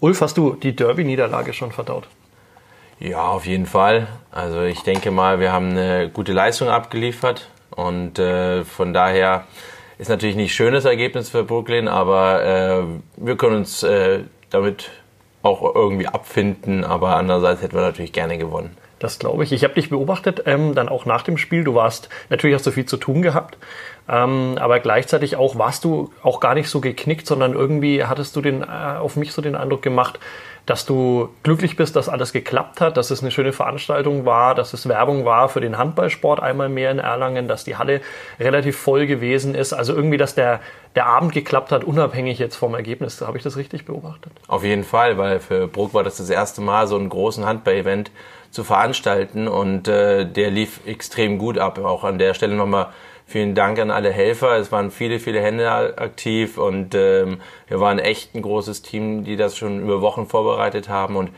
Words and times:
Ulf, 0.00 0.20
hast 0.20 0.36
du 0.36 0.54
die 0.54 0.76
Derby-Niederlage 0.76 1.52
schon 1.52 1.72
verdaut? 1.72 2.06
Ja, 3.00 3.28
auf 3.28 3.46
jeden 3.46 3.66
Fall. 3.66 4.06
Also 4.30 4.62
ich 4.62 4.82
denke 4.82 5.10
mal, 5.10 5.40
wir 5.40 5.52
haben 5.52 5.70
eine 5.70 6.08
gute 6.08 6.32
Leistung 6.32 6.68
abgeliefert 6.68 7.48
und 7.70 8.18
äh, 8.18 8.64
von 8.64 8.92
daher 8.92 9.44
ist 9.98 10.08
natürlich 10.08 10.36
nicht 10.36 10.54
schönes 10.54 10.84
Ergebnis 10.84 11.30
für 11.30 11.42
Brooklyn, 11.42 11.88
aber 11.88 12.44
äh, 12.44 12.82
wir 13.16 13.36
können 13.36 13.56
uns 13.56 13.82
äh, 13.82 14.20
damit 14.50 14.90
auch 15.42 15.74
irgendwie 15.74 16.06
abfinden, 16.06 16.84
aber 16.84 17.16
andererseits 17.16 17.62
hätten 17.62 17.74
wir 17.74 17.82
natürlich 17.82 18.12
gerne 18.12 18.38
gewonnen. 18.38 18.76
Das 18.98 19.18
glaube 19.18 19.44
ich. 19.44 19.52
Ich 19.52 19.64
habe 19.64 19.74
dich 19.74 19.90
beobachtet, 19.90 20.42
ähm, 20.46 20.74
dann 20.74 20.88
auch 20.88 21.06
nach 21.06 21.22
dem 21.22 21.38
Spiel. 21.38 21.64
Du 21.64 21.74
warst, 21.74 22.08
natürlich 22.30 22.54
hast 22.54 22.66
du 22.66 22.70
viel 22.70 22.86
zu 22.86 22.96
tun 22.96 23.22
gehabt, 23.22 23.56
ähm, 24.08 24.56
aber 24.58 24.80
gleichzeitig 24.80 25.36
auch 25.36 25.58
warst 25.58 25.84
du 25.84 26.10
auch 26.22 26.40
gar 26.40 26.54
nicht 26.54 26.68
so 26.68 26.80
geknickt, 26.80 27.26
sondern 27.26 27.52
irgendwie 27.52 28.04
hattest 28.04 28.34
du 28.36 28.40
den, 28.40 28.62
äh, 28.62 28.66
auf 28.66 29.16
mich 29.16 29.32
so 29.32 29.42
den 29.42 29.54
Eindruck 29.54 29.82
gemacht, 29.82 30.18
dass 30.68 30.84
du 30.84 31.30
glücklich 31.44 31.76
bist, 31.76 31.96
dass 31.96 32.10
alles 32.10 32.34
geklappt 32.34 32.82
hat, 32.82 32.98
dass 32.98 33.10
es 33.10 33.22
eine 33.22 33.30
schöne 33.30 33.54
Veranstaltung 33.54 34.26
war, 34.26 34.54
dass 34.54 34.74
es 34.74 34.86
Werbung 34.86 35.24
war 35.24 35.48
für 35.48 35.62
den 35.62 35.78
Handballsport 35.78 36.40
einmal 36.40 36.68
mehr 36.68 36.90
in 36.90 36.98
Erlangen, 36.98 37.48
dass 37.48 37.64
die 37.64 37.76
Halle 37.76 38.02
relativ 38.38 38.76
voll 38.76 39.06
gewesen 39.06 39.54
ist. 39.54 39.72
Also 39.72 39.94
irgendwie, 39.94 40.18
dass 40.18 40.34
der, 40.34 40.60
der 40.94 41.06
Abend 41.06 41.32
geklappt 41.32 41.72
hat, 41.72 41.84
unabhängig 41.84 42.38
jetzt 42.38 42.56
vom 42.56 42.74
Ergebnis. 42.74 43.22
Habe 43.22 43.38
ich 43.38 43.44
das 43.44 43.56
richtig 43.56 43.86
beobachtet? 43.86 44.32
Auf 44.46 44.62
jeden 44.62 44.84
Fall, 44.84 45.16
weil 45.16 45.40
für 45.40 45.68
Bruck 45.68 45.94
war 45.94 46.04
das 46.04 46.18
das 46.18 46.28
erste 46.28 46.60
Mal, 46.60 46.86
so 46.86 46.96
einen 46.96 47.08
großen 47.08 47.46
Handball-Event 47.46 48.10
zu 48.50 48.64
veranstalten 48.64 49.48
und 49.48 49.88
äh, 49.88 50.24
der 50.24 50.50
lief 50.50 50.80
extrem 50.86 51.38
gut 51.38 51.58
ab. 51.58 51.78
Auch 51.78 52.04
an 52.04 52.18
der 52.18 52.34
Stelle 52.34 52.54
nochmal 52.54 52.88
Vielen 53.30 53.54
Dank 53.54 53.78
an 53.78 53.90
alle 53.90 54.10
Helfer. 54.10 54.56
Es 54.56 54.72
waren 54.72 54.90
viele, 54.90 55.18
viele 55.20 55.42
Hände 55.42 55.70
aktiv 55.70 56.56
und 56.56 56.94
ähm, 56.94 57.42
wir 57.66 57.78
waren 57.78 57.98
echt 57.98 58.34
ein 58.34 58.40
großes 58.40 58.80
Team, 58.80 59.22
die 59.22 59.36
das 59.36 59.54
schon 59.54 59.82
über 59.82 60.00
Wochen 60.00 60.26
vorbereitet 60.26 60.88
haben. 60.88 61.14
Und 61.14 61.32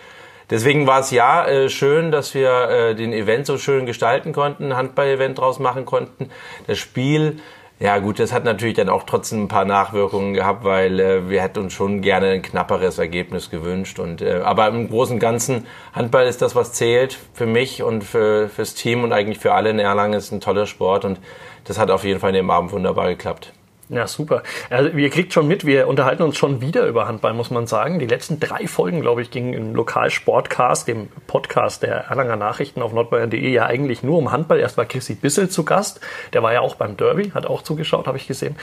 deswegen 0.50 0.86
war 0.86 1.00
es 1.00 1.10
ja 1.10 1.44
äh, 1.48 1.68
schön, 1.68 2.12
dass 2.12 2.32
wir 2.32 2.70
äh, 2.70 2.94
den 2.94 3.12
Event 3.12 3.44
so 3.44 3.58
schön 3.58 3.86
gestalten 3.86 4.32
konnten, 4.32 4.76
Handball-Event 4.76 5.40
draus 5.40 5.58
machen 5.58 5.84
konnten. 5.84 6.30
Das 6.68 6.78
Spiel 6.78 7.40
ja 7.80 7.98
gut, 7.98 8.18
das 8.18 8.30
hat 8.30 8.44
natürlich 8.44 8.76
dann 8.76 8.90
auch 8.90 9.04
trotzdem 9.04 9.44
ein 9.44 9.48
paar 9.48 9.64
Nachwirkungen 9.64 10.34
gehabt, 10.34 10.64
weil 10.64 11.00
äh, 11.00 11.30
wir 11.30 11.40
hätten 11.40 11.60
uns 11.60 11.72
schon 11.72 12.02
gerne 12.02 12.26
ein 12.26 12.42
knapperes 12.42 12.98
Ergebnis 12.98 13.48
gewünscht. 13.48 13.98
Und, 13.98 14.20
äh, 14.20 14.42
aber 14.44 14.68
im 14.68 14.90
Großen 14.90 15.14
und 15.14 15.18
Ganzen, 15.20 15.66
Handball 15.94 16.26
ist 16.26 16.42
das, 16.42 16.54
was 16.54 16.74
zählt 16.74 17.18
für 17.32 17.46
mich 17.46 17.82
und 17.82 18.04
für, 18.04 18.50
fürs 18.50 18.74
Team 18.74 19.02
und 19.02 19.14
eigentlich 19.14 19.38
für 19.38 19.54
alle 19.54 19.70
in 19.70 19.78
Erlangen. 19.78 20.12
ist 20.12 20.30
ein 20.30 20.40
toller 20.40 20.66
Sport 20.66 21.06
und 21.06 21.20
das 21.64 21.78
hat 21.78 21.90
auf 21.90 22.04
jeden 22.04 22.20
Fall 22.20 22.30
in 22.30 22.36
dem 22.36 22.50
Abend 22.50 22.70
wunderbar 22.72 23.08
geklappt. 23.08 23.54
Ja, 23.92 24.06
super. 24.06 24.44
Also, 24.70 24.90
ihr 24.90 25.10
kriegt 25.10 25.32
schon 25.32 25.48
mit, 25.48 25.66
wir 25.66 25.88
unterhalten 25.88 26.22
uns 26.22 26.36
schon 26.38 26.60
wieder 26.60 26.86
über 26.86 27.08
Handball, 27.08 27.34
muss 27.34 27.50
man 27.50 27.66
sagen. 27.66 27.98
Die 27.98 28.06
letzten 28.06 28.38
drei 28.38 28.68
Folgen, 28.68 29.00
glaube 29.00 29.20
ich, 29.22 29.32
gingen 29.32 29.52
im 29.52 29.74
Lokalsportcast, 29.74 30.86
dem 30.86 31.08
Podcast 31.26 31.82
der 31.82 32.04
Erlanger 32.08 32.36
Nachrichten 32.36 32.82
auf 32.82 32.92
nordbayern.de, 32.92 33.48
ja 33.50 33.66
eigentlich 33.66 34.02
nur 34.04 34.18
um 34.18 34.30
Handball. 34.30 34.60
Erst 34.60 34.76
war 34.76 34.84
Chrissy 34.84 35.14
Bissel 35.16 35.48
zu 35.48 35.64
Gast. 35.64 36.00
Der 36.32 36.42
war 36.42 36.52
ja 36.52 36.60
auch 36.60 36.76
beim 36.76 36.96
Derby, 36.96 37.30
hat 37.30 37.46
auch 37.46 37.62
zugeschaut, 37.62 38.06
habe 38.06 38.16
ich 38.16 38.28
gesehen. 38.28 38.54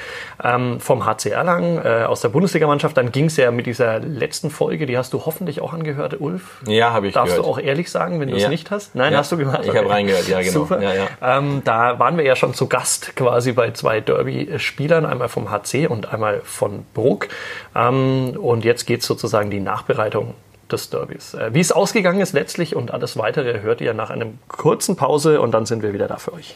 Ähm, 0.44 0.80
vom 0.80 1.06
HC 1.06 1.30
Erlangen, 1.32 1.78
äh, 1.84 2.06
aus 2.06 2.22
der 2.22 2.30
Bundesligamannschaft. 2.30 2.96
Dann 2.96 3.12
ging 3.12 3.26
es 3.26 3.36
ja 3.36 3.52
mit 3.52 3.66
dieser 3.66 4.00
letzten 4.00 4.50
Folge, 4.50 4.86
die 4.86 4.98
hast 4.98 5.12
du 5.14 5.26
hoffentlich 5.26 5.60
auch 5.62 5.74
angehört, 5.74 6.22
Ulf. 6.22 6.62
Ja, 6.68 6.94
habe 6.94 7.08
ich 7.08 7.14
Darfst 7.14 7.36
gehört. 7.36 7.46
du 7.46 7.52
auch 7.52 7.60
ehrlich 7.60 7.92
sagen, 7.92 8.22
wenn 8.22 8.30
du 8.30 8.36
es 8.38 8.44
Ja. 8.44 8.50
nicht 8.50 8.72
hast? 8.72 8.96
Nein, 8.96 9.12
Ja, 9.12 9.20
hast 9.20 9.32
du 9.34 9.38
gemacht. 9.38 9.62
ich 9.64 9.76
habe 9.76 9.90
reingehört, 9.90 10.28
ja, 10.30 10.40
genau. 10.40 10.52
Super. 10.52 10.82
Ja, 10.82 10.94
ja. 10.94 11.08
Ähm, 11.22 11.62
da 11.66 12.00
waren 12.00 12.16
wir 12.18 12.24
ja 12.24 12.36
schon 12.38 12.54
zu 12.54 12.68
Gast 12.68 13.16
quasi 13.18 13.52
bei 13.52 13.72
zwei 13.72 14.00
Derby-Spielern, 14.00 15.06
einmal 15.18 15.30
vom 15.30 15.50
HC 15.50 15.88
und 15.88 16.14
einmal 16.14 16.42
von 16.44 16.86
Bruck. 16.94 17.28
Ähm, 17.76 18.38
und 18.40 18.64
jetzt 18.64 18.86
geht 18.86 19.04
sozusagen 19.04 19.50
die 19.50 19.60
Nachbereitung 19.60 20.36
des 20.72 20.90
Derbys. 20.90 21.34
Äh, 21.34 21.54
wie 21.54 21.60
es 21.60 21.72
ausgegangen 21.72 22.22
ist 22.22 22.34
letztlich 22.34 22.76
und 22.76 22.92
alles 22.92 23.18
weitere 23.18 23.62
hört 23.62 23.82
ihr 23.82 23.94
nach 23.94 24.10
einer 24.10 24.28
kurzen 24.48 24.96
Pause 24.96 25.42
und 25.42 25.52
dann 25.52 25.66
sind 25.66 25.82
wir 25.82 25.94
wieder 25.94 26.08
da 26.08 26.18
für 26.18 26.34
euch. 26.34 26.56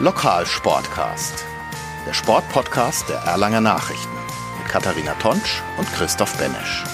Lokalsportcast, 0.00 1.44
der 2.06 2.12
Sportpodcast 2.12 3.08
der 3.08 3.18
Erlanger 3.18 3.60
Nachrichten 3.60 4.16
mit 4.58 4.68
Katharina 4.70 5.14
Tonsch 5.20 5.62
und 5.78 5.86
Christoph 5.94 6.36
Benesch. 6.36 6.84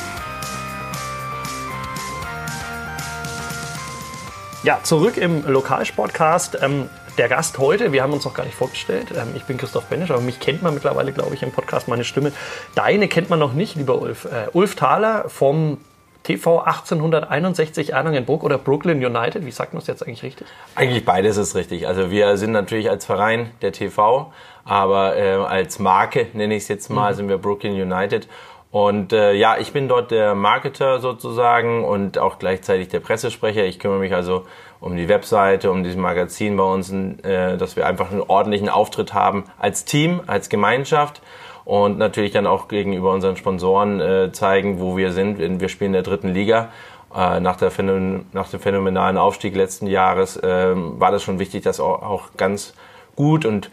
Ja, 4.62 4.78
zurück 4.82 5.16
im 5.16 5.46
Lokalsportcast. 5.46 6.58
Ähm, 6.60 6.90
der 7.16 7.30
Gast 7.30 7.56
heute, 7.56 7.92
wir 7.92 8.02
haben 8.02 8.12
uns 8.12 8.26
noch 8.26 8.34
gar 8.34 8.44
nicht 8.44 8.54
vorgestellt. 8.54 9.06
Ähm, 9.10 9.28
ich 9.34 9.44
bin 9.44 9.56
Christoph 9.56 9.86
Benisch, 9.86 10.10
aber 10.10 10.20
mich 10.20 10.38
kennt 10.38 10.62
man 10.62 10.74
mittlerweile, 10.74 11.12
glaube 11.12 11.34
ich, 11.34 11.42
im 11.42 11.50
Podcast, 11.50 11.88
meine 11.88 12.04
Stimme. 12.04 12.30
Deine 12.74 13.08
kennt 13.08 13.30
man 13.30 13.38
noch 13.38 13.54
nicht, 13.54 13.76
lieber 13.76 14.02
Ulf. 14.02 14.26
Äh, 14.26 14.48
Ulf 14.52 14.74
Thaler 14.74 15.30
vom 15.30 15.78
TV 16.24 16.58
1861 16.60 17.94
Erlangen-Bruck 17.94 18.44
oder 18.44 18.58
Brooklyn 18.58 19.02
United. 19.02 19.46
Wie 19.46 19.50
sagt 19.50 19.72
man 19.72 19.80
es 19.80 19.86
jetzt 19.86 20.06
eigentlich 20.06 20.22
richtig? 20.22 20.46
Eigentlich 20.74 21.06
beides 21.06 21.38
ist 21.38 21.54
richtig. 21.54 21.88
Also 21.88 22.10
wir 22.10 22.36
sind 22.36 22.52
natürlich 22.52 22.90
als 22.90 23.06
Verein 23.06 23.52
der 23.62 23.72
TV, 23.72 24.30
aber 24.66 25.16
äh, 25.16 25.36
als 25.36 25.78
Marke, 25.78 26.26
nenne 26.34 26.54
ich 26.54 26.64
es 26.64 26.68
jetzt 26.68 26.90
mal, 26.90 27.14
sind 27.14 27.30
wir 27.30 27.38
Brooklyn 27.38 27.72
United. 27.72 28.28
Und 28.70 29.12
äh, 29.12 29.32
ja, 29.32 29.58
ich 29.58 29.72
bin 29.72 29.88
dort 29.88 30.12
der 30.12 30.34
Marketer 30.36 31.00
sozusagen 31.00 31.84
und 31.84 32.18
auch 32.18 32.38
gleichzeitig 32.38 32.88
der 32.88 33.00
Pressesprecher. 33.00 33.64
Ich 33.64 33.80
kümmere 33.80 33.98
mich 33.98 34.14
also 34.14 34.44
um 34.78 34.96
die 34.96 35.08
Webseite, 35.08 35.72
um 35.72 35.82
dieses 35.82 35.98
Magazin 35.98 36.56
bei 36.56 36.62
uns, 36.62 36.92
äh, 36.92 37.56
dass 37.56 37.74
wir 37.74 37.86
einfach 37.86 38.12
einen 38.12 38.22
ordentlichen 38.22 38.68
Auftritt 38.68 39.12
haben 39.12 39.44
als 39.58 39.84
Team, 39.84 40.20
als 40.26 40.48
Gemeinschaft 40.48 41.20
und 41.64 41.98
natürlich 41.98 42.30
dann 42.30 42.46
auch 42.46 42.68
gegenüber 42.68 43.12
unseren 43.12 43.36
Sponsoren 43.36 44.00
äh, 44.00 44.32
zeigen, 44.32 44.80
wo 44.80 44.96
wir 44.96 45.12
sind. 45.12 45.38
Wir 45.60 45.68
spielen 45.68 45.88
in 45.88 45.94
der 45.94 46.02
dritten 46.02 46.28
Liga. 46.28 46.68
Äh, 47.14 47.40
nach, 47.40 47.56
der 47.56 47.72
Phänomen 47.72 48.26
nach 48.32 48.48
dem 48.48 48.60
phänomenalen 48.60 49.18
Aufstieg 49.18 49.56
letzten 49.56 49.88
Jahres 49.88 50.38
ähm, 50.44 51.00
war 51.00 51.10
das 51.10 51.24
schon 51.24 51.40
wichtig, 51.40 51.64
das 51.64 51.80
auch, 51.80 52.02
auch 52.02 52.28
ganz 52.36 52.74
gut 53.16 53.44
und 53.44 53.70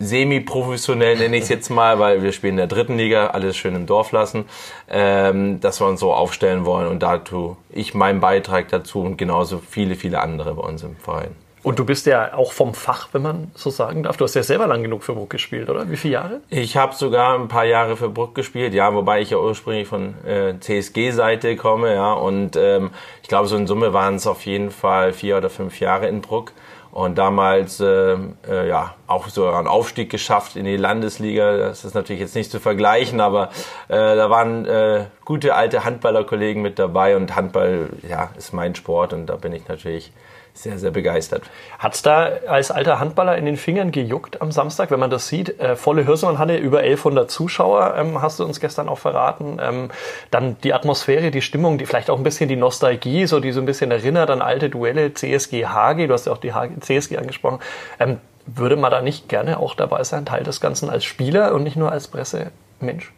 semi-professionell 0.00 1.16
nenne 1.16 1.36
ich 1.36 1.44
es 1.44 1.48
jetzt 1.48 1.68
mal, 1.68 1.98
weil 1.98 2.22
wir 2.22 2.32
spielen 2.32 2.54
in 2.54 2.56
der 2.56 2.66
dritten 2.66 2.96
Liga, 2.96 3.28
alles 3.28 3.56
schön 3.56 3.76
im 3.76 3.86
Dorf 3.86 4.10
lassen, 4.12 4.46
ähm, 4.88 5.60
dass 5.60 5.80
wir 5.80 5.86
uns 5.86 6.00
so 6.00 6.12
aufstellen 6.12 6.64
wollen 6.64 6.88
und 6.88 7.02
dazu 7.02 7.56
ich 7.68 7.94
meinen 7.94 8.20
Beitrag 8.20 8.68
dazu 8.68 9.00
und 9.02 9.16
genauso 9.16 9.58
viele, 9.58 9.94
viele 9.94 10.20
andere 10.20 10.54
bei 10.54 10.62
uns 10.62 10.82
im 10.82 10.96
Verein. 10.96 11.36
Und 11.62 11.78
du 11.78 11.84
bist 11.84 12.06
ja 12.06 12.32
auch 12.34 12.52
vom 12.52 12.72
Fach, 12.72 13.10
wenn 13.12 13.20
man 13.20 13.50
so 13.54 13.68
sagen 13.68 14.04
darf. 14.04 14.16
Du 14.16 14.24
hast 14.24 14.34
ja 14.34 14.42
selber 14.42 14.66
lang 14.66 14.82
genug 14.82 15.04
für 15.04 15.12
Bruck 15.12 15.28
gespielt, 15.28 15.68
oder? 15.68 15.90
Wie 15.90 15.96
viele 15.96 16.14
Jahre? 16.14 16.40
Ich 16.48 16.78
habe 16.78 16.94
sogar 16.94 17.38
ein 17.38 17.48
paar 17.48 17.66
Jahre 17.66 17.98
für 17.98 18.08
Bruck 18.08 18.34
gespielt, 18.34 18.72
ja, 18.72 18.94
wobei 18.94 19.20
ich 19.20 19.30
ja 19.30 19.36
ursprünglich 19.36 19.86
von 19.86 20.14
äh, 20.24 20.54
CSG-Seite 20.58 21.56
komme, 21.56 21.94
ja, 21.94 22.14
und 22.14 22.56
ähm, 22.56 22.90
ich 23.22 23.28
glaube, 23.28 23.46
so 23.46 23.56
in 23.56 23.66
Summe 23.66 23.92
waren 23.92 24.14
es 24.14 24.26
auf 24.26 24.46
jeden 24.46 24.70
Fall 24.70 25.12
vier 25.12 25.36
oder 25.36 25.50
fünf 25.50 25.80
Jahre 25.80 26.08
in 26.08 26.22
Bruck. 26.22 26.52
Und 26.92 27.18
damals 27.18 27.78
äh, 27.78 28.16
äh, 28.48 28.68
ja 28.68 28.94
auch 29.06 29.28
so 29.28 29.48
einen 29.48 29.68
Aufstieg 29.68 30.10
geschafft 30.10 30.56
in 30.56 30.64
die 30.64 30.76
Landesliga. 30.76 31.56
Das 31.56 31.84
ist 31.84 31.94
natürlich 31.94 32.20
jetzt 32.20 32.34
nicht 32.34 32.50
zu 32.50 32.58
vergleichen, 32.58 33.20
aber 33.20 33.50
äh, 33.88 34.16
da 34.16 34.28
waren 34.28 34.66
äh, 34.66 35.04
gute 35.24 35.54
alte 35.54 35.84
Handballerkollegen 35.84 36.62
mit 36.62 36.80
dabei 36.80 37.16
und 37.16 37.36
Handball 37.36 37.90
ja 38.08 38.30
ist 38.36 38.52
mein 38.52 38.74
Sport 38.74 39.12
und 39.12 39.26
da 39.26 39.36
bin 39.36 39.52
ich 39.52 39.68
natürlich 39.68 40.12
sehr, 40.52 40.78
sehr 40.78 40.90
begeistert. 40.90 41.42
Hat's 41.78 42.02
da 42.02 42.30
als 42.46 42.70
alter 42.70 43.00
Handballer 43.00 43.36
in 43.36 43.44
den 43.44 43.56
Fingern 43.56 43.92
gejuckt 43.92 44.40
am 44.42 44.52
Samstag, 44.52 44.90
wenn 44.90 45.00
man 45.00 45.10
das 45.10 45.28
sieht? 45.28 45.58
Äh, 45.60 45.76
volle 45.76 46.06
Hürsenhalle, 46.06 46.58
über 46.58 46.78
1100 46.80 47.30
Zuschauer, 47.30 47.94
ähm, 47.96 48.20
hast 48.20 48.38
du 48.40 48.44
uns 48.44 48.60
gestern 48.60 48.88
auch 48.88 48.98
verraten. 48.98 49.58
Ähm, 49.62 49.90
dann 50.30 50.56
die 50.62 50.74
Atmosphäre, 50.74 51.30
die 51.30 51.42
Stimmung, 51.42 51.78
die 51.78 51.86
vielleicht 51.86 52.10
auch 52.10 52.18
ein 52.18 52.24
bisschen 52.24 52.48
die 52.48 52.56
Nostalgie, 52.56 53.26
so 53.26 53.40
die 53.40 53.52
so 53.52 53.60
ein 53.60 53.66
bisschen 53.66 53.90
erinnert 53.90 54.30
an 54.30 54.42
alte 54.42 54.70
Duelle, 54.70 55.14
CSG 55.14 55.66
HG, 55.66 56.06
du 56.06 56.14
hast 56.14 56.26
ja 56.26 56.32
auch 56.32 56.38
die 56.38 56.52
HG, 56.52 56.80
CSG 56.80 57.16
angesprochen. 57.16 57.60
Ähm, 57.98 58.18
würde 58.46 58.76
man 58.76 58.90
da 58.90 59.00
nicht 59.02 59.28
gerne 59.28 59.60
auch 59.60 59.74
dabei 59.74 60.02
sein, 60.04 60.24
Teil 60.26 60.42
des 60.42 60.60
Ganzen 60.60 60.90
als 60.90 61.04
Spieler 61.04 61.54
und 61.54 61.62
nicht 61.62 61.76
nur 61.76 61.92
als 61.92 62.08
Pressemensch? 62.08 63.12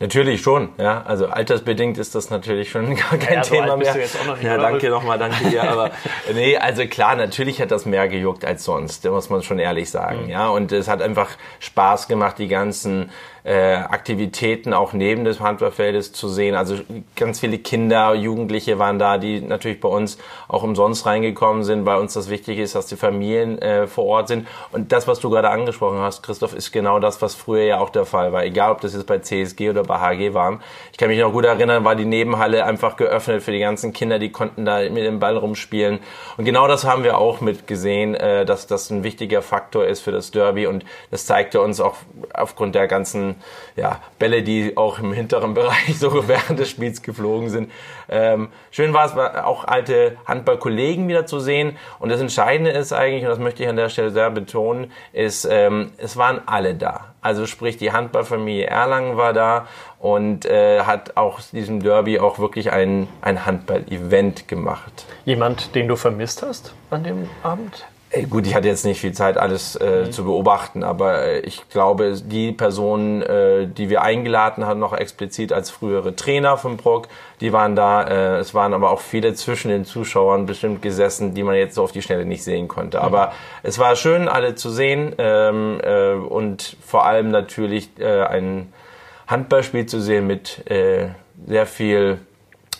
Natürlich 0.00 0.42
schon, 0.42 0.70
ja. 0.78 1.02
Also 1.06 1.26
altersbedingt 1.26 1.98
ist 1.98 2.14
das 2.14 2.30
natürlich 2.30 2.70
schon 2.70 2.96
gar 2.96 3.18
kein 3.18 3.34
Ja, 3.34 3.40
Thema 3.42 3.76
mehr. 3.76 3.94
noch 4.26 4.40
ja, 4.42 4.56
danke 4.58 4.90
nochmal, 4.90 5.18
danke 5.18 5.48
dir. 5.48 5.64
Aber 5.70 5.90
nee, 6.34 6.56
also 6.56 6.86
klar, 6.86 7.16
natürlich 7.16 7.60
hat 7.60 7.70
das 7.70 7.86
mehr 7.86 8.08
gejuckt 8.08 8.44
als 8.44 8.64
sonst, 8.64 9.04
muss 9.08 9.30
man 9.30 9.42
schon 9.42 9.58
ehrlich 9.58 9.90
sagen. 9.90 10.28
Ja, 10.28 10.48
und 10.48 10.72
es 10.72 10.88
hat 10.88 11.00
einfach 11.02 11.30
Spaß 11.60 12.08
gemacht, 12.08 12.38
die 12.38 12.48
ganzen 12.48 13.10
äh, 13.44 13.74
Aktivitäten 13.74 14.72
auch 14.72 14.94
neben 14.94 15.24
des 15.24 15.38
Handballfeldes 15.38 16.12
zu 16.12 16.28
sehen. 16.28 16.54
Also 16.54 16.76
ganz 17.14 17.40
viele 17.40 17.58
Kinder, 17.58 18.14
Jugendliche 18.14 18.78
waren 18.78 18.98
da, 18.98 19.18
die 19.18 19.42
natürlich 19.42 19.80
bei 19.80 19.88
uns 19.88 20.16
auch 20.48 20.62
umsonst 20.62 21.04
reingekommen 21.04 21.62
sind, 21.62 21.84
weil 21.84 21.98
uns 21.98 22.14
das 22.14 22.30
wichtig 22.30 22.58
ist, 22.58 22.74
dass 22.74 22.86
die 22.86 22.96
Familien 22.96 23.58
äh, 23.58 23.86
vor 23.86 24.06
Ort 24.06 24.28
sind. 24.28 24.48
Und 24.72 24.92
das, 24.92 25.06
was 25.06 25.20
du 25.20 25.28
gerade 25.28 25.50
angesprochen 25.50 25.98
hast, 25.98 26.22
Christoph, 26.22 26.54
ist 26.54 26.72
genau 26.72 26.98
das, 26.98 27.20
was 27.20 27.34
früher 27.34 27.64
ja 27.64 27.80
auch 27.80 27.90
der 27.90 28.06
Fall 28.06 28.32
war. 28.32 28.44
Egal, 28.44 28.72
ob 28.72 28.80
das 28.80 28.94
jetzt 28.94 29.06
bei 29.06 29.18
CSG 29.18 29.68
oder 29.68 29.82
bei 29.82 29.98
HG 29.98 30.32
waren. 30.32 30.62
Ich 30.92 30.96
kann 30.96 31.08
mich 31.08 31.20
noch 31.20 31.32
gut 31.32 31.44
erinnern, 31.44 31.84
war 31.84 31.96
die 31.96 32.06
Nebenhalle 32.06 32.64
einfach 32.64 32.96
geöffnet 32.96 33.42
für 33.42 33.52
die 33.52 33.58
ganzen 33.58 33.92
Kinder, 33.92 34.18
die 34.18 34.32
konnten 34.32 34.64
da 34.64 34.78
mit 34.80 35.04
dem 35.04 35.20
Ball 35.20 35.36
rumspielen. 35.36 35.98
Und 36.38 36.46
genau 36.46 36.66
das 36.66 36.84
haben 36.84 37.04
wir 37.04 37.18
auch 37.18 37.42
mitgesehen, 37.42 38.14
äh, 38.14 38.46
dass 38.46 38.66
das 38.66 38.88
ein 38.88 39.04
wichtiger 39.04 39.42
Faktor 39.42 39.84
ist 39.84 40.00
für 40.00 40.12
das 40.12 40.30
Derby 40.30 40.66
und 40.66 40.86
das 41.10 41.26
zeigte 41.26 41.60
uns 41.60 41.80
auch 41.80 41.96
aufgrund 42.32 42.74
der 42.74 42.88
ganzen 42.88 43.33
ja, 43.76 44.00
Bälle, 44.18 44.42
die 44.42 44.76
auch 44.76 44.98
im 44.98 45.12
hinteren 45.12 45.54
Bereich 45.54 45.98
so 45.98 46.28
während 46.28 46.58
des 46.58 46.70
Spiels 46.70 47.02
geflogen 47.02 47.50
sind. 47.50 47.70
Ähm, 48.08 48.48
schön 48.70 48.92
war 48.92 49.06
es, 49.06 49.16
auch 49.44 49.64
alte 49.64 50.16
Handballkollegen 50.26 51.08
wieder 51.08 51.26
zu 51.26 51.40
sehen. 51.40 51.76
Und 51.98 52.10
das 52.10 52.20
Entscheidende 52.20 52.70
ist 52.70 52.92
eigentlich, 52.92 53.22
und 53.22 53.30
das 53.30 53.38
möchte 53.38 53.62
ich 53.62 53.68
an 53.68 53.76
der 53.76 53.88
Stelle 53.88 54.10
sehr 54.10 54.30
betonen, 54.30 54.92
ist, 55.12 55.46
ähm, 55.50 55.92
es 55.98 56.16
waren 56.16 56.40
alle 56.46 56.74
da. 56.74 57.14
Also 57.20 57.46
sprich, 57.46 57.78
die 57.78 57.90
Handballfamilie 57.90 58.66
Erlangen 58.66 59.16
war 59.16 59.32
da 59.32 59.66
und 59.98 60.44
äh, 60.44 60.82
hat 60.82 61.16
auch 61.16 61.40
diesem 61.40 61.82
Derby 61.82 62.18
auch 62.18 62.38
wirklich 62.38 62.70
ein, 62.70 63.08
ein 63.22 63.46
Handball-Event 63.46 64.46
gemacht. 64.46 65.06
Jemand, 65.24 65.74
den 65.74 65.88
du 65.88 65.96
vermisst 65.96 66.42
hast 66.42 66.74
an 66.90 67.04
dem 67.04 67.30
Abend? 67.42 67.86
Ey, 68.16 68.26
gut, 68.26 68.46
ich 68.46 68.54
hatte 68.54 68.68
jetzt 68.68 68.84
nicht 68.84 69.00
viel 69.00 69.10
Zeit, 69.10 69.36
alles 69.38 69.74
äh, 69.74 70.04
mhm. 70.04 70.12
zu 70.12 70.22
beobachten, 70.22 70.84
aber 70.84 71.24
äh, 71.24 71.40
ich 71.40 71.68
glaube, 71.68 72.14
die 72.24 72.52
Personen, 72.52 73.22
äh, 73.22 73.66
die 73.66 73.90
wir 73.90 74.02
eingeladen 74.02 74.64
haben, 74.64 74.78
noch 74.78 74.92
explizit 74.92 75.52
als 75.52 75.70
frühere 75.70 76.14
Trainer 76.14 76.56
von 76.56 76.76
Brock, 76.76 77.08
die 77.40 77.52
waren 77.52 77.74
da. 77.74 78.04
Äh, 78.04 78.36
es 78.36 78.54
waren 78.54 78.72
aber 78.72 78.90
auch 78.90 79.00
viele 79.00 79.34
zwischen 79.34 79.68
den 79.68 79.84
Zuschauern 79.84 80.46
bestimmt 80.46 80.80
gesessen, 80.80 81.34
die 81.34 81.42
man 81.42 81.56
jetzt 81.56 81.74
so 81.74 81.82
auf 81.82 81.90
die 81.90 82.02
Schnelle 82.02 82.24
nicht 82.24 82.44
sehen 82.44 82.68
konnte. 82.68 82.98
Mhm. 82.98 83.02
Aber 83.02 83.32
es 83.64 83.80
war 83.80 83.96
schön, 83.96 84.28
alle 84.28 84.54
zu 84.54 84.70
sehen 84.70 85.12
ähm, 85.18 85.80
äh, 85.82 86.12
und 86.12 86.76
vor 86.86 87.06
allem 87.06 87.32
natürlich 87.32 87.90
äh, 87.98 88.22
ein 88.22 88.72
Handballspiel 89.26 89.86
zu 89.86 90.00
sehen 90.00 90.28
mit 90.28 90.70
äh, 90.70 91.08
sehr 91.48 91.66
viel, 91.66 92.20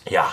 ja, 0.09 0.29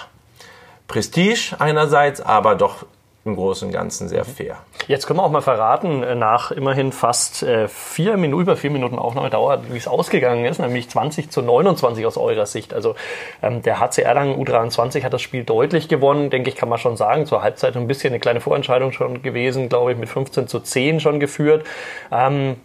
Prestige 0.87 1.55
einerseits, 1.57 2.21
aber 2.21 2.53
doch 2.53 2.85
im 3.23 3.35
Großen 3.35 3.67
und 3.67 3.73
Ganzen 3.73 4.09
sehr 4.09 4.25
fair. 4.25 4.57
Jetzt 4.87 5.05
können 5.05 5.19
wir 5.19 5.23
auch 5.23 5.31
mal 5.31 5.41
verraten, 5.41 6.01
äh, 6.01 6.15
nach 6.15 6.51
immerhin 6.51 6.91
fast 6.91 7.43
äh, 7.43 7.67
vier 7.67 8.17
Minuten, 8.17 8.41
über 8.41 8.57
vier 8.57 8.71
Minuten 8.71 8.97
Aufnahmedauer, 8.97 9.61
wie 9.69 9.77
es 9.77 9.87
ausgegangen 9.87 10.45
ist, 10.45 10.59
nämlich 10.59 10.89
20 10.89 11.29
zu 11.29 11.41
29 11.41 12.05
aus 12.05 12.17
eurer 12.17 12.47
Sicht. 12.47 12.73
Also 12.73 12.95
ähm, 13.43 13.61
der 13.61 13.79
HC 13.79 14.01
Erlangen 14.01 14.43
U23 14.43 15.03
hat 15.03 15.13
das 15.13 15.21
Spiel 15.21 15.43
deutlich 15.43 15.87
gewonnen, 15.87 16.31
denke 16.31 16.49
ich, 16.49 16.55
kann 16.55 16.69
man 16.69 16.79
schon 16.79 16.97
sagen. 16.97 17.27
Zur 17.27 17.43
Halbzeit 17.43 17.77
ein 17.77 17.87
bisschen 17.87 18.11
eine 18.11 18.19
kleine 18.19 18.41
Vorentscheidung 18.41 18.91
schon 18.91 19.21
gewesen, 19.21 19.69
glaube 19.69 19.91
ich, 19.91 19.97
mit 19.97 20.09
15 20.09 20.47
zu 20.47 20.59
10 20.59 20.99
schon 20.99 21.19
geführt. 21.19 21.65
Ähm, 22.11 22.55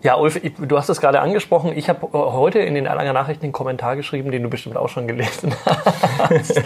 ja, 0.00 0.16
Ulf, 0.16 0.40
du 0.58 0.78
hast 0.78 0.88
es 0.88 1.00
gerade 1.00 1.20
angesprochen. 1.20 1.76
Ich 1.76 1.88
habe 1.88 2.12
heute 2.12 2.60
in 2.60 2.76
den 2.76 2.86
Erlanger 2.86 3.12
Nachrichten 3.12 3.46
einen 3.46 3.52
Kommentar 3.52 3.96
geschrieben, 3.96 4.30
den 4.30 4.44
du 4.44 4.48
bestimmt 4.48 4.76
auch 4.76 4.88
schon 4.88 5.08
gelesen 5.08 5.52
hast, 6.18 6.62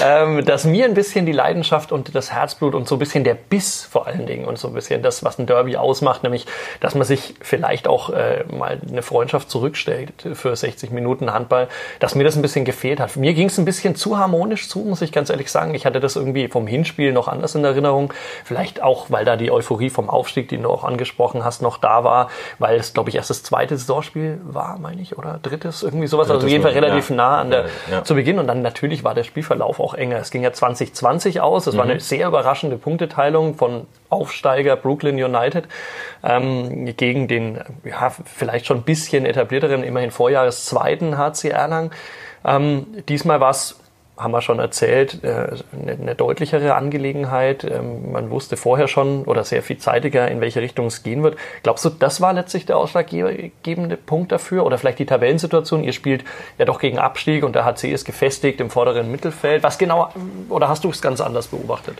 ähm, 0.00 0.44
dass 0.44 0.64
mir 0.64 0.84
ein 0.84 0.94
bisschen 0.94 1.26
die 1.26 1.32
Leidenschaft 1.32 1.90
und 1.90 2.14
das 2.14 2.32
Herzblut 2.32 2.76
und 2.76 2.86
so 2.86 2.94
ein 2.94 3.00
bisschen 3.00 3.24
der 3.24 3.34
Biss 3.34 3.82
vor 3.84 4.06
allen 4.06 4.26
Dingen 4.26 4.44
und 4.44 4.58
so 4.58 4.68
ein 4.68 4.74
bisschen 4.74 5.02
das, 5.02 5.24
was 5.24 5.40
ein 5.40 5.46
Derby 5.46 5.76
ausmacht, 5.76 6.22
nämlich, 6.22 6.46
dass 6.78 6.94
man 6.94 7.04
sich 7.04 7.34
vielleicht 7.40 7.88
auch 7.88 8.10
äh, 8.10 8.44
mal 8.44 8.80
eine 8.88 9.02
Freundschaft 9.02 9.50
zurückstellt 9.50 10.12
für 10.34 10.54
60 10.54 10.92
Minuten 10.92 11.32
Handball, 11.32 11.66
dass 11.98 12.14
mir 12.14 12.22
das 12.22 12.36
ein 12.36 12.42
bisschen 12.42 12.64
gefehlt 12.64 13.00
hat. 13.00 13.16
Mir 13.16 13.34
ging 13.34 13.48
es 13.48 13.58
ein 13.58 13.64
bisschen 13.64 13.96
zu 13.96 14.18
harmonisch 14.18 14.68
zu, 14.68 14.80
muss 14.80 15.02
ich 15.02 15.10
ganz 15.10 15.30
ehrlich 15.30 15.50
sagen. 15.50 15.74
Ich 15.74 15.84
hatte 15.84 15.98
das 15.98 16.14
irgendwie 16.14 16.46
vom 16.46 16.68
Hinspiel 16.68 17.12
noch 17.12 17.26
anders 17.26 17.56
in 17.56 17.64
Erinnerung. 17.64 18.12
Vielleicht 18.44 18.84
auch, 18.84 19.10
weil 19.10 19.24
da 19.24 19.36
die 19.36 19.50
Euphorie 19.50 19.90
vom 19.90 20.08
Aufstieg, 20.08 20.48
den 20.48 20.62
du 20.62 20.70
auch 20.70 20.84
angesprochen 20.84 21.44
hast, 21.44 21.60
noch 21.60 21.78
da 21.78 22.04
war, 22.04 22.28
weil 22.60 22.67
weil 22.68 22.78
es, 22.80 22.92
glaube 22.92 23.08
ich, 23.08 23.16
erst 23.16 23.30
das 23.30 23.42
zweite 23.42 23.78
Saisonspiel 23.78 24.40
war, 24.44 24.78
meine 24.78 25.00
ich, 25.00 25.16
oder 25.16 25.38
drittes, 25.42 25.82
irgendwie 25.82 26.06
sowas. 26.06 26.26
Drittes 26.26 26.44
also 26.44 26.46
auf 26.46 26.52
jeden 26.52 26.62
Fall 26.62 26.72
relativ 26.72 27.08
ja. 27.08 27.16
nah 27.16 27.38
an 27.38 27.50
der, 27.50 27.64
ja. 27.90 28.04
zu 28.04 28.14
Beginn. 28.14 28.38
Und 28.38 28.46
dann 28.46 28.60
natürlich 28.60 29.04
war 29.04 29.14
der 29.14 29.24
Spielverlauf 29.24 29.80
auch 29.80 29.94
enger. 29.94 30.18
Es 30.18 30.30
ging 30.30 30.42
ja 30.42 30.52
2020 30.52 31.40
aus. 31.40 31.66
Es 31.66 31.72
mhm. 31.72 31.78
war 31.78 31.84
eine 31.86 32.00
sehr 32.00 32.28
überraschende 32.28 32.76
Punkteteilung 32.76 33.54
von 33.54 33.86
Aufsteiger 34.10 34.76
Brooklyn 34.76 35.22
United 35.22 35.64
ähm, 36.22 36.94
gegen 36.94 37.26
den 37.26 37.58
ja, 37.84 38.10
vielleicht 38.10 38.66
schon 38.66 38.78
ein 38.78 38.82
bisschen 38.82 39.24
etablierteren, 39.24 39.82
immerhin 39.82 40.10
Vorjahreszweiten 40.10 41.16
HC 41.16 41.48
Erlangen. 41.48 41.90
Ähm, 42.44 42.86
diesmal 43.08 43.40
war 43.40 43.50
es 43.50 43.80
haben 44.18 44.32
wir 44.32 44.42
schon 44.42 44.58
erzählt, 44.58 45.22
äh, 45.22 45.56
eine, 45.72 46.14
deutlichere 46.14 46.74
Angelegenheit. 46.74 47.64
Ähm, 47.64 48.12
man 48.12 48.30
wusste 48.30 48.56
vorher 48.56 48.88
schon 48.88 49.24
oder 49.24 49.44
sehr 49.44 49.62
viel 49.62 49.78
zeitiger, 49.78 50.28
in 50.28 50.40
welche 50.40 50.60
Richtung 50.60 50.86
es 50.86 51.02
gehen 51.02 51.22
wird. 51.22 51.36
Glaubst 51.62 51.84
du, 51.84 51.90
das 51.90 52.20
war 52.20 52.32
letztlich 52.32 52.66
der 52.66 52.76
ausschlaggebende 52.76 53.96
Punkt 53.96 54.32
dafür? 54.32 54.66
Oder 54.66 54.78
vielleicht 54.78 54.98
die 54.98 55.06
Tabellensituation? 55.06 55.84
Ihr 55.84 55.92
spielt 55.92 56.24
ja 56.58 56.64
doch 56.64 56.80
gegen 56.80 56.98
Abstieg 56.98 57.44
und 57.44 57.54
der 57.54 57.64
HC 57.64 57.92
ist 57.92 58.04
gefestigt 58.04 58.60
im 58.60 58.70
vorderen 58.70 59.10
Mittelfeld. 59.10 59.62
Was 59.62 59.78
genau, 59.78 60.10
oder 60.48 60.68
hast 60.68 60.84
du 60.84 60.90
es 60.90 61.00
ganz 61.00 61.20
anders 61.20 61.46
beobachtet? 61.46 61.98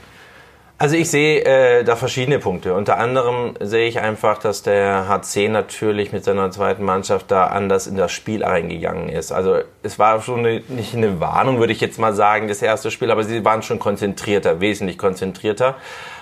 Also 0.80 0.94
ich 0.94 1.10
sehe 1.10 1.44
äh, 1.44 1.82
da 1.82 1.96
verschiedene 1.96 2.38
Punkte. 2.38 2.72
Unter 2.72 2.98
anderem 2.98 3.54
sehe 3.58 3.88
ich 3.88 3.98
einfach, 3.98 4.38
dass 4.38 4.62
der 4.62 5.08
HC 5.08 5.48
natürlich 5.48 6.12
mit 6.12 6.22
seiner 6.22 6.52
zweiten 6.52 6.84
Mannschaft 6.84 7.32
da 7.32 7.48
anders 7.48 7.88
in 7.88 7.96
das 7.96 8.12
Spiel 8.12 8.44
eingegangen 8.44 9.08
ist. 9.08 9.32
Also 9.32 9.58
es 9.82 9.98
war 9.98 10.22
schon 10.22 10.38
eine, 10.38 10.62
nicht 10.68 10.94
eine 10.94 11.18
Warnung, 11.18 11.58
würde 11.58 11.72
ich 11.72 11.80
jetzt 11.80 11.98
mal 11.98 12.14
sagen, 12.14 12.46
das 12.46 12.62
erste 12.62 12.92
Spiel, 12.92 13.10
aber 13.10 13.24
sie 13.24 13.44
waren 13.44 13.62
schon 13.62 13.80
konzentrierter, 13.80 14.60
wesentlich 14.60 14.98
konzentrierter. 14.98 15.74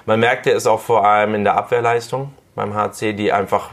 Man 0.06 0.20
merkte 0.20 0.52
es 0.52 0.66
auch 0.66 0.80
vor 0.80 1.06
allem 1.06 1.34
in 1.34 1.44
der 1.44 1.54
Abwehrleistung 1.54 2.32
beim 2.54 2.74
HC, 2.74 3.12
die 3.12 3.32
einfach 3.32 3.72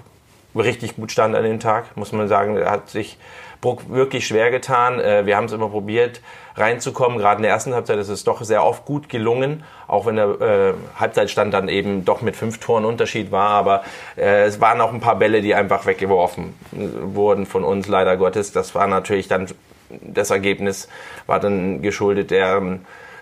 richtig 0.54 0.98
gut 0.98 1.14
stand 1.14 1.34
an 1.34 1.46
dem 1.46 1.62
Tag, 1.62 1.96
muss 1.96 2.12
man 2.12 2.28
sagen. 2.28 2.58
Er 2.58 2.72
hat 2.72 2.90
sich 2.90 3.18
Bruck 3.64 3.90
wirklich 3.90 4.28
schwer 4.28 4.52
getan. 4.52 5.00
Äh, 5.00 5.26
wir 5.26 5.38
haben 5.38 5.46
es 5.46 5.54
immer 5.54 5.70
probiert 5.70 6.22
reinzukommen. 6.56 7.18
Gerade 7.18 7.38
in 7.38 7.44
der 7.44 7.52
ersten 7.52 7.74
Halbzeit 7.74 7.98
ist 7.98 8.10
es 8.10 8.24
doch 8.24 8.44
sehr 8.44 8.64
oft 8.64 8.86
gut 8.86 9.10
gelungen, 9.10 9.64
auch 9.88 10.06
wenn 10.06 10.18
der 10.18 10.42
äh, 10.42 10.74
Halbzeitstand 11.00 11.54
dann 11.54 11.70
eben 11.70 12.06
doch 12.06 12.22
mit 12.22 12.36
fünf 12.36 12.60
Toren 12.60 12.86
Unterschied 12.86 13.32
war. 13.32 13.50
Aber 13.50 13.84
äh, 14.18 14.44
es 14.44 14.62
waren 14.62 14.82
auch 14.82 14.94
ein 14.94 15.00
paar 15.00 15.16
Bälle, 15.16 15.42
die 15.42 15.56
einfach 15.56 15.86
weggeworfen 15.86 16.54
wurden 16.72 17.46
von 17.46 17.64
uns, 17.64 17.88
leider 17.88 18.18
Gottes. 18.18 18.52
Das 18.52 18.76
war 18.76 18.86
natürlich 18.86 19.30
dann 19.30 19.48
das 19.90 20.30
Ergebnis, 20.30 20.90
war 21.26 21.40
dann 21.40 21.82
geschuldet 21.82 22.32
der 22.32 22.62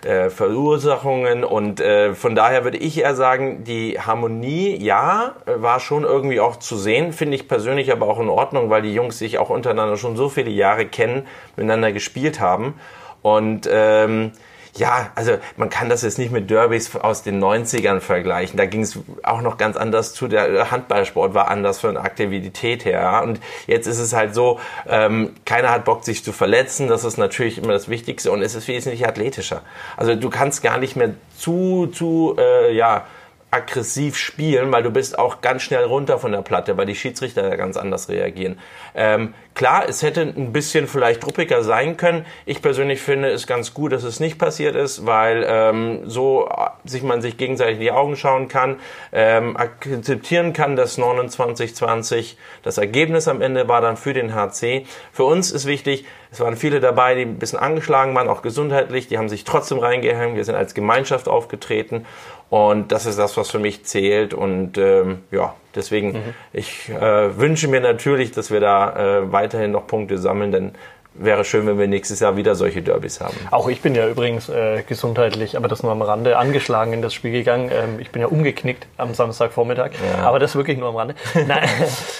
äh, 0.04 0.30
Verursachungen 0.30 1.44
und 1.44 1.80
äh, 1.80 2.14
von 2.14 2.34
daher 2.34 2.64
würde 2.64 2.78
ich 2.78 2.98
eher 2.98 3.14
sagen, 3.14 3.64
die 3.64 3.98
Harmonie, 4.00 4.76
ja, 4.76 5.34
war 5.46 5.80
schon 5.80 6.04
irgendwie 6.04 6.40
auch 6.40 6.56
zu 6.56 6.76
sehen, 6.76 7.12
finde 7.12 7.36
ich 7.36 7.48
persönlich 7.48 7.92
aber 7.92 8.06
auch 8.06 8.20
in 8.20 8.28
Ordnung, 8.28 8.70
weil 8.70 8.82
die 8.82 8.94
Jungs 8.94 9.18
sich 9.18 9.38
auch 9.38 9.50
untereinander 9.50 9.96
schon 9.96 10.16
so 10.16 10.28
viele 10.28 10.50
Jahre 10.50 10.86
kennen, 10.86 11.26
miteinander 11.56 11.92
gespielt 11.92 12.40
haben. 12.40 12.74
Und 13.22 13.68
ähm, 13.70 14.32
ja, 14.74 15.10
also 15.14 15.36
man 15.56 15.68
kann 15.68 15.90
das 15.90 16.02
jetzt 16.02 16.18
nicht 16.18 16.32
mit 16.32 16.48
Derbys 16.48 16.96
aus 16.96 17.22
den 17.22 17.42
90ern 17.42 18.00
vergleichen. 18.00 18.56
Da 18.56 18.64
ging 18.64 18.80
es 18.80 18.98
auch 19.22 19.42
noch 19.42 19.58
ganz 19.58 19.76
anders 19.76 20.14
zu. 20.14 20.28
Der 20.28 20.70
Handballsport 20.70 21.34
war 21.34 21.48
anders 21.48 21.80
von 21.80 21.98
Aktivität 21.98 22.86
her. 22.86 23.22
Und 23.22 23.38
jetzt 23.66 23.86
ist 23.86 23.98
es 23.98 24.14
halt 24.14 24.34
so, 24.34 24.58
ähm, 24.88 25.34
keiner 25.44 25.70
hat 25.70 25.84
Bock, 25.84 26.04
sich 26.04 26.24
zu 26.24 26.32
verletzen. 26.32 26.88
Das 26.88 27.04
ist 27.04 27.18
natürlich 27.18 27.58
immer 27.58 27.72
das 27.74 27.90
Wichtigste. 27.90 28.32
Und 28.32 28.40
es 28.40 28.54
ist 28.54 28.66
wesentlich 28.66 29.06
athletischer. 29.06 29.60
Also 29.98 30.14
du 30.14 30.30
kannst 30.30 30.62
gar 30.62 30.78
nicht 30.78 30.96
mehr 30.96 31.10
zu, 31.36 31.88
zu, 31.88 32.36
äh, 32.38 32.74
ja, 32.74 33.04
aggressiv 33.52 34.16
spielen, 34.16 34.72
weil 34.72 34.82
du 34.82 34.90
bist 34.90 35.18
auch 35.18 35.42
ganz 35.42 35.62
schnell 35.62 35.84
runter 35.84 36.18
von 36.18 36.32
der 36.32 36.40
Platte, 36.40 36.78
weil 36.78 36.86
die 36.86 36.94
Schiedsrichter 36.94 37.46
ja 37.46 37.56
ganz 37.56 37.76
anders 37.76 38.08
reagieren. 38.08 38.58
Ähm, 38.94 39.34
klar, 39.54 39.84
es 39.86 40.02
hätte 40.02 40.22
ein 40.22 40.52
bisschen 40.52 40.88
vielleicht 40.88 41.26
ruppiger 41.26 41.62
sein 41.62 41.98
können. 41.98 42.24
Ich 42.46 42.62
persönlich 42.62 43.02
finde 43.02 43.28
es 43.30 43.46
ganz 43.46 43.74
gut, 43.74 43.92
dass 43.92 44.04
es 44.04 44.20
nicht 44.20 44.38
passiert 44.38 44.74
ist, 44.74 45.04
weil 45.04 45.44
ähm, 45.46 46.00
so 46.04 46.48
sich 46.84 47.02
man 47.02 47.20
sich 47.20 47.36
gegenseitig 47.36 47.74
in 47.74 47.80
die 47.82 47.92
Augen 47.92 48.16
schauen 48.16 48.48
kann, 48.48 48.80
ähm, 49.12 49.54
akzeptieren 49.58 50.54
kann, 50.54 50.74
dass 50.74 50.98
29-20 50.98 52.36
das 52.62 52.78
Ergebnis 52.78 53.28
am 53.28 53.42
Ende 53.42 53.68
war 53.68 53.82
dann 53.82 53.98
für 53.98 54.14
den 54.14 54.34
HC. 54.34 54.86
Für 55.12 55.24
uns 55.24 55.52
ist 55.52 55.66
wichtig, 55.66 56.06
es 56.32 56.40
waren 56.40 56.56
viele 56.56 56.80
dabei, 56.80 57.14
die 57.14 57.22
ein 57.22 57.38
bisschen 57.38 57.58
angeschlagen 57.58 58.14
waren, 58.14 58.30
auch 58.30 58.40
gesundheitlich, 58.40 59.06
die 59.06 59.18
haben 59.18 59.28
sich 59.28 59.44
trotzdem 59.44 59.78
reingehängt. 59.78 60.34
Wir 60.34 60.46
sind 60.46 60.54
als 60.54 60.72
Gemeinschaft 60.72 61.28
aufgetreten 61.28 62.06
und 62.52 62.92
das 62.92 63.06
ist 63.06 63.18
das, 63.18 63.38
was 63.38 63.50
für 63.50 63.58
mich 63.58 63.86
zählt. 63.86 64.34
Und 64.34 64.76
ähm, 64.76 65.20
ja, 65.30 65.54
deswegen, 65.74 66.12
mhm. 66.12 66.34
ich 66.52 66.90
äh, 66.90 67.38
wünsche 67.38 67.66
mir 67.66 67.80
natürlich, 67.80 68.30
dass 68.32 68.50
wir 68.50 68.60
da 68.60 69.20
äh, 69.20 69.32
weiterhin 69.32 69.70
noch 69.70 69.86
Punkte 69.86 70.18
sammeln, 70.18 70.52
denn 70.52 70.72
wäre 71.14 71.44
schön, 71.44 71.66
wenn 71.66 71.78
wir 71.78 71.88
nächstes 71.88 72.20
Jahr 72.20 72.36
wieder 72.36 72.54
solche 72.54 72.82
Derbys 72.82 73.20
haben. 73.20 73.36
Auch 73.50 73.68
ich 73.68 73.82
bin 73.82 73.94
ja 73.94 74.08
übrigens 74.08 74.48
äh, 74.48 74.82
gesundheitlich, 74.86 75.56
aber 75.56 75.68
das 75.68 75.82
nur 75.82 75.92
am 75.92 76.02
Rande, 76.02 76.38
angeschlagen 76.38 76.92
in 76.92 77.02
das 77.02 77.14
Spiel 77.14 77.32
gegangen. 77.32 77.70
Ähm, 77.72 78.00
ich 78.00 78.10
bin 78.10 78.22
ja 78.22 78.28
umgeknickt 78.28 78.86
am 78.96 79.14
Samstagvormittag, 79.14 79.90
ja. 79.92 80.24
aber 80.24 80.38
das 80.38 80.56
wirklich 80.56 80.78
nur 80.78 80.88
am 80.88 80.96
Rande. 80.96 81.14
Nein, 81.34 81.68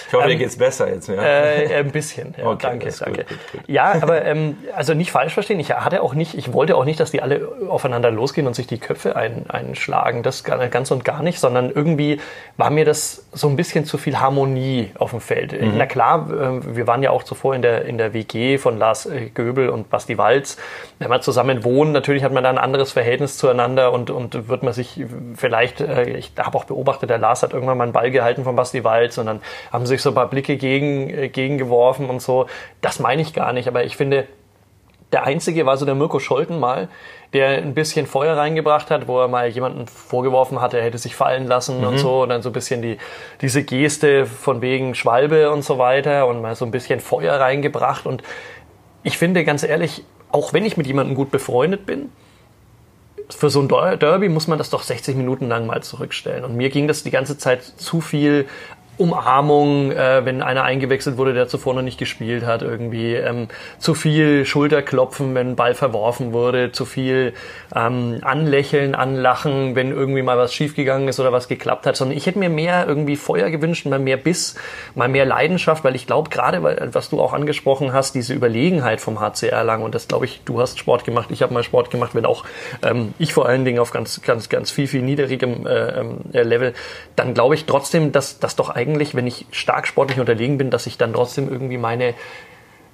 ich 0.07 0.13
hoffe, 0.13 0.23
ähm, 0.23 0.29
dir 0.29 0.35
geht's 0.37 0.57
besser 0.57 0.89
jetzt. 0.89 1.07
Ja? 1.09 1.15
Äh, 1.15 1.75
ein 1.75 1.91
bisschen, 1.91 2.35
ja, 2.37 2.45
okay, 2.45 2.57
danke, 2.61 2.93
danke. 2.97 3.19
Gut, 3.23 3.29
gut, 3.29 3.51
gut. 3.51 3.61
Ja, 3.67 3.93
aber 4.01 4.23
ähm, 4.25 4.57
also 4.75 4.93
nicht 4.93 5.11
falsch 5.11 5.33
verstehen, 5.33 5.59
ich 5.59 5.71
hatte 5.71 6.01
auch 6.01 6.13
nicht, 6.13 6.35
ich 6.35 6.53
wollte 6.53 6.75
auch 6.75 6.85
nicht, 6.85 6.99
dass 6.99 7.11
die 7.11 7.21
alle 7.21 7.47
aufeinander 7.69 8.11
losgehen 8.11 8.47
und 8.47 8.55
sich 8.55 8.67
die 8.67 8.77
Köpfe 8.77 9.15
ein, 9.15 9.45
einschlagen, 9.49 10.23
das 10.23 10.43
ganz 10.43 10.91
und 10.91 11.03
gar 11.03 11.23
nicht, 11.23 11.39
sondern 11.39 11.71
irgendwie 11.71 12.19
war 12.57 12.69
mir 12.69 12.85
das 12.85 13.25
so 13.31 13.47
ein 13.47 13.55
bisschen 13.55 13.85
zu 13.85 13.97
viel 13.97 14.19
Harmonie 14.19 14.91
auf 14.99 15.11
dem 15.11 15.21
Feld. 15.21 15.59
Mhm. 15.59 15.73
Na 15.77 15.85
klar, 15.85 16.29
äh, 16.29 16.75
wir 16.75 16.87
waren 16.87 17.01
ja 17.01 17.09
auch 17.09 17.23
zuvor 17.23 17.55
in 17.55 17.61
der, 17.61 17.85
in 17.85 17.97
der 17.97 18.13
WG 18.13 18.57
von 18.57 18.77
Lars 18.83 19.05
äh, 19.05 19.29
Göbel 19.33 19.69
und 19.69 19.89
Basti 19.89 20.17
Walz. 20.17 20.57
Wenn 20.99 21.09
man 21.09 21.21
zusammen 21.21 21.63
wohnt, 21.63 21.93
natürlich 21.93 22.23
hat 22.23 22.33
man 22.33 22.43
da 22.43 22.49
ein 22.49 22.57
anderes 22.57 22.91
Verhältnis 22.91 23.37
zueinander 23.37 23.93
und, 23.93 24.09
und 24.09 24.49
wird 24.49 24.63
man 24.63 24.73
sich 24.73 25.01
vielleicht, 25.35 25.79
äh, 25.79 26.17
ich 26.17 26.33
habe 26.37 26.57
auch 26.57 26.65
beobachtet, 26.65 27.09
der 27.09 27.17
Lars 27.17 27.43
hat 27.43 27.53
irgendwann 27.53 27.77
mal 27.77 27.85
einen 27.85 27.93
Ball 27.93 28.11
gehalten 28.11 28.43
von 28.43 28.55
Basti 28.55 28.83
Walz 28.83 29.17
und 29.17 29.27
dann 29.27 29.41
haben 29.71 29.85
sich 29.85 30.01
so 30.01 30.09
ein 30.09 30.15
paar 30.15 30.29
Blicke 30.29 30.57
gegen, 30.57 31.09
äh, 31.09 31.29
gegengeworfen 31.29 32.09
und 32.09 32.21
so. 32.21 32.47
Das 32.81 32.99
meine 32.99 33.21
ich 33.21 33.33
gar 33.33 33.53
nicht, 33.53 33.67
aber 33.67 33.85
ich 33.85 33.95
finde, 33.95 34.27
der 35.13 35.25
einzige 35.25 35.65
war 35.65 35.77
so 35.77 35.85
der 35.85 35.95
Mirko 35.95 36.19
Scholten 36.19 36.59
mal, 36.59 36.89
der 37.33 37.59
ein 37.59 37.73
bisschen 37.73 38.07
Feuer 38.07 38.35
reingebracht 38.35 38.91
hat, 38.91 39.07
wo 39.07 39.19
er 39.19 39.27
mal 39.27 39.47
jemanden 39.47 39.87
vorgeworfen 39.87 40.59
hat, 40.59 40.73
er 40.73 40.83
hätte 40.83 40.97
sich 40.97 41.15
fallen 41.15 41.47
lassen 41.47 41.79
mhm. 41.81 41.87
und 41.87 41.97
so 41.99 42.23
und 42.23 42.29
dann 42.29 42.41
so 42.41 42.49
ein 42.49 42.53
bisschen 42.53 42.81
die, 42.81 42.97
diese 43.41 43.63
Geste 43.63 44.25
von 44.25 44.61
wegen 44.61 44.95
Schwalbe 44.95 45.51
und 45.51 45.63
so 45.63 45.77
weiter 45.77 46.27
und 46.27 46.41
mal 46.41 46.55
so 46.55 46.65
ein 46.65 46.71
bisschen 46.71 46.99
Feuer 46.99 47.39
reingebracht 47.39 48.05
und 48.05 48.23
ich 49.03 49.17
finde 49.17 49.43
ganz 49.43 49.63
ehrlich, 49.63 50.03
auch 50.31 50.53
wenn 50.53 50.65
ich 50.65 50.77
mit 50.77 50.87
jemandem 50.87 51.15
gut 51.15 51.31
befreundet 51.31 51.85
bin, 51.85 52.09
für 53.29 53.49
so 53.49 53.61
ein 53.61 53.67
Derby 53.99 54.29
muss 54.29 54.47
man 54.47 54.57
das 54.57 54.69
doch 54.69 54.83
60 54.83 55.15
Minuten 55.15 55.47
lang 55.47 55.65
mal 55.65 55.81
zurückstellen. 55.81 56.43
Und 56.43 56.55
mir 56.55 56.69
ging 56.69 56.87
das 56.87 57.03
die 57.03 57.11
ganze 57.11 57.37
Zeit 57.37 57.63
zu 57.63 58.01
viel 58.01 58.47
Umarmung, 58.97 59.91
äh, 59.91 60.23
wenn 60.23 60.43
einer 60.43 60.63
eingewechselt 60.63 61.17
wurde, 61.17 61.33
der 61.33 61.47
zuvor 61.47 61.73
noch 61.73 61.81
nicht 61.81 61.97
gespielt 61.97 62.45
hat, 62.45 62.61
irgendwie 62.61 63.15
ähm, 63.15 63.47
zu 63.79 63.95
viel 63.95 64.45
Schulterklopfen, 64.45 65.33
wenn 65.33 65.51
ein 65.51 65.55
Ball 65.55 65.73
verworfen 65.73 66.31
wurde, 66.31 66.71
zu 66.71 66.85
viel 66.85 67.33
ähm, 67.75 68.19
Anlächeln, 68.21 68.93
Anlachen, 68.93 69.75
wenn 69.75 69.91
irgendwie 69.91 70.21
mal 70.21 70.37
was 70.37 70.53
schiefgegangen 70.53 71.07
ist 71.07 71.19
oder 71.19 71.31
was 71.31 71.47
geklappt 71.47 71.87
hat, 71.87 71.95
sondern 71.95 72.15
ich 72.15 72.27
hätte 72.27 72.37
mir 72.37 72.49
mehr 72.49 72.85
irgendwie 72.87 73.15
Feuer 73.15 73.49
gewünscht, 73.49 73.87
mal 73.87 73.97
mehr 73.97 74.17
Biss, 74.17 74.55
mal 74.93 75.07
mehr 75.07 75.25
Leidenschaft, 75.25 75.83
weil 75.83 75.95
ich 75.95 76.05
glaube 76.05 76.29
gerade, 76.29 76.61
was 76.93 77.09
du 77.09 77.19
auch 77.19 77.33
angesprochen 77.33 77.93
hast, 77.93 78.13
diese 78.13 78.35
Überlegenheit 78.35 79.01
vom 79.01 79.19
HCR 79.19 79.63
lang 79.63 79.81
und 79.81 79.95
das 79.95 80.07
glaube 80.07 80.25
ich, 80.25 80.41
du 80.45 80.61
hast 80.61 80.77
Sport 80.77 81.03
gemacht, 81.03 81.29
ich 81.31 81.41
habe 81.41 81.51
mal 81.51 81.63
Sport 81.63 81.89
gemacht, 81.89 82.13
wenn 82.13 82.27
auch 82.27 82.45
ähm, 82.83 83.15
ich 83.17 83.33
vor 83.33 83.47
allen 83.47 83.65
Dingen 83.65 83.79
auf 83.79 83.91
ganz, 83.91 84.21
ganz, 84.21 84.49
ganz 84.49 84.69
viel, 84.69 84.87
viel 84.87 85.01
niedrigem 85.01 85.65
äh, 85.65 85.99
ähm, 85.99 86.19
Level, 86.31 86.73
dann 87.15 87.33
glaube 87.33 87.55
ich 87.55 87.65
trotzdem, 87.65 88.11
dass 88.11 88.37
das 88.37 88.55
doch 88.55 88.69
eigentlich 88.69 88.82
eigentlich, 88.83 89.15
wenn 89.15 89.27
ich 89.27 89.45
stark 89.51 89.87
sportlich 89.87 90.19
unterlegen 90.19 90.57
bin, 90.57 90.69
dass 90.69 90.87
ich 90.87 90.97
dann 90.97 91.13
trotzdem 91.13 91.49
irgendwie 91.49 91.77
meine, 91.77 92.13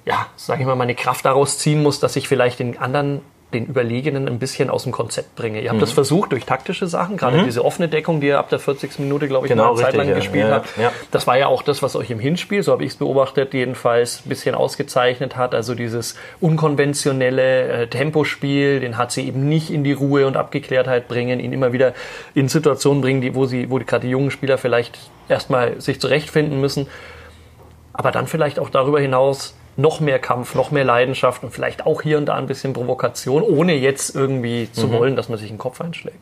ja, 0.04 0.26
sage 0.36 0.62
ich 0.62 0.66
mal, 0.66 0.76
meine 0.76 0.94
Kraft 0.94 1.24
daraus 1.24 1.58
ziehen 1.58 1.82
muss, 1.82 2.00
dass 2.00 2.16
ich 2.16 2.28
vielleicht 2.28 2.60
den 2.60 2.78
anderen 2.78 3.22
den 3.52 3.66
Überlegenen 3.66 4.28
ein 4.28 4.38
bisschen 4.38 4.70
aus 4.70 4.84
dem 4.84 4.92
Konzept 4.92 5.34
bringe. 5.34 5.60
Ihr 5.60 5.70
habt 5.70 5.78
mhm. 5.78 5.80
das 5.80 5.92
versucht 5.92 6.32
durch 6.32 6.44
taktische 6.44 6.86
Sachen, 6.86 7.16
gerade 7.16 7.38
mhm. 7.38 7.44
diese 7.44 7.64
offene 7.64 7.88
Deckung, 7.88 8.20
die 8.20 8.28
ihr 8.28 8.38
ab 8.38 8.48
der 8.48 8.58
40. 8.58 8.98
Minute, 9.00 9.26
glaube 9.28 9.46
ich, 9.46 9.50
genau, 9.50 9.72
eine 9.72 9.82
Zeit 9.82 9.94
lang 9.96 10.08
ja. 10.08 10.14
gespielt 10.14 10.48
ja, 10.48 10.54
habt. 10.54 10.76
Ja. 10.76 10.92
Das 11.10 11.26
war 11.26 11.36
ja 11.36 11.48
auch 11.48 11.62
das, 11.62 11.82
was 11.82 11.96
euch 11.96 12.10
im 12.10 12.20
Hinspiel, 12.20 12.62
so 12.62 12.72
habe 12.72 12.84
ich 12.84 12.92
es 12.92 12.96
beobachtet, 12.96 13.52
jedenfalls 13.52 14.22
ein 14.24 14.28
bisschen 14.28 14.54
ausgezeichnet 14.54 15.36
hat. 15.36 15.54
Also 15.54 15.74
dieses 15.74 16.16
unkonventionelle 16.40 17.68
äh, 17.68 17.86
Tempospiel, 17.88 18.80
den 18.80 18.96
hat 18.96 19.10
sie 19.10 19.26
eben 19.26 19.48
nicht 19.48 19.70
in 19.70 19.82
die 19.82 19.92
Ruhe 19.92 20.26
und 20.26 20.36
Abgeklärtheit 20.36 21.08
bringen, 21.08 21.40
ihn 21.40 21.52
immer 21.52 21.72
wieder 21.72 21.94
in 22.34 22.48
Situationen 22.48 23.02
bringen, 23.02 23.20
die, 23.20 23.34
wo 23.34 23.46
sie, 23.46 23.70
wo 23.70 23.78
die, 23.78 23.86
gerade 23.86 24.06
die 24.06 24.10
jungen 24.10 24.30
Spieler 24.30 24.58
vielleicht 24.58 24.98
erstmal 25.28 25.80
sich 25.80 26.00
zurechtfinden 26.00 26.60
müssen. 26.60 26.86
Aber 27.92 28.12
dann 28.12 28.26
vielleicht 28.26 28.58
auch 28.58 28.70
darüber 28.70 29.00
hinaus 29.00 29.54
noch 29.76 30.00
mehr 30.00 30.18
Kampf, 30.18 30.54
noch 30.54 30.70
mehr 30.70 30.84
Leidenschaft 30.84 31.42
und 31.42 31.52
vielleicht 31.52 31.86
auch 31.86 32.02
hier 32.02 32.18
und 32.18 32.26
da 32.26 32.34
ein 32.34 32.46
bisschen 32.46 32.72
Provokation, 32.72 33.42
ohne 33.42 33.74
jetzt 33.74 34.14
irgendwie 34.14 34.70
zu 34.72 34.88
mhm. 34.88 34.92
wollen, 34.92 35.16
dass 35.16 35.28
man 35.28 35.38
sich 35.38 35.48
den 35.48 35.58
Kopf 35.58 35.80
einschlägt. 35.80 36.18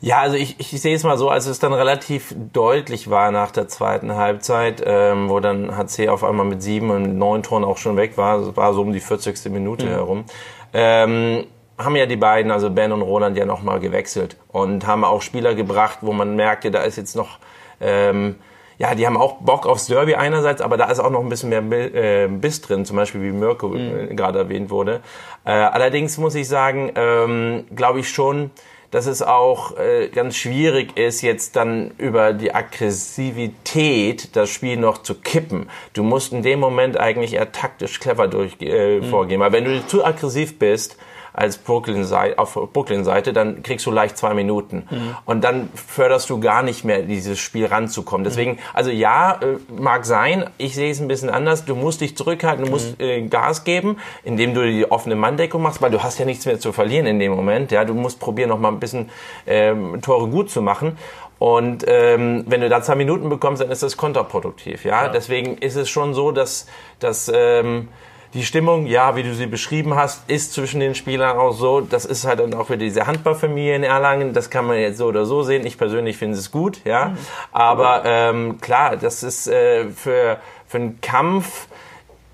Ja, 0.00 0.20
also 0.20 0.36
ich, 0.36 0.60
ich 0.60 0.68
sehe 0.80 0.94
es 0.94 1.02
mal 1.02 1.18
so, 1.18 1.28
als 1.28 1.46
es 1.46 1.58
dann 1.58 1.72
relativ 1.72 2.32
deutlich 2.52 3.10
war 3.10 3.32
nach 3.32 3.50
der 3.50 3.66
zweiten 3.66 4.14
Halbzeit, 4.14 4.80
ähm, 4.86 5.28
wo 5.28 5.40
dann 5.40 5.76
HC 5.76 6.08
auf 6.08 6.22
einmal 6.22 6.46
mit 6.46 6.62
sieben 6.62 6.90
und 6.90 7.18
neun 7.18 7.42
Toren 7.42 7.64
auch 7.64 7.78
schon 7.78 7.96
weg 7.96 8.16
war, 8.16 8.56
war 8.56 8.74
so 8.74 8.82
um 8.82 8.92
die 8.92 9.00
40. 9.00 9.50
Minute 9.50 9.86
mhm. 9.86 9.90
herum, 9.90 10.24
ähm, 10.72 11.46
haben 11.76 11.96
ja 11.96 12.06
die 12.06 12.16
beiden, 12.16 12.52
also 12.52 12.70
Ben 12.70 12.92
und 12.92 13.02
Roland, 13.02 13.36
ja 13.36 13.44
nochmal 13.44 13.80
gewechselt 13.80 14.36
und 14.48 14.86
haben 14.86 15.02
auch 15.02 15.22
Spieler 15.22 15.54
gebracht, 15.56 15.98
wo 16.02 16.12
man 16.12 16.36
merkte, 16.36 16.70
da 16.70 16.82
ist 16.82 16.96
jetzt 16.96 17.16
noch 17.16 17.38
ähm, 17.80 18.36
ja, 18.78 18.94
die 18.94 19.06
haben 19.06 19.16
auch 19.16 19.38
Bock 19.40 19.66
aufs 19.66 19.86
Derby 19.86 20.14
einerseits, 20.14 20.62
aber 20.62 20.76
da 20.76 20.86
ist 20.86 21.00
auch 21.00 21.10
noch 21.10 21.20
ein 21.20 21.28
bisschen 21.28 21.48
mehr 21.50 21.94
äh, 21.94 22.28
Biss 22.28 22.60
drin, 22.60 22.84
zum 22.84 22.96
Beispiel 22.96 23.22
wie 23.22 23.32
Mirko 23.32 23.68
mhm. 23.68 24.14
gerade 24.16 24.38
erwähnt 24.38 24.70
wurde. 24.70 25.00
Äh, 25.44 25.50
allerdings 25.50 26.16
muss 26.16 26.34
ich 26.36 26.46
sagen, 26.46 26.92
ähm, 26.94 27.64
glaube 27.74 28.00
ich 28.00 28.08
schon, 28.08 28.50
dass 28.90 29.06
es 29.06 29.20
auch 29.20 29.76
äh, 29.76 30.08
ganz 30.08 30.36
schwierig 30.36 30.96
ist, 30.96 31.22
jetzt 31.22 31.56
dann 31.56 31.90
über 31.98 32.32
die 32.32 32.54
Aggressivität 32.54 34.34
das 34.34 34.48
Spiel 34.48 34.76
noch 34.76 35.02
zu 35.02 35.14
kippen. 35.14 35.68
Du 35.92 36.02
musst 36.02 36.32
in 36.32 36.42
dem 36.42 36.60
Moment 36.60 36.96
eigentlich 36.96 37.34
eher 37.34 37.52
taktisch 37.52 38.00
clever 38.00 38.28
durch, 38.28 38.56
äh, 38.60 39.00
mhm. 39.00 39.04
vorgehen. 39.04 39.40
Weil 39.40 39.52
wenn 39.52 39.64
du 39.64 39.86
zu 39.86 40.04
aggressiv 40.04 40.58
bist, 40.58 40.96
als 41.38 41.56
Brooklyn 41.56 42.04
auf 42.36 42.54
Brooklyn-Seite, 42.72 43.32
dann 43.32 43.62
kriegst 43.62 43.86
du 43.86 43.90
leicht 43.90 44.18
zwei 44.18 44.34
Minuten. 44.34 44.86
Mhm. 44.90 45.16
Und 45.24 45.44
dann 45.44 45.70
förderst 45.74 46.28
du 46.30 46.40
gar 46.40 46.62
nicht 46.62 46.84
mehr, 46.84 47.02
dieses 47.02 47.38
Spiel 47.38 47.66
ranzukommen. 47.66 48.24
Deswegen, 48.24 48.58
also 48.74 48.90
ja, 48.90 49.38
äh, 49.40 49.58
mag 49.80 50.04
sein, 50.04 50.50
ich 50.58 50.74
sehe 50.74 50.90
es 50.90 51.00
ein 51.00 51.06
bisschen 51.06 51.30
anders. 51.30 51.64
Du 51.64 51.76
musst 51.76 52.00
dich 52.00 52.16
zurückhalten, 52.16 52.64
du 52.64 52.70
musst 52.70 53.00
äh, 53.00 53.22
Gas 53.22 53.62
geben, 53.62 53.98
indem 54.24 54.52
du 54.54 54.66
die 54.66 54.90
offene 54.90 55.14
Manndeckung 55.14 55.62
machst, 55.62 55.80
weil 55.80 55.92
du 55.92 56.02
hast 56.02 56.18
ja 56.18 56.24
nichts 56.24 56.44
mehr 56.44 56.58
zu 56.58 56.72
verlieren 56.72 57.06
in 57.06 57.20
dem 57.20 57.32
Moment. 57.32 57.70
Ja, 57.70 57.84
du 57.84 57.94
musst 57.94 58.18
probieren, 58.18 58.48
noch 58.48 58.58
mal 58.58 58.70
ein 58.70 58.80
bisschen 58.80 59.10
ähm, 59.46 60.00
Tore 60.02 60.28
gut 60.28 60.50
zu 60.50 60.60
machen. 60.60 60.98
Und 61.38 61.84
ähm, 61.86 62.44
wenn 62.48 62.62
du 62.62 62.68
da 62.68 62.82
zwei 62.82 62.96
Minuten 62.96 63.28
bekommst, 63.28 63.62
dann 63.62 63.70
ist 63.70 63.84
das 63.84 63.96
kontraproduktiv. 63.96 64.84
Ja, 64.84 65.04
ja. 65.04 65.08
deswegen 65.08 65.56
ist 65.58 65.76
es 65.76 65.88
schon 65.88 66.14
so, 66.14 66.32
dass, 66.32 66.66
dass 66.98 67.30
ähm, 67.32 67.88
die 68.34 68.44
Stimmung, 68.44 68.86
ja, 68.86 69.16
wie 69.16 69.22
du 69.22 69.34
sie 69.34 69.46
beschrieben 69.46 69.94
hast, 69.94 70.28
ist 70.30 70.52
zwischen 70.52 70.80
den 70.80 70.94
Spielern 70.94 71.38
auch 71.38 71.52
so. 71.52 71.80
Das 71.80 72.04
ist 72.04 72.26
halt 72.26 72.40
dann 72.40 72.54
auch 72.54 72.68
wieder 72.68 72.78
diese 72.78 73.06
Handballfamilie 73.06 73.74
in 73.74 73.82
Erlangen. 73.82 74.34
Das 74.34 74.50
kann 74.50 74.66
man 74.66 74.78
jetzt 74.78 74.98
so 74.98 75.06
oder 75.06 75.24
so 75.24 75.42
sehen. 75.42 75.64
Ich 75.64 75.78
persönlich 75.78 76.18
finde 76.18 76.36
es 76.36 76.50
gut, 76.50 76.84
ja. 76.84 77.08
Mhm. 77.08 77.18
Aber 77.52 78.02
ähm, 78.04 78.60
klar, 78.60 78.96
das 78.96 79.22
ist 79.22 79.48
äh, 79.48 79.88
für, 79.90 80.38
für 80.66 80.76
einen 80.76 81.00
Kampf 81.00 81.68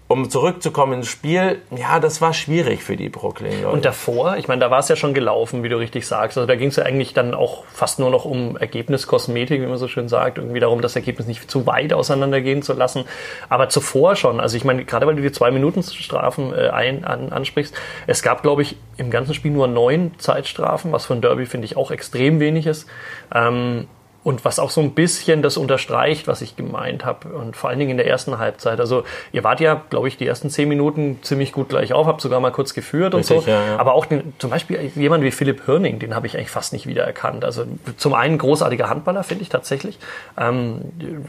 um 0.06 0.28
zurückzukommen 0.28 0.92
ins 0.94 1.08
Spiel, 1.08 1.62
ja, 1.75 1.99
das 1.99 2.20
war 2.20 2.34
schwierig 2.34 2.82
für 2.82 2.94
die 2.96 3.08
Brooklyn. 3.08 3.62
Leute. 3.62 3.68
Und 3.68 3.84
davor, 3.87 4.37
ich 4.37 4.49
meine, 4.49 4.61
da 4.61 4.70
war 4.70 4.80
es 4.80 4.88
ja 4.88 4.96
schon 4.96 5.14
gelaufen, 5.14 5.62
wie 5.62 5.70
du 5.70 5.78
richtig 5.78 6.06
sagst. 6.06 6.37
Also 6.37 6.46
da 6.46 6.56
ging 6.56 6.68
es 6.68 6.76
ja 6.76 6.84
eigentlich 6.84 7.14
dann 7.14 7.32
auch 7.32 7.64
fast 7.73 7.99
nur 7.99 8.11
noch 8.11 8.26
um 8.26 8.58
Ergebniskosmetik, 8.58 9.62
wie 9.62 9.66
man 9.66 9.78
so 9.78 9.88
schön 9.88 10.08
sagt, 10.08 10.37
irgendwie 10.37 10.61
darum, 10.61 10.82
das 10.82 10.94
Ergebnis 10.94 11.26
nicht 11.26 11.50
zu 11.50 11.66
weit 11.66 11.94
auseinandergehen 11.94 12.61
zu 12.61 12.75
lassen. 12.75 13.04
Aber 13.49 13.70
zuvor 13.70 14.14
schon, 14.14 14.40
also 14.40 14.58
ich 14.58 14.64
meine, 14.64 14.84
gerade 14.84 15.06
weil 15.06 15.16
du 15.16 15.23
die 15.23 15.32
zwei 15.32 15.50
Minuten 15.50 15.82
Strafen 15.82 16.52
äh, 16.52 16.68
ein, 16.68 17.04
an, 17.04 17.32
ansprichst, 17.32 17.75
es 18.06 18.23
gab, 18.23 18.42
glaube 18.42 18.61
ich, 18.61 18.76
im 18.99 19.11
ganzen 19.11 19.32
Spiel 19.32 19.52
nur 19.52 19.68
neun 19.68 20.12
Zeitstrafen, 20.18 20.92
was 20.92 21.06
von 21.06 21.23
Derby 21.23 21.46
finde 21.46 21.64
ich 21.64 21.78
auch 21.78 21.90
extrem 21.90 22.40
wenig 22.40 22.66
ist. 22.66 22.87
Ähm, 23.34 23.88
und 24.25 24.45
was 24.47 24.59
auch 24.59 24.71
so 24.71 24.81
ein 24.81 24.93
bisschen 24.93 25.43
das 25.43 25.59
unterstreicht, 25.59 26.26
was 26.26 26.40
ich 26.40 26.57
gemeint 26.57 27.04
habe. 27.04 27.28
Und 27.28 27.57
vor 27.57 27.69
allen 27.69 27.78
Dingen 27.78 27.93
in 27.93 27.97
der 27.99 28.07
ersten 28.07 28.38
Halbzeit. 28.38 28.81
Also 28.81 29.04
ihr 29.33 29.45
wart 29.45 29.61
ja, 29.61 29.83
glaube 29.90 30.09
ich, 30.09 30.16
die 30.16 30.26
ersten 30.26 30.49
zehn 30.49 30.66
Minuten 30.66 31.19
ziemlich 31.23 31.52
gut 31.52 31.69
gleich 31.69 31.93
auf, 31.93 32.07
habt 32.07 32.23
sogar 32.23 32.40
mal 32.40 32.50
kurz 32.50 32.73
geführt 32.73 33.14
Richtig, 33.14 33.37
und 33.37 33.45
so. 33.45 33.50
Ja, 33.50 33.64
ja. 33.66 33.76
Aber 33.76 33.93
auch 33.93 34.07
den, 34.07 34.33
zum 34.38 34.50
Beispiel 34.50 34.90
jemand 34.97 35.23
wie 35.25 35.31
Philipp 35.31 35.66
Hirning, 35.66 35.99
den 35.99 36.14
habe 36.14 36.26
ich 36.26 36.37
eigentlich 36.37 36.50
fast 36.50 36.73
nicht 36.73 36.87
wiedererkannt. 36.87 37.45
Also 37.45 37.66
zum 37.99 38.14
einen 38.14 38.38
großartiger 38.38 38.88
Handballer, 38.88 39.25
finde 39.25 39.43
ich 39.43 39.50
tatsächlich. 39.50 39.99
Ähm, 40.38 40.81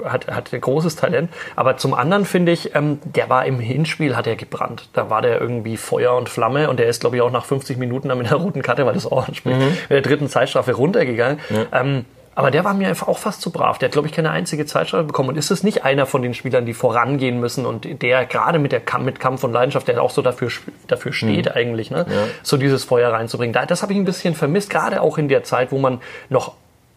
hat, 0.06 0.28
hat 0.28 0.54
ein 0.54 0.62
großes 0.62 0.96
Talent. 0.96 1.30
Aber 1.58 1.76
zum 1.76 1.94
anderen 1.94 2.24
finde 2.24 2.54
ich, 2.54 2.76
ähm, 2.76 3.00
der 3.04 3.30
war 3.30 3.46
im 3.46 3.60
Hinspiel, 3.60 4.16
hat 4.16 4.26
er 4.26 4.38
gebrannt. 4.38 4.88
Da 4.94 5.10
war 5.10 5.22
der 5.22 5.42
irgendwie 5.42 5.76
Feuer 5.76 6.16
und 6.16 6.30
Flamme 6.30 6.70
und 6.70 6.80
der 6.80 6.88
ist, 6.88 7.02
glaube 7.02 7.18
ich, 7.18 7.22
auch 7.22 7.32
nach 7.32 7.44
50 7.44 7.78
Minuten 7.78 8.08
dann 8.08 8.18
mit 8.18 8.30
der 8.30 8.38
roten 8.38 8.62
Karte, 8.62 8.86
weil 8.86 8.94
das 8.94 9.06
Orange 9.06 9.36
spielt, 9.36 9.58
mhm. 9.58 9.66
mit 9.66 9.92
der 9.92 10.02
dritten 10.02 10.30
Zeitstrafe 10.30 10.72
runtergegangen. 10.72 11.40
Ja. 11.50 11.82
Ähm, 11.82 12.06
aber 12.36 12.52
der 12.52 12.66
war 12.66 12.74
mir 12.74 12.90
einfach 12.90 13.08
auch 13.08 13.18
fast 13.18 13.42
zu 13.42 13.50
brav. 13.50 13.78
Der 13.78 13.88
hat, 13.88 13.94
glaube 13.94 14.10
ich, 14.10 14.14
keine 14.14 14.30
einzige 14.30 14.66
Zeitstrafe 14.66 15.06
bekommen. 15.06 15.30
Und 15.30 15.38
ist 15.38 15.52
es 15.52 15.64
nicht 15.64 15.86
einer 15.86 16.06
von 16.06 16.22
den 16.22 16.34
Spielern, 16.34 16.66
die 16.66 16.74
vorangehen 16.74 17.40
müssen 17.40 17.66
und 17.66 18.02
der 18.02 18.26
gerade 18.26 18.60
mit 18.60 18.74
der 18.74 18.82
Kampf, 18.82 19.06
mit 19.06 19.20
Kampf 19.22 19.44
und 19.46 19.54
Leidenschaft, 19.54 19.88
der 19.88 20.02
auch 20.04 20.12
so 20.12 20.22
dafür, 20.22 20.50
dafür 20.88 21.14
steht 21.14 21.46
mhm. 21.46 21.52
eigentlich, 21.54 21.92
ne? 21.92 22.06
Ja. 22.10 22.16
so 22.44 22.58
dieses 22.58 22.84
Feuer 22.84 23.14
reinzubringen. 23.14 23.58
Das 23.68 23.82
habe 23.82 23.94
ich 23.94 24.00
ein 24.00 24.04
bisschen 24.04 24.36
vermisst, 24.36 24.70
gerade 24.70 25.02
auch 25.02 25.18
in 25.18 25.30
der 25.30 25.44
Zeit, 25.44 25.72
wo 25.72 25.78
man 25.78 26.02
noch 26.30 26.54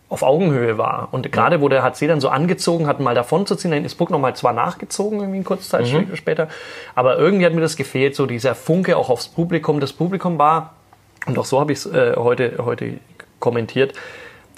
auf 0.08 0.22
Augenhöhe 0.22 0.76
war. 0.76 1.08
Und 1.12 1.30
gerade 1.30 1.60
wo 1.60 1.68
der 1.68 1.84
HC 1.84 2.08
dann 2.08 2.20
so 2.20 2.30
angezogen 2.30 2.86
hat, 2.86 2.98
mal 2.98 3.14
davon 3.14 3.46
zu 3.46 3.54
ziehen, 3.54 3.70
dann 3.70 3.84
ist 3.84 3.94
Bruck 3.94 4.10
nochmal 4.10 4.34
zwar 4.34 4.52
nachgezogen, 4.52 5.18
irgendwie 5.20 5.36
eine 5.36 5.44
kurze 5.44 5.68
Zeit 5.68 5.86
mhm. 5.86 6.16
später, 6.16 6.48
aber 6.94 7.18
irgendwie 7.18 7.46
hat 7.46 7.52
mir 7.52 7.60
das 7.60 7.76
gefehlt, 7.76 8.16
so 8.16 8.26
dieser 8.26 8.54
Funke 8.54 8.96
auch 8.96 9.10
aufs 9.10 9.28
Publikum. 9.28 9.80
Das 9.80 9.92
Publikum 9.92 10.38
war, 10.38 10.74
und 11.26 11.38
auch 11.38 11.44
so 11.44 11.60
habe 11.60 11.72
ich 11.72 11.78
es 11.78 11.86
äh, 11.86 12.14
heute, 12.16 12.54
heute 12.58 12.94
kommentiert, 13.38 13.92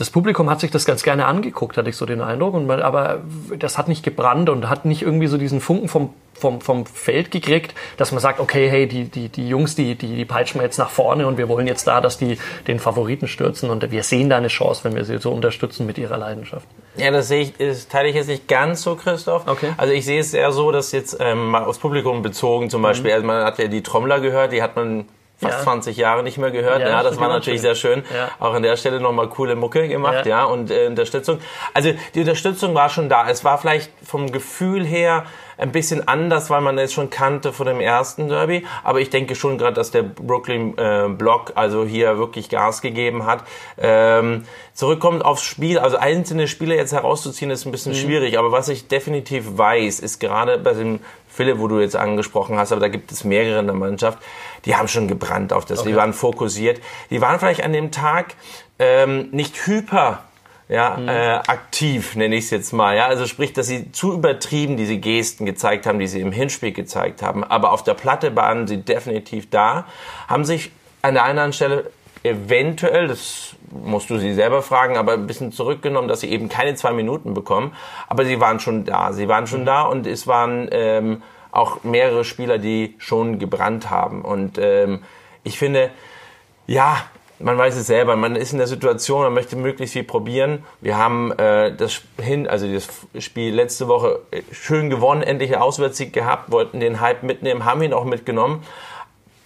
das 0.01 0.09
Publikum 0.09 0.49
hat 0.49 0.61
sich 0.61 0.71
das 0.71 0.87
ganz 0.87 1.03
gerne 1.03 1.27
angeguckt, 1.27 1.77
hatte 1.77 1.91
ich 1.91 1.97
so 1.97 2.07
den 2.07 2.23
Eindruck. 2.23 2.55
Und, 2.55 2.71
aber 2.71 3.21
das 3.59 3.77
hat 3.77 3.87
nicht 3.87 4.03
gebrannt 4.03 4.49
und 4.49 4.71
hat 4.71 4.87
nicht 4.87 5.03
irgendwie 5.03 5.27
so 5.27 5.37
diesen 5.37 5.61
Funken 5.61 5.89
vom, 5.89 6.15
vom, 6.33 6.63
vom 6.63 6.87
Feld 6.87 7.31
gekriegt, 7.31 7.75
dass 7.99 8.11
man 8.11 8.19
sagt, 8.19 8.41
okay, 8.41 8.71
hey, 8.71 8.89
die, 8.89 9.05
die, 9.05 9.29
die 9.29 9.47
Jungs, 9.47 9.75
die, 9.75 9.97
die, 9.97 10.17
die 10.17 10.25
peitschen 10.25 10.59
wir 10.59 10.65
jetzt 10.65 10.79
nach 10.79 10.89
vorne 10.89 11.27
und 11.27 11.37
wir 11.37 11.51
wollen 11.51 11.67
jetzt 11.67 11.87
da, 11.87 12.01
dass 12.01 12.17
die 12.17 12.39
den 12.67 12.79
Favoriten 12.79 13.29
stürzen. 13.29 13.69
Und 13.69 13.91
wir 13.91 14.03
sehen 14.03 14.31
da 14.31 14.39
eine 14.39 14.49
Chance, 14.49 14.85
wenn 14.85 14.97
wir 14.97 15.05
sie 15.05 15.19
so 15.19 15.33
unterstützen 15.33 15.85
mit 15.85 15.99
ihrer 15.99 16.17
Leidenschaft. 16.17 16.67
Ja, 16.97 17.11
das 17.11 17.29
sehe 17.29 17.43
ich, 17.43 17.59
das 17.59 17.87
teile 17.87 18.09
ich 18.09 18.15
jetzt 18.15 18.29
nicht 18.29 18.49
ganz 18.49 18.81
so, 18.81 18.97
Christoph. 18.97 19.47
Okay. 19.47 19.75
Also 19.77 19.93
ich 19.93 20.07
sehe 20.07 20.21
es 20.21 20.33
eher 20.33 20.53
so, 20.53 20.73
dass 20.73 20.93
jetzt 20.93 21.19
ähm, 21.21 21.49
mal 21.49 21.65
aufs 21.65 21.79
Publikum 21.79 22.23
bezogen 22.23 22.71
zum 22.71 22.81
Beispiel, 22.81 23.11
mhm. 23.11 23.17
also 23.17 23.27
man 23.27 23.45
hat 23.45 23.59
ja 23.59 23.69
die 23.69 23.83
Trommler 23.83 24.21
gehört, 24.21 24.53
die 24.53 24.63
hat 24.63 24.77
man 24.77 25.05
fast 25.41 25.59
ja. 25.59 25.65
20 25.65 25.97
Jahre 25.97 26.23
nicht 26.23 26.39
mehr 26.39 26.51
gehört. 26.51 26.81
Ja, 26.81 26.89
ja 26.89 27.03
das 27.03 27.19
war 27.19 27.29
natürlich 27.29 27.61
schön. 27.61 27.75
sehr 27.75 27.75
schön. 27.75 28.03
Ja. 28.15 28.29
Auch 28.39 28.55
an 28.55 28.63
der 28.63 28.77
Stelle 28.77 29.01
nochmal 29.01 29.29
coole 29.29 29.57
Mucke 29.57 29.89
gemacht, 29.89 30.27
ja, 30.27 30.45
und 30.45 30.71
äh, 30.71 30.87
Unterstützung. 30.87 31.39
Also 31.73 31.93
die 32.15 32.21
Unterstützung 32.21 32.75
war 32.75 32.89
schon 32.91 33.09
da. 33.09 33.29
Es 33.29 33.45
war 33.45 33.59
vielleicht 33.59 33.91
vom 34.05 34.31
Gefühl 34.31 34.85
her 34.85 35.25
ein 35.61 35.73
bisschen 35.73 36.09
anders, 36.09 36.49
weil 36.49 36.63
man 36.63 36.79
es 36.79 36.93
schon 36.93 37.11
kannte 37.11 37.53
von 37.53 37.67
dem 37.67 37.81
ersten 37.81 38.29
Derby. 38.29 38.67
Aber 38.83 39.01
ich 39.01 39.11
denke 39.11 39.35
schon 39.35 39.59
gerade, 39.59 39.75
dass 39.75 39.91
der 39.91 40.03
Brooklyn 40.03 40.77
äh, 40.79 41.09
Block 41.09 41.53
also 41.55 41.85
hier 41.85 42.19
wirklich 42.19 42.49
Gas 42.49 42.81
gegeben 42.81 43.27
hat. 43.27 43.45
Ähm, 43.79 44.45
zurückkommt 44.73 45.25
aufs 45.25 45.43
Spiel, 45.43 45.79
also 45.79 45.99
einzelne 45.99 46.49
Spieler 46.49 46.77
jetzt 46.77 46.93
herauszuziehen, 46.93 47.51
ist 47.51 47.67
ein 47.67 47.73
bisschen 47.73 47.93
mhm. 47.93 47.99
schwierig. 47.99 48.39
Aber 48.39 48.53
was 48.53 48.69
ich 48.69 48.89
definitiv 48.89 49.59
weiß, 49.59 50.01
ist 50.01 50.19
gerade 50.19 50.57
bei 50.57 50.73
dem 50.73 51.01
Philipp, 51.29 51.59
wo 51.59 51.69
du 51.69 51.79
jetzt 51.79 51.97
angesprochen 51.97 52.59
hast, 52.59 52.73
aber 52.73 52.81
da 52.81 52.89
gibt 52.89 53.13
es 53.13 53.25
mehrere 53.25 53.61
in 53.61 53.67
der 53.67 53.77
Mannschaft, 53.77 54.19
die 54.65 54.77
haben 54.77 54.89
schon 54.89 55.09
gebrannt 55.09 55.53
auf 55.53 55.65
das. 55.65 55.81
Okay. 55.81 55.91
Die 55.91 55.97
waren 55.97 56.13
fokussiert. 56.13 56.81
Die 57.11 57.21
waren 57.21 57.39
vielleicht 57.39 57.65
an 57.65 57.73
dem 57.73 57.91
Tag 57.91 58.35
ähm, 58.79 59.29
nicht 59.31 59.67
hyper 59.67 60.25
ja, 60.71 60.97
mhm. 60.97 61.09
äh, 61.09 61.35
aktiv, 61.35 62.15
nenne 62.15 62.37
ich 62.37 62.45
es 62.45 62.51
jetzt 62.51 62.73
mal. 62.73 62.97
Ja, 62.97 63.07
also 63.07 63.27
sprich, 63.27 63.53
dass 63.53 63.67
sie 63.67 63.91
zu 63.91 64.13
übertrieben 64.13 64.77
diese 64.77 64.99
Gesten 64.99 65.45
gezeigt 65.45 65.85
haben, 65.85 65.99
die 65.99 66.07
sie 66.07 66.21
im 66.21 66.31
Hinspiel 66.31 66.73
gezeigt 66.73 67.23
haben. 67.23 67.43
Aber 67.43 67.73
auf 67.73 67.83
der 67.83 67.95
Platte 67.95 68.37
waren 68.37 68.69
sie 68.69 68.79
definitiv 68.79 69.51
da, 69.51 69.87
haben 70.29 70.45
sich 70.45 70.71
an 71.03 71.15
der 71.15 71.25
einen 71.25 71.53
Stelle 71.53 71.91
eventuell, 72.23 73.09
das 73.09 73.57
musst 73.71 74.11
du 74.11 74.19
sie 74.19 74.33
selber 74.33 74.63
fragen, 74.63 74.97
aber 74.97 75.15
ein 75.15 75.27
bisschen 75.27 75.51
zurückgenommen, 75.51 76.07
dass 76.07 76.21
sie 76.21 76.31
eben 76.31 76.49
keine 76.49 76.77
zwei 76.77 76.93
Minuten 76.93 77.35
bekommen. 77.35 77.75
Aber 78.09 78.25
sie 78.25 78.39
waren 78.41 78.61
schon 78.61 78.85
da. 78.85 79.13
Sie 79.13 79.27
waren 79.27 79.49
schon 79.49 79.63
mhm. 79.63 79.67
da 79.67 79.83
und 79.83 80.07
es 80.07 80.29
waren 80.29 80.69
ähm, 80.71 81.23
auch 81.53 81.83
mehrere 81.85 82.25
Spieler, 82.25 82.59
die 82.59 82.95
schon 82.99 83.39
gebrannt 83.39 83.91
haben. 83.91 84.23
Und 84.23 84.59
ähm, 84.59 85.03
ich 85.45 85.59
finde, 85.59 85.91
ja, 86.67 86.97
man 87.39 87.57
weiß 87.57 87.77
es 87.77 87.87
selber, 87.87 88.17
man 88.17 88.37
ist 88.37 88.53
in 88.53 88.59
der 88.59 88.67
Situation, 88.67 89.23
man 89.23 89.35
möchte 89.35 89.57
möglichst 89.57 89.95
viel 89.95 90.05
probieren. 90.05 90.65
Wir 90.81 90.99
haben 90.99 91.33
äh, 91.33 91.75
das 91.75 92.03
hin, 92.21 92.47
also 92.47 92.71
das 92.71 92.89
Spiel 93.19 93.55
letzte 93.55 93.89
Woche 93.89 94.21
äh, 94.31 94.43
schön 94.53 94.91
gewonnen, 94.91 95.23
endlich 95.23 95.53
einen 95.53 95.63
Auswärtssieg 95.63 96.13
gehabt, 96.13 96.53
wollten 96.53 96.81
den 96.81 97.01
Hype 97.01 97.23
mitnehmen, 97.23 97.65
haben 97.65 97.83
ihn 97.83 97.95
auch 97.95 98.05
mitgenommen 98.05 98.63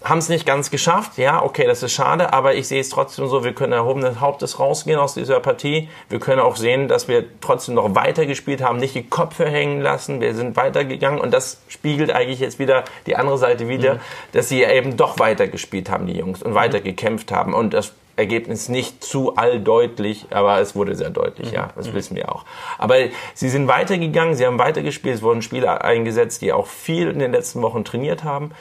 haben 0.05 0.19
es 0.19 0.29
nicht 0.29 0.45
ganz 0.45 0.71
geschafft. 0.71 1.17
Ja, 1.17 1.43
okay, 1.43 1.67
das 1.67 1.83
ist 1.83 1.93
schade, 1.93 2.33
aber 2.33 2.55
ich 2.55 2.69
sehe 2.69 2.81
es 2.81 2.91
trotzdem 2.91 3.27
so, 3.27 3.43
wir 3.43 3.55
können 3.55 3.73
erhobenen 3.73 4.21
Hauptes 4.21 4.59
rausgehen 4.59 4.99
aus 4.99 5.15
dieser 5.15 5.41
Partie. 5.41 5.89
Wir 6.11 6.21
können 6.21 6.41
auch 6.41 6.57
sehen, 6.57 6.89
dass 6.89 7.09
wir 7.09 7.25
trotzdem 7.41 7.75
noch 7.75 7.95
weiter 7.95 8.27
gespielt 8.27 8.63
haben, 8.63 8.79
nicht 8.79 8.95
die 8.95 9.09
Köpfe 9.09 9.47
hängen 9.47 9.81
lassen. 9.81 10.21
Wir 10.21 10.35
sind 10.35 10.57
weitergegangen 10.57 11.21
und 11.21 11.33
das 11.33 11.63
spiegelt 11.69 12.13
eigentlich 12.13 12.41
jetzt 12.41 12.59
wieder 12.59 12.85
die 13.07 13.17
andere 13.17 13.39
Seite 13.39 13.67
wieder, 13.69 13.95
mhm. 13.95 14.01
dass 14.33 14.51
sie 14.51 14.63
eben 14.63 14.99
doch 14.99 15.19
weiter 15.19 15.49
gespielt 15.49 15.89
haben, 15.89 16.07
die 16.07 16.19
Jungs, 16.19 16.43
und 16.43 16.51
mhm. 16.51 16.57
weiter 16.57 16.81
gekämpft 16.81 17.33
haben. 17.33 17.55
Und 17.55 17.73
das 17.73 17.93
Ergebnis 18.17 18.69
nicht 18.69 19.03
zu 19.03 19.37
alldeutlich, 19.37 20.27
aber 20.31 20.61
es 20.61 20.77
wurde 20.77 20.95
sehr 20.95 21.11
deutlich, 21.11 21.49
mhm. 21.49 21.55
ja, 21.55 21.71
das 21.77 21.89
mhm. 21.89 21.95
wissen 21.95 22.17
wir 22.17 22.33
auch. 22.35 22.45
Aber 22.79 22.97
sie 23.35 23.49
sind 23.49 23.69
weitergegangen, 23.69 24.35
sie 24.35 24.47
haben 24.47 24.59
weitergespielt, 24.59 25.17
es 25.17 25.23
wurden 25.23 25.43
Spieler 25.43 25.85
eingesetzt, 25.85 26.43
die 26.43 26.53
auch 26.53 26.67
viel 26.67 27.09
in 27.09 27.19
den 27.19 27.33
letzten 27.33 27.63
Wochen 27.63 27.85
trainiert 27.85 28.25
haben 28.25 28.53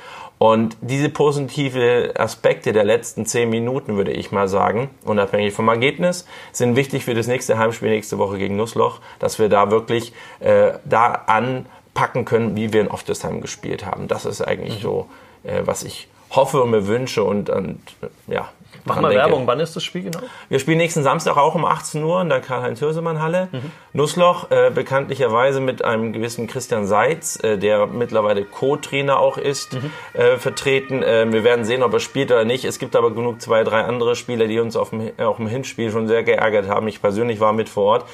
und 0.44 0.76
diese 0.82 1.08
positive 1.08 2.16
Aspekte 2.18 2.74
der 2.74 2.84
letzten 2.84 3.26
zehn 3.26 3.50
Minuten, 3.50 3.96
würde 3.96 4.12
ich 4.12 4.34
mal 4.34 4.50
sagen, 4.50 4.90
unabhängig 5.06 5.54
vom 5.54 5.70
Ergebnis, 5.70 6.28
sind 6.52 6.76
wichtig 6.76 7.06
für 7.06 7.14
das 7.14 7.28
nächste 7.28 7.58
Heimspiel 7.58 7.90
nächste 7.90 8.18
Woche 8.18 8.38
gegen 8.38 8.58
Nussloch, 8.58 9.00
dass 9.20 9.40
wir 9.40 9.48
da 9.48 9.72
wirklich 9.72 10.12
äh, 10.42 10.74
da 10.84 11.24
anpacken 11.28 12.26
können, 12.26 12.58
wie 12.58 12.74
wir 12.74 12.82
in 12.82 12.90
Oftesheim 12.90 13.40
gespielt 13.40 13.86
haben. 13.86 14.10
Das 14.10 14.26
ist 14.26 14.42
eigentlich 14.42 14.80
mhm. 14.80 14.82
so, 14.82 15.10
äh, 15.44 15.62
was 15.64 15.84
ich 15.84 16.10
hoffe 16.32 16.62
und 16.62 16.72
mir 16.72 16.88
wünsche 16.88 17.24
und, 17.24 17.50
und 17.50 17.80
ja, 18.28 18.50
Mach 18.86 19.00
mal 19.00 19.10
denke. 19.10 19.24
Werbung, 19.24 19.48
wann 19.48 19.60
ist 19.60 19.76
das 19.76 19.84
Spiel 19.84 20.04
genau? 20.04 20.20
Wir 20.50 20.60
spielen 20.60 20.78
nächsten 20.78 21.04
Samstag 21.04 21.38
auch 21.38 21.56
um 21.56 21.66
18 21.66 22.04
Uhr 22.04 22.22
in 22.22 22.30
der 22.30 22.42
Karl-Heinz-Hürsemann-Halle. 22.42 23.50
Mhm. 23.52 23.72
Nussloch, 23.94 24.52
äh, 24.52 24.72
bekanntlicherweise 24.72 25.60
mit 25.60 25.84
einem 25.84 26.14
gewissen 26.14 26.48
Christian 26.48 26.86
Seitz, 26.86 27.42
äh, 27.44 27.58
der 27.58 27.88
mittlerweile 27.88 28.44
Co-Trainer 28.44 29.20
auch 29.20 29.38
ist, 29.38 29.74
mhm. 29.74 29.92
äh, 30.14 30.38
vertreten. 30.38 31.04
Äh, 31.04 31.32
wir 31.32 31.44
werden 31.44 31.66
sehen, 31.66 31.84
ob 31.84 31.94
er 31.94 32.00
spielt 32.00 32.32
oder 32.32 32.46
nicht. 32.46 32.66
Es 32.66 32.80
gibt 32.80 32.96
aber 32.96 33.12
genug 33.12 33.42
zwei, 33.42 33.64
drei 33.64 33.82
andere 33.82 34.16
Spieler, 34.16 34.48
die 34.48 34.60
uns 34.60 34.76
auf 34.76 34.90
dem, 34.90 35.12
auf 35.18 35.38
dem 35.38 35.48
Hinspiel 35.48 35.92
schon 35.92 36.08
sehr 36.08 36.24
geärgert 36.24 36.68
haben. 36.68 36.88
Ich 36.88 37.02
persönlich 37.02 37.40
war 37.40 37.54
mit 37.54 37.70
vor 37.70 37.84
Ort. 37.84 38.06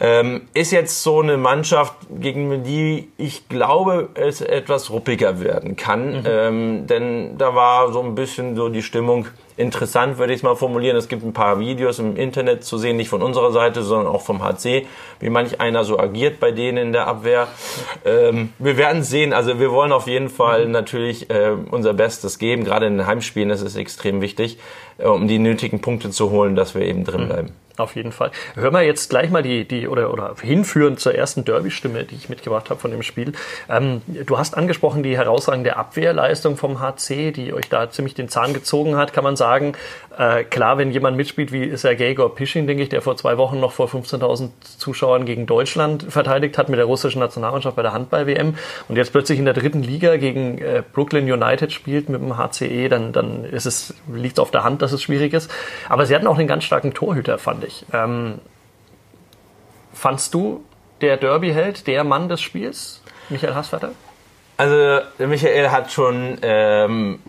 Ähm, 0.00 0.42
ist 0.54 0.70
jetzt 0.70 1.02
so 1.02 1.20
eine 1.20 1.36
Mannschaft, 1.36 1.94
gegen 2.08 2.62
die 2.62 3.08
ich 3.16 3.48
glaube, 3.48 4.10
es 4.14 4.40
etwas 4.40 4.90
ruppiger 4.90 5.40
werden 5.40 5.74
kann. 5.76 6.20
Mhm. 6.20 6.24
Ähm, 6.26 6.86
denn 6.86 7.38
da 7.38 7.54
war 7.54 7.92
so 7.92 8.00
ein 8.00 8.14
bisschen 8.14 8.54
so 8.54 8.68
die 8.68 8.82
Stimmung 8.82 9.26
interessant, 9.56 10.18
würde 10.18 10.32
ich 10.32 10.38
es 10.38 10.42
mal 10.44 10.54
formulieren. 10.54 10.96
Es 10.96 11.08
gibt 11.08 11.24
ein 11.24 11.32
paar 11.32 11.58
Videos 11.58 11.98
im 11.98 12.16
Internet 12.16 12.62
zu 12.62 12.78
sehen, 12.78 12.96
nicht 12.96 13.08
von 13.08 13.22
unserer 13.22 13.50
Seite, 13.50 13.82
sondern 13.82 14.06
auch 14.06 14.22
vom 14.22 14.42
HC, 14.42 14.86
wie 15.18 15.30
manch 15.30 15.60
einer 15.60 15.82
so 15.82 15.98
agiert 15.98 16.38
bei 16.38 16.52
denen 16.52 16.78
in 16.78 16.92
der 16.92 17.08
Abwehr. 17.08 17.48
Ähm, 18.04 18.52
wir 18.60 18.76
werden 18.76 19.02
sehen. 19.02 19.32
Also 19.32 19.58
wir 19.58 19.72
wollen 19.72 19.90
auf 19.90 20.06
jeden 20.06 20.28
Fall 20.28 20.66
mhm. 20.66 20.72
natürlich 20.72 21.28
äh, 21.28 21.50
unser 21.72 21.92
Bestes 21.92 22.38
geben. 22.38 22.62
Gerade 22.62 22.86
in 22.86 22.98
den 22.98 23.06
Heimspielen 23.06 23.50
ist 23.50 23.62
es 23.62 23.74
extrem 23.74 24.20
wichtig, 24.20 24.58
äh, 24.98 25.06
um 25.06 25.26
die 25.26 25.40
nötigen 25.40 25.80
Punkte 25.80 26.10
zu 26.10 26.30
holen, 26.30 26.54
dass 26.54 26.76
wir 26.76 26.82
eben 26.82 27.02
drin 27.02 27.24
mhm. 27.24 27.28
bleiben. 27.28 27.52
Auf 27.78 27.94
jeden 27.94 28.10
Fall. 28.10 28.32
Hören 28.56 28.74
wir 28.74 28.82
jetzt 28.82 29.08
gleich 29.08 29.30
mal 29.30 29.42
die, 29.42 29.66
die 29.66 29.86
oder, 29.86 30.12
oder 30.12 30.34
hinführen 30.42 30.96
zur 30.98 31.14
ersten 31.14 31.44
Derby-Stimme, 31.44 32.02
die 32.02 32.16
ich 32.16 32.28
mitgebracht 32.28 32.70
habe 32.70 32.80
von 32.80 32.90
dem 32.90 33.04
Spiel. 33.04 33.32
Ähm, 33.68 34.02
du 34.08 34.36
hast 34.36 34.56
angesprochen 34.56 35.04
die 35.04 35.16
herausragende 35.16 35.76
Abwehrleistung 35.76 36.56
vom 36.56 36.80
HC, 36.80 37.30
die 37.30 37.52
euch 37.52 37.68
da 37.68 37.88
ziemlich 37.88 38.14
den 38.14 38.28
Zahn 38.28 38.52
gezogen 38.52 38.96
hat, 38.96 39.12
kann 39.12 39.22
man 39.22 39.36
sagen. 39.36 39.74
Äh, 40.18 40.42
klar, 40.42 40.78
wenn 40.78 40.90
jemand 40.90 41.16
mitspielt 41.16 41.52
wie 41.52 41.76
Sergei 41.76 42.12
Gorpischin, 42.12 42.66
denke 42.66 42.82
ich, 42.82 42.88
der 42.88 43.02
vor 43.02 43.16
zwei 43.16 43.38
Wochen 43.38 43.60
noch 43.60 43.70
vor 43.70 43.86
15.000 43.86 44.50
Zuschauern 44.76 45.24
gegen 45.24 45.46
Deutschland 45.46 46.06
verteidigt 46.08 46.58
hat 46.58 46.68
mit 46.68 46.76
der 46.76 46.86
russischen 46.86 47.20
Nationalmannschaft 47.20 47.76
bei 47.76 47.82
der 47.82 47.92
Handball-WM 47.92 48.56
und 48.88 48.96
jetzt 48.96 49.12
plötzlich 49.12 49.38
in 49.38 49.44
der 49.44 49.54
dritten 49.54 49.84
Liga 49.84 50.16
gegen 50.16 50.58
äh, 50.58 50.82
Brooklyn 50.92 51.30
United 51.30 51.72
spielt 51.72 52.08
mit 52.08 52.20
dem 52.20 52.36
HCE, 52.36 52.88
dann, 52.88 53.12
dann 53.12 53.44
ist 53.44 53.64
es, 53.66 53.94
liegt 54.12 54.40
auf 54.40 54.50
der 54.50 54.64
Hand, 54.64 54.82
dass 54.82 54.90
es 54.90 55.04
schwierig 55.04 55.32
ist. 55.34 55.52
Aber 55.88 56.04
sie 56.04 56.16
hatten 56.16 56.26
auch 56.26 56.36
einen 56.36 56.48
ganz 56.48 56.64
starken 56.64 56.94
Torhüter, 56.94 57.38
fand 57.38 57.62
ich. 57.62 57.86
Ähm, 57.92 58.40
fandst 59.94 60.34
du 60.34 60.64
der 61.00 61.16
Derby-Held, 61.16 61.86
der 61.86 62.02
Mann 62.02 62.28
des 62.28 62.40
Spiels, 62.40 63.02
Michael 63.28 63.54
Hassvater? 63.54 63.92
Also, 64.56 64.98
Michael 65.18 65.70
hat 65.70 65.92
schon, 65.92 66.38
ähm, 66.42 67.20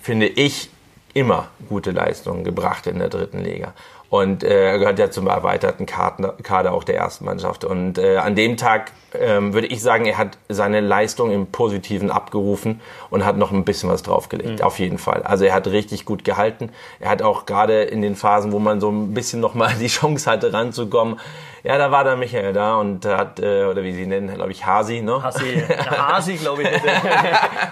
finde 0.00 0.28
ich, 0.28 0.70
immer 1.14 1.48
gute 1.68 1.90
Leistungen 1.90 2.44
gebracht 2.44 2.86
in 2.86 2.98
der 2.98 3.08
dritten 3.08 3.40
Liga. 3.40 3.74
Und 4.10 4.42
äh, 4.42 4.70
er 4.70 4.78
gehört 4.78 4.98
ja 4.98 5.10
zum 5.10 5.26
erweiterten 5.26 5.84
Kader 5.84 6.72
auch 6.72 6.84
der 6.84 6.96
ersten 6.96 7.26
Mannschaft. 7.26 7.64
Und 7.64 7.98
äh, 7.98 8.16
an 8.16 8.34
dem 8.34 8.56
Tag 8.56 8.92
ähm, 9.14 9.52
würde 9.52 9.66
ich 9.66 9.82
sagen, 9.82 10.06
er 10.06 10.16
hat 10.16 10.38
seine 10.48 10.80
Leistung 10.80 11.30
im 11.30 11.46
Positiven 11.46 12.10
abgerufen 12.10 12.80
und 13.10 13.26
hat 13.26 13.36
noch 13.36 13.52
ein 13.52 13.64
bisschen 13.64 13.90
was 13.90 14.02
draufgelegt, 14.02 14.60
mhm. 14.60 14.64
auf 14.64 14.78
jeden 14.78 14.96
Fall. 14.96 15.22
Also 15.24 15.44
er 15.44 15.52
hat 15.52 15.66
richtig 15.66 16.06
gut 16.06 16.24
gehalten. 16.24 16.70
Er 17.00 17.10
hat 17.10 17.20
auch 17.20 17.44
gerade 17.44 17.82
in 17.82 18.00
den 18.00 18.16
Phasen, 18.16 18.52
wo 18.52 18.58
man 18.58 18.80
so 18.80 18.90
ein 18.90 19.12
bisschen 19.12 19.40
nochmal 19.40 19.74
die 19.78 19.88
Chance 19.88 20.30
hatte, 20.30 20.54
ranzukommen, 20.54 21.20
ja, 21.64 21.78
da 21.78 21.90
war 21.90 22.04
der 22.04 22.16
Michael 22.16 22.52
da 22.52 22.76
und 22.76 23.04
hat, 23.04 23.40
äh, 23.40 23.64
oder 23.64 23.82
wie 23.82 23.92
sie 23.92 24.06
nennen, 24.06 24.34
glaube 24.34 24.52
ich, 24.52 24.64
Hasi, 24.64 25.00
ne? 25.00 25.22
Hasi, 25.22 25.62
Hasi, 25.78 26.36
glaube 26.36 26.62
ich. 26.62 26.68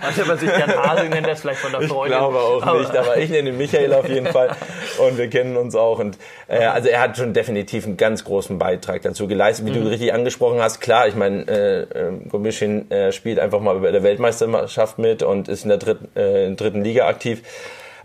Also 0.02 0.24
man 0.24 0.38
sich 0.38 0.50
gern 0.50 0.76
Hasi 0.76 1.08
nennt, 1.08 1.26
das 1.26 1.40
vielleicht 1.40 1.60
von 1.60 1.72
der 1.72 1.82
Freundin. 1.82 2.12
Ich 2.12 2.18
glaube 2.18 2.38
auch 2.38 2.62
aber, 2.62 2.78
nicht, 2.80 2.96
aber 2.96 3.16
ich 3.16 3.30
nenne 3.30 3.52
Michael 3.52 3.94
auf 3.94 4.08
jeden 4.08 4.26
Fall 4.26 4.56
und 4.98 5.18
wir 5.18 5.28
kennen 5.30 5.56
uns 5.56 5.74
auch 5.74 5.98
und 5.98 6.18
äh, 6.48 6.64
also 6.64 6.88
er 6.88 7.00
hat 7.00 7.16
schon 7.16 7.32
definitiv 7.32 7.86
einen 7.86 7.96
ganz 7.96 8.24
großen 8.24 8.58
Beitrag 8.58 9.02
dazu 9.02 9.26
geleistet, 9.28 9.66
wie 9.66 9.70
mhm. 9.70 9.84
du 9.84 9.90
richtig 9.90 10.12
angesprochen 10.12 10.60
hast. 10.60 10.80
Klar, 10.80 11.08
ich 11.08 11.14
meine, 11.14 11.46
äh, 11.48 11.82
äh, 11.82 12.12
Gomischin 12.28 12.90
äh, 12.90 13.12
spielt 13.12 13.38
einfach 13.38 13.60
mal 13.60 13.78
bei 13.80 13.90
der 13.90 14.02
Weltmeisterschaft 14.02 14.98
mit 14.98 15.22
und 15.22 15.48
ist 15.48 15.64
in 15.64 15.68
der 15.70 15.78
dritten, 15.78 16.08
äh, 16.16 16.46
in 16.46 16.56
der 16.56 16.66
dritten 16.66 16.82
Liga 16.82 17.06
aktiv. 17.06 17.42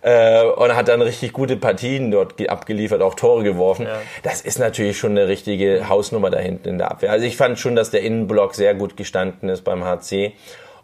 Äh, 0.01 0.43
und 0.43 0.75
hat 0.75 0.87
dann 0.87 1.01
richtig 1.01 1.33
gute 1.33 1.57
Partien 1.57 2.11
dort 2.11 2.49
abgeliefert, 2.49 3.01
auch 3.01 3.15
Tore 3.15 3.43
geworfen. 3.43 3.85
Ja. 3.85 4.01
Das 4.23 4.41
ist 4.41 4.59
natürlich 4.59 4.97
schon 4.97 5.11
eine 5.11 5.27
richtige 5.27 5.89
Hausnummer 5.89 6.29
da 6.29 6.39
hinten 6.39 6.69
in 6.69 6.77
der 6.77 6.91
Abwehr. 6.91 7.11
Also 7.11 7.25
ich 7.25 7.37
fand 7.37 7.59
schon, 7.59 7.75
dass 7.75 7.91
der 7.91 8.01
Innenblock 8.01 8.55
sehr 8.55 8.73
gut 8.73 8.97
gestanden 8.97 9.49
ist 9.49 9.63
beim 9.63 9.83
HC 9.83 10.33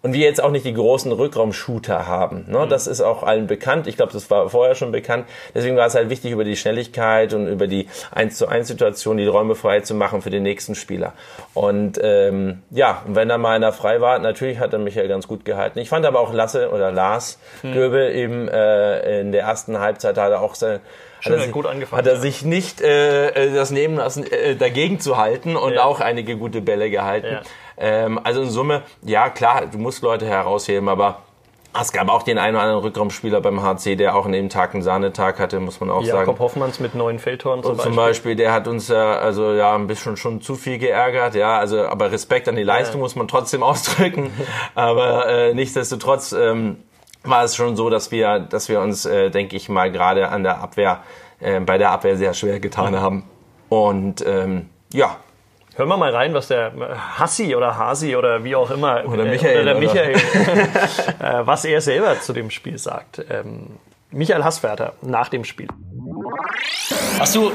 und 0.07 0.13
wir 0.13 0.21
jetzt 0.21 0.41
auch 0.41 0.51
nicht 0.51 0.63
die 0.63 0.73
großen 0.73 1.11
Rückraumshooter 1.11 2.07
haben. 2.07 2.45
Ne? 2.47 2.59
Mhm. 2.59 2.69
Das 2.69 2.87
ist 2.87 3.01
auch 3.01 3.23
allen 3.23 3.45
bekannt. 3.45 3.87
Ich 3.87 3.97
glaube, 3.97 4.13
das 4.13 4.31
war 4.31 4.49
vorher 4.49 4.73
schon 4.73 4.93
bekannt. 4.93 5.25
Deswegen 5.53 5.75
war 5.75 5.85
es 5.85 5.95
halt 5.95 6.09
wichtig, 6.09 6.31
über 6.31 6.45
die 6.45 6.55
Schnelligkeit 6.55 7.33
und 7.33 7.47
über 7.47 7.67
die 7.67 7.89
1 8.11 8.37
zu 8.37 8.47
1 8.47 8.69
Situation 8.69 9.17
die 9.17 9.27
Räume 9.27 9.55
frei 9.55 9.81
zu 9.81 9.95
machen 9.95 10.21
für 10.21 10.29
den 10.29 10.43
nächsten 10.43 10.75
Spieler. 10.75 11.11
Und 11.53 11.99
ähm, 12.01 12.61
ja, 12.71 13.01
wenn 13.05 13.27
da 13.27 13.37
mal 13.37 13.53
einer 13.53 13.73
frei 13.73 13.99
war, 13.99 14.17
natürlich 14.19 14.59
hat 14.59 14.71
er 14.71 14.79
Michael 14.79 15.09
ganz 15.09 15.27
gut 15.27 15.43
gehalten. 15.43 15.79
Ich 15.79 15.89
fand 15.89 16.05
aber 16.05 16.21
auch 16.21 16.31
Lasse 16.31 16.69
oder 16.71 16.89
Lars 16.89 17.37
mhm. 17.61 17.73
Göbel 17.73 18.15
eben 18.15 18.47
äh, 18.47 19.19
in 19.19 19.33
der 19.33 19.41
ersten 19.41 19.77
Halbzeit 19.77 20.17
hat 20.17 20.31
er 20.31 20.41
auch 20.41 20.55
sein 20.55 20.79
hat 21.25 21.33
er, 21.33 21.39
sich, 21.39 21.51
gut 21.51 21.65
angefangen, 21.65 21.97
hat 21.97 22.07
er 22.07 22.17
sich 22.17 22.43
nicht 22.43 22.79
äh, 22.79 23.29
äh, 23.29 23.53
das 23.53 23.71
nehmen 23.71 23.97
lassen, 23.97 24.23
äh, 24.31 24.55
dagegen 24.55 24.99
zu 24.99 25.17
halten 25.17 25.55
und 25.55 25.73
ja. 25.73 25.83
auch 25.83 25.99
einige 25.99 26.37
gute 26.37 26.61
Bälle 26.61 26.89
gehalten. 26.89 27.27
Ja. 27.31 27.41
Ähm, 27.77 28.19
also 28.23 28.41
in 28.41 28.49
Summe, 28.49 28.83
ja 29.03 29.29
klar, 29.29 29.67
du 29.67 29.77
musst 29.77 30.01
Leute 30.01 30.25
herausheben, 30.25 30.89
aber 30.89 31.19
es 31.79 31.91
gab 31.91 32.09
auch 32.09 32.23
den 32.23 32.37
einen 32.37 32.55
oder 32.55 32.63
anderen 32.63 32.83
Rückraumspieler 32.83 33.41
beim 33.41 33.61
HC, 33.61 33.95
der 33.95 34.15
auch 34.15 34.25
an 34.25 34.31
dem 34.31 34.49
Tag 34.49 34.73
einen 34.73 34.81
Sahnetag 34.81 35.39
hatte, 35.39 35.59
muss 35.59 35.79
man 35.79 35.89
auch 35.89 36.01
Jakob 36.01 36.07
sagen. 36.07 36.19
Jakob 36.21 36.39
Hoffmanns 36.39 36.79
mit 36.79 36.95
neun 36.95 37.19
Feldtoren 37.19 37.61
zum, 37.61 37.73
Beispiel. 37.73 37.85
zum 37.85 37.95
Beispiel. 37.95 38.35
Der 38.35 38.51
hat 38.51 38.67
uns 38.67 38.87
ja, 38.87 39.17
also 39.17 39.53
ja, 39.53 39.75
ein 39.75 39.87
bisschen 39.87 40.17
schon 40.17 40.41
zu 40.41 40.55
viel 40.55 40.79
geärgert, 40.79 41.35
ja, 41.35 41.57
also, 41.57 41.85
aber 41.87 42.11
Respekt 42.11 42.47
an 42.47 42.55
die 42.55 42.63
Leistung 42.63 42.99
ja. 42.99 43.03
muss 43.03 43.15
man 43.15 43.27
trotzdem 43.27 43.63
ausdrücken. 43.63 44.31
aber 44.75 45.27
äh, 45.27 45.53
nichtsdestotrotz 45.53 46.31
ähm, 46.31 46.77
war 47.23 47.43
es 47.43 47.55
schon 47.55 47.75
so, 47.75 47.89
dass 47.89 48.11
wir, 48.11 48.39
dass 48.39 48.69
wir 48.69 48.81
uns, 48.81 49.05
äh, 49.05 49.29
denke 49.29 49.55
ich 49.55 49.69
mal, 49.69 49.91
gerade 49.91 50.29
an 50.29 50.43
der 50.43 50.61
Abwehr, 50.61 51.03
äh, 51.39 51.59
bei 51.59 51.77
der 51.77 51.91
Abwehr 51.91 52.17
sehr 52.17 52.33
schwer 52.33 52.59
getan 52.59 52.99
haben. 52.99 53.23
Und 53.69 54.25
ähm, 54.25 54.69
ja, 54.93 55.17
Hören 55.77 55.89
wir 55.89 55.97
mal 55.97 56.09
rein, 56.15 56.33
was 56.33 56.47
der 56.47 56.71
Hassi 57.19 57.55
oder 57.55 57.77
Hasi 57.77 58.15
oder 58.15 58.43
wie 58.43 58.55
auch 58.55 58.71
immer 58.71 59.03
oder 59.05 59.25
Michael, 59.25 59.57
äh, 59.57 59.61
oder 59.61 59.73
der 59.75 59.79
Michael 59.79 60.15
äh, 61.19 61.45
was 61.45 61.65
er 61.65 61.81
selber 61.81 62.19
zu 62.19 62.33
dem 62.33 62.49
Spiel 62.49 62.79
sagt. 62.79 63.23
Ähm, 63.29 63.77
Michael 64.09 64.43
Hasswerter 64.43 64.93
nach 65.03 65.29
dem 65.29 65.43
Spiel. 65.43 65.67
Hast 67.19 67.35
du 67.35 67.51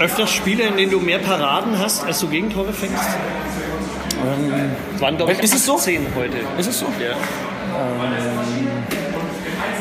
öfters 0.00 0.32
Spiele, 0.32 0.64
in 0.64 0.76
denen 0.76 0.90
du 0.90 0.98
mehr 0.98 1.20
Paraden 1.20 1.78
hast, 1.78 2.04
als 2.04 2.18
du 2.18 2.28
Gegentore 2.28 2.72
fängst? 2.72 3.08
Ähm, 4.26 4.72
waren, 4.98 5.16
glaube 5.16 5.34
ich, 5.34 5.38
ist 5.38 5.54
es 5.54 5.64
so? 5.64 5.74
heute. 5.74 6.38
Ist 6.58 6.66
es 6.68 6.80
so? 6.80 6.86
Ja. 6.98 7.12
Ähm, 7.80 8.68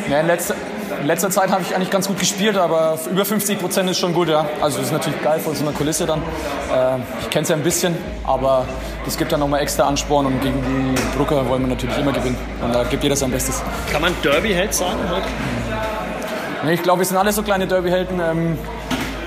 ja, 0.08 0.20
in 0.20 0.28
letzter, 0.28 0.54
in 1.02 1.08
letzter 1.08 1.30
Zeit 1.30 1.52
habe 1.52 1.62
ich 1.62 1.76
eigentlich 1.76 1.90
ganz 1.90 2.08
gut 2.08 2.20
gespielt, 2.20 2.58
aber 2.58 2.98
über 3.12 3.26
50 3.26 3.60
Prozent 3.60 3.90
ist 3.90 4.00
schon 4.00 4.14
gut, 4.14 4.30
ja. 4.30 4.46
Also 4.62 4.78
das 4.78 4.88
ist 4.88 4.94
natürlich 4.94 5.22
geil 5.22 5.40
vor 5.40 5.56
so 5.56 5.64
einer 5.66 5.76
Kulisse 5.76 6.06
dann. 6.06 6.20
Äh, 6.20 6.98
ich 7.22 7.30
kenne 7.30 7.44
es 7.44 7.50
ja 7.50 7.56
ein 7.56 7.64
bisschen, 7.64 7.96
aber 8.24 8.66
das 9.06 9.18
gibt 9.18 9.32
dann 9.32 9.40
nochmal 9.40 9.62
extra 9.62 9.84
Ansporn 9.84 10.26
und 10.26 10.42
gegen 10.42 10.62
die 10.62 11.18
Brucker 11.18 11.48
wollen 11.48 11.62
wir 11.62 11.70
natürlich 11.70 11.98
immer 11.98 12.12
gewinnen. 12.12 12.38
Und 12.64 12.74
da 12.74 12.84
gibt 12.84 13.04
jeder 13.04 13.16
sein 13.16 13.32
Bestes. 13.32 13.62
Kann 13.92 14.02
man 14.02 14.14
Derby-Held 14.24 14.74
sagen 14.74 15.00
heute? 15.10 15.26
Nee, 16.66 16.74
ich 16.74 16.84
glaube, 16.84 17.00
wir 17.00 17.06
sind 17.06 17.18
alle 17.18 17.34
so 17.34 17.44
kleine 17.44 17.68
Derby-Helden. 17.68 18.22
Ähm, 18.22 18.58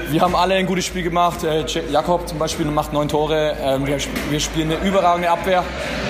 wir 0.08 0.20
haben 0.20 0.36
alle 0.36 0.54
ein 0.54 0.66
gutes 0.66 0.84
Spiel 0.84 1.02
gemacht. 1.02 1.42
Äh, 1.44 1.64
Jakob 1.90 2.28
zum 2.28 2.38
Beispiel 2.38 2.66
macht 2.66 2.92
neun 2.92 3.08
Tore. 3.08 3.56
Ähm, 3.60 3.86
wir, 3.86 4.40
spielen 4.40 4.72
eine 4.72 4.88
überragende 4.88 5.30
Abwehr, 5.30 5.64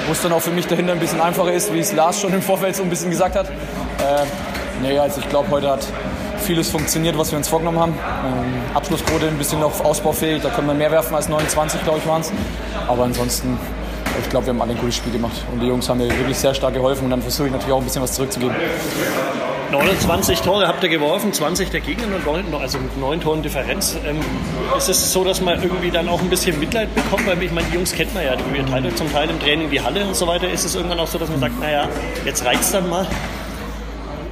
wo 0.07 0.13
es 0.13 0.23
dann 0.23 0.33
auch 0.33 0.43
für 0.43 0.51
mich 0.51 0.67
dahinter 0.67 0.93
ein 0.93 1.01
bisschen 1.01 1.21
einfacher 1.21 1.53
ist, 1.53 1.73
wie 1.73 1.81
es 1.81 1.93
Lars 1.93 2.21
schon 2.21 2.33
im 2.33 2.43
Vorfeld 2.43 2.77
so 2.77 2.83
ein 2.83 2.91
bisschen 2.91 3.11
gesagt 3.11 3.37
hat. 3.37 3.47
Nee, 4.83 4.99
also 4.99 5.21
ich 5.21 5.29
glaube, 5.29 5.51
heute 5.51 5.71
hat 5.71 5.87
vieles 6.39 6.71
funktioniert, 6.71 7.17
was 7.19 7.31
wir 7.31 7.39
uns 7.39 7.49
vorgenommen 7.49 7.79
haben. 7.79 7.93
Ähm, 7.93 8.75
Abschlussquote 8.75 9.27
ein 9.29 9.39
bisschen 9.39 9.61
noch 9.61 9.85
ausbaufähig, 9.85 10.43
da 10.43 10.51
können 10.51 10.69
wir 10.69 10.75
mehr 10.75 10.91
werfen 10.91 11.15
als 11.15 11.29
29, 11.29 11.83
glaube 11.83 11.99
ich, 11.99 12.07
waren 12.07 12.21
es. 12.21 12.33
Aber 12.87 13.05
ansonsten, 13.05 13.59
ich 14.21 14.29
glaube, 14.29 14.47
wir 14.47 14.53
haben 14.53 14.63
alle 14.63 14.73
ein 14.73 14.79
gutes 14.79 14.97
Spiel 14.97 15.13
gemacht. 15.13 15.45
Und 15.53 15.61
die 15.61 15.67
Jungs 15.67 15.89
haben 15.89 15.99
mir 15.99 16.09
wirklich 16.09 16.37
sehr 16.37 16.55
stark 16.55 16.75
geholfen 16.75 17.05
und 17.05 17.11
dann 17.11 17.23
versuche 17.23 17.47
ich 17.47 17.53
natürlich 17.53 17.73
auch 17.73 17.81
ein 17.81 17.85
bisschen 17.85 18.03
was 18.03 18.13
zurückzugeben. 18.13 18.55
29 19.73 20.41
Tore 20.43 20.69
habt 20.69 20.83
ihr 20.85 20.89
geworfen, 20.89 21.33
20 21.33 21.71
der 21.71 21.81
Gegner, 21.81 22.07
also 22.61 22.79
mit 22.79 22.97
9 22.99 23.21
Toren 23.21 23.43
Differenz. 23.43 23.97
Ähm, 24.07 24.21
ist 24.77 24.89
es 24.89 25.13
so, 25.13 25.25
dass 25.25 25.41
man 25.41 25.61
irgendwie 25.61 25.91
dann 25.91 26.09
auch 26.09 26.21
ein 26.21 26.31
bisschen 26.31 26.59
Mitleid 26.61 26.95
bekommt? 26.95 27.27
Weil 27.27 27.43
ich 27.43 27.51
meine, 27.51 27.67
die 27.69 27.75
Jungs 27.75 27.93
kennt 27.93 28.15
man 28.15 28.25
ja, 28.25 28.37
wir 28.53 28.67
teilen 28.67 28.95
zum 28.95 29.11
Teil 29.13 29.29
im 29.29 29.41
Training 29.41 29.71
die 29.71 29.81
Halle 29.81 30.05
und 30.07 30.15
so 30.15 30.27
weiter. 30.27 30.49
Ist 30.49 30.65
es 30.65 30.77
irgendwann 30.77 31.01
auch 31.01 31.09
so, 31.09 31.19
dass 31.19 31.29
man 31.29 31.41
sagt, 31.41 31.61
naja, 31.61 31.89
jetzt 32.25 32.45
reicht 32.45 32.61
es 32.63 32.71
dann 32.73 32.89
mal? 32.89 33.07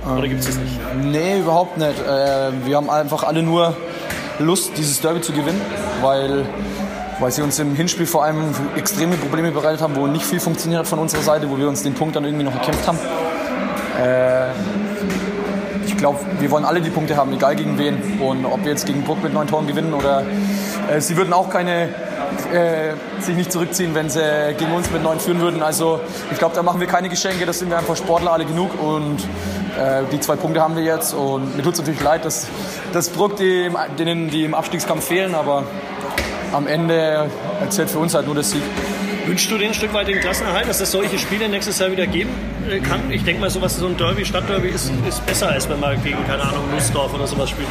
Oder 0.07 0.29
gibt 0.29 0.41
es 0.41 0.47
das 0.47 0.57
nicht? 0.57 0.79
Nee, 1.03 1.39
überhaupt 1.39 1.79
nicht. 1.79 1.99
Äh, 2.01 2.53
wir 2.65 2.77
haben 2.77 2.91
einfach 2.91 3.23
alle 3.23 3.43
nur 3.43 3.75
Lust, 4.39 4.73
dieses 4.77 5.01
Derby 5.01 5.21
zu 5.21 5.33
gewinnen, 5.33 5.61
weil, 6.03 6.45
weil 7.21 7.31
sie 7.31 7.43
uns 7.43 7.59
im 7.59 7.75
Hinspiel 7.75 8.07
vor 8.07 8.25
allem 8.25 8.55
extreme 8.77 9.17
Probleme 9.17 9.51
bereitet 9.51 9.81
haben, 9.81 9.97
wo 9.97 10.07
nicht 10.07 10.25
viel 10.25 10.41
funktioniert 10.41 10.81
hat 10.81 10.89
von 10.89 10.99
unserer 10.99 11.23
Seite, 11.23 11.51
wo 11.51 11.59
wir 11.59 11.69
uns 11.69 11.83
den 11.83 11.95
Punkt 11.95 12.17
dann 12.17 12.25
irgendwie 12.25 12.45
noch 12.45 12.55
erkämpft 12.55 12.87
haben. 12.87 12.99
Äh, 14.03 14.51
ich 15.87 15.97
glaube, 15.97 16.19
wir 16.41 16.51
wollen 16.51 16.65
alle 16.65 16.81
die 16.81 16.91
Punkte 16.91 17.17
haben, 17.17 17.33
egal 17.33 17.57
gegen 17.57 17.79
wen. 17.79 18.21
Und 18.21 18.45
ob 18.45 18.63
wir 18.65 18.73
jetzt 18.73 18.87
gegen 18.87 19.03
Bruck 19.03 19.23
mit 19.23 19.33
neun 19.33 19.47
Toren 19.47 19.67
gewinnen 19.67 19.95
oder 19.95 20.23
äh, 20.91 21.01
sie 21.01 21.17
würden 21.17 21.33
auch 21.33 21.49
keine 21.49 21.89
äh, 22.53 22.95
sich 23.21 23.37
nicht 23.37 23.53
zurückziehen, 23.53 23.95
wenn 23.95 24.11
sie 24.11 24.21
gegen 24.59 24.73
uns 24.73 24.91
mit 24.91 25.03
neun 25.03 25.21
führen 25.21 25.41
würden. 25.41 25.63
Also 25.63 26.01
ich 26.33 26.39
glaube, 26.39 26.55
da 26.55 26.63
machen 26.63 26.81
wir 26.81 26.87
keine 26.87 27.09
Geschenke, 27.09 27.47
das 27.47 27.61
sind 27.61 27.71
wir 27.71 27.79
einfach 27.79 27.97
Sportler 27.97 28.33
alle 28.33 28.45
genug 28.45 28.71
und 28.83 29.19
äh, 29.79 30.03
die 30.13 30.21
zwei 30.21 30.37
Punkte 30.37 30.61
haben 30.61 30.77
wir 30.77 30.83
jetzt 30.83 31.15
und 31.15 31.57
mir 31.57 31.63
tut 31.63 31.75
es 31.75 31.81
natürlich 31.81 32.03
leid, 32.03 32.25
dass, 32.25 32.47
dass 32.93 33.09
Bruck, 33.09 33.37
die, 33.37 33.71
denen 33.99 34.31
die 34.31 34.45
im 34.45 34.55
Abstiegskampf 34.55 35.05
fehlen, 35.05 35.35
aber 35.35 35.65
am 36.53 36.67
Ende 36.67 37.29
erzählt 37.61 37.91
für 37.91 37.99
uns 37.99 38.15
halt 38.15 38.27
nur 38.27 38.35
das 38.35 38.51
Sieg. 38.51 38.63
Wünschst 39.27 39.51
du 39.51 39.57
den 39.57 39.69
ein 39.69 39.75
Stück 39.75 39.95
weit 39.95 40.07
den 40.07 40.21
Klassenerhalt, 40.21 40.69
dass 40.69 40.81
es 40.81 40.91
solche 40.91 41.19
Spiele 41.19 41.49
nächstes 41.49 41.79
Jahr 41.79 41.91
wieder 41.91 42.07
geben 42.07 42.31
äh, 42.71 42.79
kann? 42.81 43.11
Ich 43.11 43.25
denke 43.25 43.41
mal, 43.41 43.51
sowas 43.51 43.77
so 43.77 43.87
ein 43.87 43.97
Derby, 43.97 44.25
Stadtderby 44.25 44.69
ist, 44.69 44.93
ist 45.09 45.25
besser, 45.25 45.49
als 45.49 45.69
wenn 45.69 45.81
man 45.81 46.03
gegen, 46.03 46.25
keine 46.27 46.43
Ahnung, 46.43 46.71
Nussdorf 46.73 47.15
oder 47.15 47.27
sowas 47.27 47.49
spielt. 47.49 47.69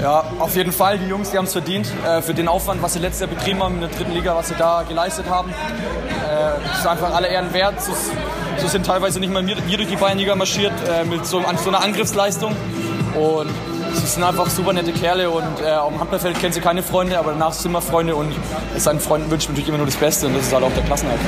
Ja, 0.00 0.24
auf 0.38 0.54
jeden 0.56 0.72
Fall. 0.72 0.98
Die 0.98 1.08
Jungs, 1.08 1.30
die 1.30 1.38
haben 1.38 1.44
es 1.44 1.52
verdient. 1.52 1.92
Äh, 2.06 2.22
für 2.22 2.32
den 2.32 2.48
Aufwand, 2.48 2.82
was 2.82 2.94
sie 2.94 2.98
letztes 2.98 3.20
Jahr 3.20 3.30
betrieben 3.30 3.62
haben 3.62 3.74
in 3.74 3.80
der 3.82 3.90
dritten 3.90 4.12
Liga, 4.12 4.34
was 4.34 4.48
sie 4.48 4.54
da 4.56 4.84
geleistet 4.88 5.28
haben. 5.28 5.50
Äh, 5.50 6.66
das 6.66 6.78
ist 6.78 6.86
einfach 6.86 7.14
alle 7.14 7.28
Ehren 7.28 7.52
wert. 7.52 7.82
So, 7.82 7.92
so 8.60 8.68
sind 8.68 8.86
teilweise 8.86 9.20
nicht 9.20 9.32
mal 9.32 9.46
wir, 9.46 9.56
durch 9.56 9.88
die 9.88 9.96
Bayernliga 9.96 10.34
marschiert 10.34 10.72
äh, 10.88 11.04
mit 11.04 11.26
so, 11.26 11.42
so, 11.56 11.68
einer 11.68 11.82
Angriffsleistung. 11.82 12.54
Und 13.14 13.48
sie 13.94 14.06
sind 14.06 14.22
einfach 14.22 14.48
super 14.48 14.72
nette 14.72 14.92
Kerle 14.92 15.30
und 15.30 15.60
äh, 15.64 15.70
auf 15.70 15.90
dem 15.90 16.00
Handballfeld 16.00 16.38
kennen 16.38 16.52
sie 16.52 16.60
keine 16.60 16.82
Freunde, 16.82 17.18
aber 17.18 17.32
danach 17.32 17.52
sind 17.52 17.72
wir 17.72 17.80
Freunde 17.80 18.14
und 18.14 18.32
seinen 18.76 19.00
Freunden 19.00 19.30
wünscht 19.30 19.48
man 19.48 19.54
natürlich 19.54 19.68
immer 19.68 19.78
nur 19.78 19.86
das 19.86 19.96
Beste 19.96 20.26
und 20.26 20.36
das 20.36 20.46
ist 20.46 20.52
halt 20.52 20.64
auch 20.64 20.72
der 20.72 20.84
Klassenhalt. 20.84 21.20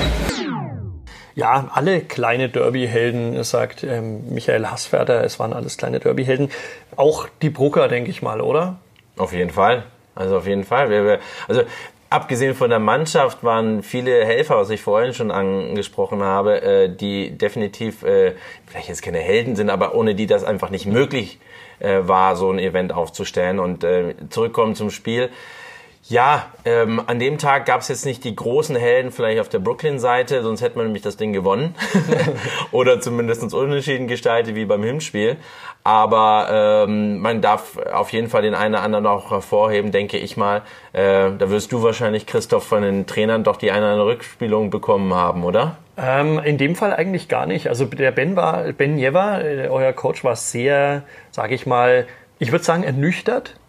Ja, 1.34 1.70
alle 1.72 2.00
kleine 2.00 2.48
Derby-Helden, 2.48 3.42
sagt 3.44 3.84
ähm, 3.84 4.34
Michael 4.34 4.66
Hassferter, 4.66 5.24
es 5.24 5.38
waren 5.38 5.52
alles 5.52 5.76
kleine 5.76 6.00
Derby-Helden. 6.00 6.50
Auch 6.96 7.28
die 7.40 7.50
Brucker, 7.50 7.88
denke 7.88 8.10
ich 8.10 8.20
mal, 8.20 8.40
oder? 8.40 8.78
Auf 9.16 9.32
jeden 9.32 9.50
Fall. 9.50 9.84
Also 10.14 10.36
auf 10.36 10.46
jeden 10.46 10.64
Fall. 10.64 11.20
Also 11.48 11.62
abgesehen 12.10 12.54
von 12.54 12.70
der 12.70 12.80
Mannschaft 12.80 13.42
waren 13.44 13.82
viele 13.82 14.24
Helfer, 14.24 14.56
was 14.56 14.70
ich 14.70 14.82
vorhin 14.82 15.14
schon 15.14 15.30
angesprochen 15.30 16.22
habe, 16.22 16.60
äh, 16.60 16.94
die 16.94 17.38
definitiv 17.38 18.02
äh, 18.02 18.34
vielleicht 18.66 18.88
jetzt 18.88 19.02
keine 19.02 19.20
Helden 19.20 19.56
sind, 19.56 19.70
aber 19.70 19.94
ohne 19.94 20.14
die 20.14 20.26
das 20.26 20.44
einfach 20.44 20.70
nicht 20.70 20.86
möglich 20.86 21.38
äh, 21.78 22.00
war, 22.02 22.36
so 22.36 22.50
ein 22.50 22.58
Event 22.58 22.92
aufzustellen. 22.92 23.60
Und 23.60 23.86
zurückkommen 24.28 24.74
zum 24.74 24.90
Spiel. 24.90 25.30
Ja, 26.10 26.46
ähm, 26.64 27.00
an 27.06 27.20
dem 27.20 27.38
Tag 27.38 27.66
gab 27.66 27.82
es 27.82 27.88
jetzt 27.88 28.04
nicht 28.04 28.24
die 28.24 28.34
großen 28.34 28.74
Helden 28.74 29.12
vielleicht 29.12 29.40
auf 29.40 29.48
der 29.48 29.60
Brooklyn-Seite, 29.60 30.42
sonst 30.42 30.60
hätte 30.60 30.76
man 30.76 30.86
nämlich 30.86 31.04
das 31.04 31.16
Ding 31.16 31.32
gewonnen. 31.32 31.76
Oder 32.72 33.00
zumindest 33.00 33.54
unentschieden 33.54 34.08
gestaltet 34.08 34.56
wie 34.56 34.64
beim 34.64 34.82
Hinspiel. 34.82 35.36
Aber 35.84 36.48
ähm, 36.88 37.20
man 37.20 37.40
darf 37.40 37.78
auf 37.92 38.10
jeden 38.12 38.28
Fall 38.28 38.42
den 38.42 38.56
einen 38.56 38.74
oder 38.74 38.82
anderen 38.82 39.06
auch 39.06 39.30
hervorheben, 39.30 39.92
denke 39.92 40.18
ich 40.18 40.36
mal. 40.36 40.62
Äh, 40.92 41.30
da 41.38 41.48
wirst 41.48 41.70
du 41.70 41.84
wahrscheinlich, 41.84 42.26
Christoph, 42.26 42.64
von 42.64 42.82
den 42.82 43.06
Trainern 43.06 43.44
doch 43.44 43.56
die 43.56 43.70
eine 43.70 43.84
oder 43.84 43.92
andere 43.92 44.08
Rückspielung 44.08 44.70
bekommen 44.70 45.14
haben, 45.14 45.44
oder? 45.44 45.76
Ähm, 45.96 46.40
in 46.40 46.58
dem 46.58 46.74
Fall 46.74 46.92
eigentlich 46.92 47.28
gar 47.28 47.46
nicht. 47.46 47.68
Also 47.68 47.84
der 47.84 48.10
Ben 48.10 48.34
war, 48.34 48.64
Ben 48.72 48.98
Jever, 48.98 49.44
äh, 49.44 49.68
euer 49.68 49.92
Coach, 49.92 50.24
war 50.24 50.34
sehr, 50.34 51.04
sage 51.30 51.54
ich 51.54 51.66
mal, 51.66 52.08
ich 52.40 52.50
würde 52.50 52.64
sagen, 52.64 52.82
ernüchtert 52.82 53.59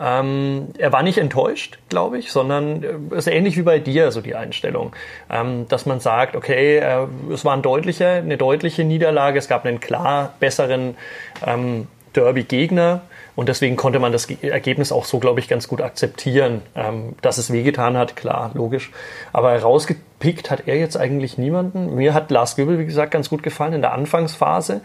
ähm, 0.00 0.68
er 0.78 0.92
war 0.92 1.02
nicht 1.02 1.18
enttäuscht, 1.18 1.78
glaube 1.88 2.18
ich, 2.18 2.30
sondern 2.30 2.82
äh, 2.82 2.86
es 3.10 3.26
ist 3.26 3.32
ähnlich 3.32 3.56
wie 3.56 3.62
bei 3.62 3.78
dir, 3.78 4.12
so 4.12 4.20
die 4.20 4.34
Einstellung, 4.34 4.92
ähm, 5.30 5.66
dass 5.68 5.86
man 5.86 6.00
sagt, 6.00 6.36
okay, 6.36 6.78
äh, 6.78 7.06
es 7.32 7.44
war 7.44 7.54
ein 7.54 7.62
deutlicher, 7.62 8.12
eine 8.12 8.36
deutliche 8.36 8.84
Niederlage, 8.84 9.38
es 9.38 9.48
gab 9.48 9.64
einen 9.64 9.80
klar 9.80 10.34
besseren 10.38 10.96
ähm, 11.44 11.88
Derby-Gegner 12.14 13.02
und 13.38 13.48
deswegen 13.48 13.76
konnte 13.76 14.00
man 14.00 14.10
das 14.12 14.28
Ergebnis 14.28 14.90
auch 14.90 15.04
so, 15.04 15.20
glaube 15.20 15.38
ich, 15.40 15.48
ganz 15.48 15.68
gut 15.68 15.80
akzeptieren, 15.80 16.62
ähm, 16.74 17.14
dass 17.22 17.38
es 17.38 17.52
wehgetan 17.52 17.96
hat, 17.96 18.16
klar, 18.16 18.50
logisch. 18.54 18.90
Aber 19.32 19.56
rausgepickt 19.56 20.50
hat 20.50 20.64
er 20.66 20.76
jetzt 20.76 20.96
eigentlich 20.96 21.38
niemanden. 21.38 21.94
Mir 21.94 22.14
hat 22.14 22.30
Lars 22.32 22.56
Göbel, 22.56 22.78
wie 22.80 22.86
gesagt, 22.86 23.12
ganz 23.12 23.28
gut 23.28 23.42
gefallen 23.44 23.74
in 23.74 23.80
der 23.80 23.92
Anfangsphase. 23.92 24.80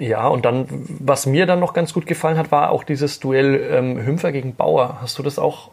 Ja, 0.00 0.28
und 0.28 0.46
dann, 0.46 0.66
was 0.98 1.26
mir 1.26 1.44
dann 1.44 1.60
noch 1.60 1.74
ganz 1.74 1.92
gut 1.92 2.06
gefallen 2.06 2.38
hat, 2.38 2.50
war 2.50 2.70
auch 2.70 2.84
dieses 2.84 3.20
Duell 3.20 3.68
ähm, 3.70 4.02
Hümpfer 4.02 4.32
gegen 4.32 4.54
Bauer. 4.54 4.96
Hast 5.02 5.18
du 5.18 5.22
das 5.22 5.38
auch 5.38 5.70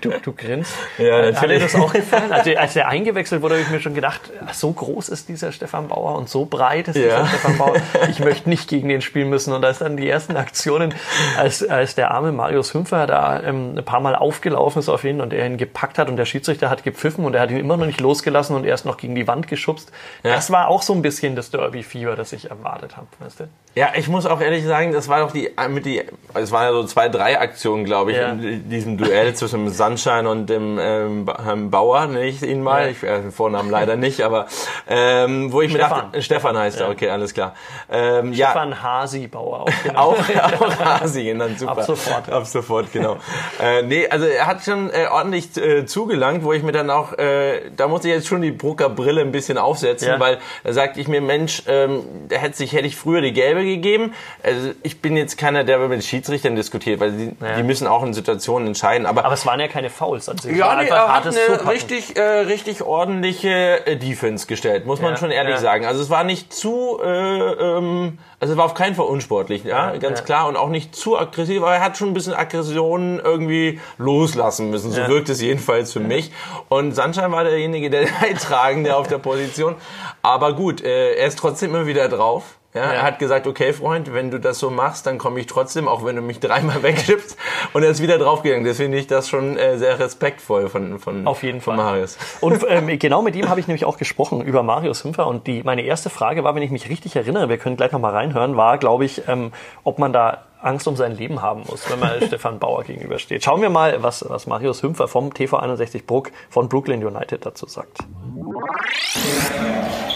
Du, 0.00 0.10
du 0.22 0.32
grinst. 0.32 0.72
Ja, 0.98 1.16
Hat 1.18 1.24
dir 1.24 1.32
natürlich. 1.32 1.62
das 1.62 1.74
auch 1.74 1.92
gefallen? 1.92 2.24
Also, 2.32 2.50
als 2.56 2.72
der 2.74 2.88
eingewechselt 2.88 3.42
wurde, 3.42 3.54
habe 3.54 3.62
ich 3.64 3.70
mir 3.70 3.80
schon 3.80 3.94
gedacht, 3.94 4.20
ach, 4.46 4.54
so 4.54 4.72
groß 4.72 5.08
ist 5.08 5.28
dieser 5.28 5.52
Stefan 5.52 5.88
Bauer 5.88 6.16
und 6.16 6.28
so 6.28 6.44
breit 6.44 6.88
ist 6.88 6.94
dieser 6.96 7.08
Ja. 7.08 7.26
Stefan 7.26 7.58
Bauer. 7.58 7.74
Ich 8.10 8.20
möchte 8.20 8.48
nicht 8.48 8.68
gegen 8.68 8.88
den 8.88 9.00
spielen 9.00 9.28
müssen. 9.30 9.52
Und 9.52 9.62
da 9.62 9.68
ist 9.70 9.80
dann 9.80 9.96
die 9.96 10.08
ersten 10.08 10.36
Aktionen, 10.36 10.94
als, 11.38 11.66
als 11.68 11.94
der 11.94 12.10
arme 12.10 12.32
Marius 12.32 12.74
Hümpfer 12.74 13.06
da 13.06 13.42
ähm, 13.42 13.74
ein 13.78 13.84
paar 13.84 14.00
Mal 14.00 14.14
aufgelaufen 14.16 14.78
ist 14.80 14.88
auf 14.88 15.04
ihn 15.04 15.20
und 15.20 15.32
er 15.32 15.46
ihn 15.46 15.56
gepackt 15.56 15.98
hat 15.98 16.08
und 16.08 16.16
der 16.16 16.24
Schiedsrichter 16.26 16.70
hat 16.70 16.82
gepfiffen 16.84 17.24
und 17.24 17.34
er 17.34 17.40
hat 17.42 17.50
ihn 17.50 17.58
immer 17.58 17.76
noch 17.76 17.86
nicht 17.86 18.00
losgelassen 18.00 18.54
und 18.56 18.64
er 18.64 18.74
ist 18.74 18.84
noch 18.84 18.96
gegen 18.96 19.14
die 19.14 19.26
Wand 19.26 19.48
geschubst. 19.48 19.90
Das 20.22 20.50
war 20.50 20.68
auch 20.68 20.82
so 20.82 20.92
ein 20.92 21.02
bisschen 21.02 21.36
das 21.36 21.50
Derby-Fieber, 21.50 22.16
das 22.16 22.32
ich 22.32 22.50
erwartet 22.50 22.96
habe. 22.96 23.06
Weißt 23.20 23.40
du? 23.40 23.44
Ja, 23.74 23.88
ich 23.96 24.08
muss 24.08 24.24
auch 24.26 24.40
ehrlich 24.40 24.64
sagen, 24.64 24.92
das 24.92 25.08
war 25.08 25.20
doch 25.20 25.32
die, 25.32 25.50
mit 25.68 25.84
die, 25.84 26.02
es 26.34 26.52
waren 26.52 26.64
ja 26.66 26.72
so 26.72 26.84
zwei, 26.84 27.08
drei 27.08 27.40
Aktionen, 27.40 27.84
glaube 27.84 28.12
ich, 28.12 28.16
Ja. 28.18 28.28
in 28.30 28.68
diesem 28.70 28.96
Duell 28.98 29.34
zwischen 29.34 29.68
Sunshine 29.74 30.28
und 30.28 30.46
dem 30.48 30.78
ähm, 30.80 31.26
Herrn 31.42 31.70
Bauer, 31.70 32.06
nenne 32.06 32.26
ich 32.26 32.42
ihn 32.42 32.62
mal, 32.62 32.84
Ja. 32.84 32.88
ich 32.90 33.02
äh, 33.02 33.20
den 33.20 33.32
Vornamen 33.32 33.70
leider 33.70 33.96
nicht, 33.96 34.22
aber 34.22 34.46
ähm, 34.88 35.52
wo 35.52 35.60
ich 35.62 35.72
mir 35.72 35.78
Stefan. 35.80 35.98
dachte, 36.06 36.22
Stefan 36.22 36.56
heißt 36.58 36.80
er, 36.80 36.88
okay, 36.90 37.10
alles 37.10 37.34
klar. 37.34 37.54
Ähm, 37.90 38.32
ja, 38.32 38.50
Stefan 38.50 38.82
Hasi 38.82 39.26
Bauer 39.26 39.60
auch 39.62 39.66
genannt. 39.82 39.98
auch, 39.98 40.60
auch 40.60 41.00
Hasi 41.00 41.24
genannt, 41.24 41.58
super. 41.58 41.72
Ab 41.72 41.82
sofort. 41.82 42.30
Ab 42.30 42.46
sofort, 42.46 42.92
genau. 42.92 43.16
äh, 43.62 43.82
nee, 43.82 44.06
also 44.08 44.26
er 44.26 44.46
hat 44.46 44.62
schon 44.64 44.90
äh, 44.90 45.06
ordentlich 45.10 45.56
äh, 45.56 45.86
zugelangt, 45.86 46.44
wo 46.44 46.52
ich 46.52 46.62
mir 46.62 46.72
dann 46.72 46.90
auch, 46.90 47.12
äh, 47.18 47.70
da 47.76 47.88
muss 47.88 48.04
ich 48.04 48.10
jetzt 48.10 48.26
schon 48.26 48.42
die 48.42 48.50
Brucker 48.52 48.88
Brille 48.88 49.20
ein 49.20 49.32
bisschen 49.32 49.58
aufsetzen, 49.58 50.08
Ja. 50.08 50.20
weil 50.20 50.38
da 50.62 50.72
sagte 50.72 51.00
ich 51.00 51.08
mir, 51.08 51.20
Mensch, 51.20 51.62
ähm, 51.66 52.04
da 52.28 52.36
hätte 52.36 52.56
sich 52.56 52.72
hätte 52.72 52.86
ich 52.86 52.96
früher 52.96 53.20
die 53.20 53.32
gelbe 53.32 53.64
gegeben. 53.64 54.12
Also 54.42 54.70
ich 54.82 55.00
bin 55.00 55.16
jetzt 55.16 55.36
keiner, 55.38 55.64
der 55.64 55.78
mit 55.78 56.04
Schiedsrichtern 56.04 56.56
diskutiert, 56.56 57.00
weil 57.00 57.12
die, 57.12 57.24
Ja. 57.40 57.56
die 57.56 57.62
müssen 57.62 57.86
auch 57.86 58.02
in 58.02 58.14
Situationen 58.14 58.68
entscheiden. 58.68 59.06
Aber, 59.06 59.24
Aber 59.24 59.34
es 59.34 59.44
waren 59.54 59.60
ja 59.60 59.68
keine 59.68 59.88
Fouls 59.88 60.28
an 60.28 60.36
sich. 60.38 60.56
Ja, 60.56 60.66
war 60.66 60.82
nee, 60.82 60.88
er 60.88 61.14
hat 61.14 61.26
eine 61.26 61.32
Zupacken. 61.32 61.68
richtig, 61.68 62.16
äh, 62.16 62.20
richtig 62.20 62.82
ordentliche 62.82 63.86
äh, 63.86 63.96
Defense 63.96 64.48
gestellt, 64.48 64.84
muss 64.84 65.00
man 65.00 65.12
Ja, 65.12 65.16
schon 65.16 65.30
ehrlich 65.30 65.54
ja. 65.54 65.60
sagen. 65.60 65.86
Also 65.86 66.02
es 66.02 66.10
war 66.10 66.24
nicht 66.24 66.52
zu, 66.52 66.98
äh, 67.00 67.06
ähm, 67.06 68.18
also 68.40 68.54
es 68.54 68.58
war 68.58 68.64
auf 68.64 68.74
keinen 68.74 68.96
Fall 68.96 69.06
unsportlich, 69.06 69.62
ja, 69.62 69.96
ganz 69.96 70.18
ja. 70.18 70.24
klar 70.24 70.48
und 70.48 70.56
auch 70.56 70.70
nicht 70.70 70.96
zu 70.96 71.16
aggressiv, 71.16 71.62
aber 71.62 71.74
er 71.74 71.82
hat 71.82 71.96
schon 71.96 72.08
ein 72.08 72.14
bisschen 72.14 72.34
Aggression 72.34 73.20
irgendwie 73.22 73.80
loslassen 73.96 74.70
müssen. 74.70 74.90
So 74.90 75.06
wirkt 75.06 75.28
es 75.28 75.40
jedenfalls 75.40 75.92
für 75.92 76.00
mich. 76.00 76.32
Und 76.68 76.96
Sunshine 76.96 77.30
war 77.30 77.44
derjenige, 77.44 77.90
der 77.90 78.02
Leidtragende 78.22 78.96
auf 78.96 79.06
der 79.06 79.18
Position. 79.18 79.76
Aber 80.22 80.54
gut, 80.54 80.82
äh, 80.82 81.14
er 81.14 81.28
ist 81.28 81.38
trotzdem 81.38 81.70
immer 81.70 81.86
wieder 81.86 82.08
drauf. 82.08 82.58
Ja, 82.76 82.92
Er 82.92 83.02
hat 83.04 83.20
gesagt, 83.20 83.46
okay, 83.46 83.72
Freund, 83.72 84.12
wenn 84.12 84.32
du 84.32 84.40
das 84.40 84.58
so 84.58 84.68
machst, 84.68 85.06
dann 85.06 85.16
komme 85.16 85.38
ich 85.38 85.46
trotzdem, 85.46 85.86
auch 85.86 86.04
wenn 86.04 86.16
du 86.16 86.22
mich 86.22 86.40
dreimal 86.40 86.82
wegschippst. 86.82 87.36
Und 87.72 87.84
er 87.84 87.90
ist 87.90 88.02
wieder 88.02 88.18
draufgegangen. 88.18 88.64
Deswegen 88.64 88.86
finde 88.86 88.98
ich 88.98 89.06
das 89.06 89.28
schon 89.28 89.56
äh, 89.56 89.78
sehr 89.78 90.00
respektvoll 90.00 90.68
von, 90.68 90.98
von, 90.98 91.24
Auf 91.24 91.44
jeden 91.44 91.60
von 91.60 91.76
Fall. 91.76 91.84
Marius. 91.84 92.18
Und 92.40 92.66
ähm, 92.68 92.98
genau 92.98 93.22
mit 93.22 93.36
ihm 93.36 93.48
habe 93.48 93.60
ich 93.60 93.68
nämlich 93.68 93.84
auch 93.84 93.96
gesprochen 93.96 94.42
über 94.42 94.64
Marius 94.64 95.04
Hümpfer. 95.04 95.28
Und 95.28 95.46
die, 95.46 95.62
meine 95.62 95.82
erste 95.82 96.10
Frage 96.10 96.42
war, 96.42 96.56
wenn 96.56 96.64
ich 96.64 96.72
mich 96.72 96.88
richtig 96.88 97.14
erinnere, 97.14 97.48
wir 97.48 97.58
können 97.58 97.76
gleich 97.76 97.92
noch 97.92 98.00
mal 98.00 98.10
reinhören, 98.10 98.56
war, 98.56 98.76
glaube 98.78 99.04
ich, 99.04 99.28
ähm, 99.28 99.52
ob 99.84 100.00
man 100.00 100.12
da 100.12 100.42
Angst 100.64 100.88
um 100.88 100.96
sein 100.96 101.16
Leben 101.16 101.42
haben 101.42 101.62
muss, 101.68 101.90
wenn 101.90 102.00
man 102.00 102.20
Stefan 102.26 102.58
Bauer 102.58 102.84
gegenübersteht. 102.84 103.44
Schauen 103.44 103.60
wir 103.62 103.70
mal, 103.70 104.02
was, 104.02 104.24
was 104.28 104.46
Marius 104.46 104.82
Hümpfer 104.82 105.08
vom 105.08 105.32
TV 105.34 105.56
61 105.58 106.06
Bruck 106.06 106.30
von 106.48 106.68
Brooklyn 106.68 107.04
United 107.04 107.44
dazu 107.44 107.66
sagt. 107.66 107.98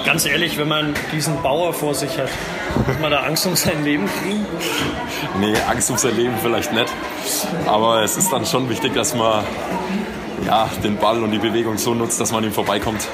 Ganz 0.05 0.25
ehrlich, 0.27 0.59
wenn 0.59 0.69
man 0.69 0.95
diesen 1.13 1.41
Bauer 1.43 1.73
vor 1.73 1.95
sich 1.95 2.19
hat, 2.19 2.31
muss 2.87 2.99
man 2.99 3.11
da 3.11 3.19
Angst 3.21 3.47
um 3.47 3.57
sein 3.57 3.85
Leben 3.85 4.09
kriegen? 4.23 4.47
Nee, 5.41 5.55
Angst 5.69 5.91
um 5.91 5.99
sein 5.99 6.17
Leben 6.17 6.35
vielleicht 6.41 6.73
nicht. 6.73 6.93
Aber 7.67 8.03
es 8.03 8.17
ist 8.17 8.33
dann 8.33 8.47
schon 8.47 8.71
wichtig, 8.71 8.95
dass 8.95 9.15
man 9.15 9.45
ja, 10.47 10.69
den 10.83 10.97
Ball 10.97 11.23
und 11.23 11.31
die 11.31 11.39
Bewegung 11.39 11.77
so 11.77 11.95
nutzt, 11.95 12.21
dass 12.21 12.33
man 12.33 12.43
ihm 12.43 12.53
vorbeikommt. 12.53 13.07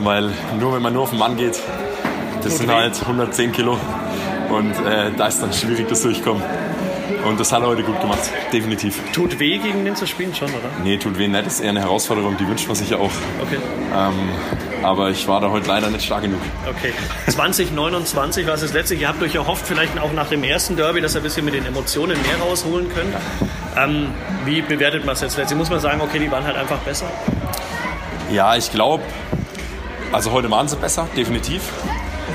Weil 0.00 0.32
nur 0.58 0.74
wenn 0.74 0.82
man 0.82 0.92
nur 0.92 1.04
auf 1.04 1.10
den 1.10 1.18
Mann 1.20 1.36
geht, 1.36 1.60
das 2.42 2.58
sind 2.58 2.68
weh. 2.68 2.72
halt 2.72 3.00
110 3.00 3.52
Kilo. 3.52 3.78
Und 4.52 4.72
äh, 4.86 5.10
da 5.16 5.28
ist 5.28 5.40
dann 5.42 5.52
schwierig, 5.52 5.88
das 5.88 6.02
Durchkommen. 6.02 6.42
Und 7.26 7.38
das 7.38 7.52
hat 7.52 7.62
er 7.62 7.68
heute 7.68 7.82
gut 7.82 8.00
gemacht, 8.00 8.20
definitiv. 8.52 9.00
Tut 9.12 9.38
weh, 9.38 9.58
gegen 9.58 9.84
den 9.84 9.94
zu 9.94 10.06
spielen 10.06 10.34
schon, 10.34 10.48
oder? 10.48 10.68
Nee, 10.82 10.96
tut 10.98 11.18
weh 11.18 11.28
nicht, 11.28 11.46
ist 11.46 11.60
eher 11.60 11.70
eine 11.70 11.80
Herausforderung, 11.80 12.36
die 12.36 12.46
wünscht 12.46 12.66
man 12.66 12.74
sich 12.76 12.90
ja 12.90 12.96
auch. 12.98 13.10
Okay. 13.40 13.58
Ähm, 13.94 14.30
aber 14.82 15.10
ich 15.10 15.28
war 15.28 15.40
da 15.40 15.50
heute 15.50 15.68
leider 15.68 15.88
nicht 15.88 16.04
stark 16.04 16.22
genug. 16.22 16.40
Okay. 16.68 16.92
2029 17.28 18.46
war 18.46 18.54
es 18.54 18.62
das 18.62 18.72
letzte. 18.72 18.94
Ihr 18.94 19.08
habt 19.08 19.22
euch 19.22 19.36
erhofft, 19.36 19.66
vielleicht 19.66 19.98
auch 20.00 20.12
nach 20.12 20.28
dem 20.28 20.42
ersten 20.42 20.76
Derby, 20.76 21.00
dass 21.00 21.14
ihr 21.14 21.20
ein 21.20 21.24
bisschen 21.24 21.44
mit 21.44 21.54
den 21.54 21.64
Emotionen 21.64 22.20
mehr 22.22 22.38
rausholen 22.44 22.88
könnt. 22.88 23.14
Ähm, 23.76 24.08
wie 24.44 24.60
bewertet 24.60 25.04
man 25.04 25.14
es 25.14 25.20
jetzt 25.20 25.36
letztlich? 25.38 25.58
Muss 25.58 25.70
man 25.70 25.80
sagen, 25.80 26.00
okay, 26.00 26.18
die 26.18 26.30
waren 26.30 26.44
halt 26.44 26.56
einfach 26.56 26.78
besser? 26.78 27.06
Ja, 28.32 28.56
ich 28.56 28.70
glaube, 28.72 29.04
also 30.10 30.32
heute 30.32 30.50
waren 30.50 30.66
sie 30.66 30.76
besser, 30.76 31.08
definitiv. 31.16 31.62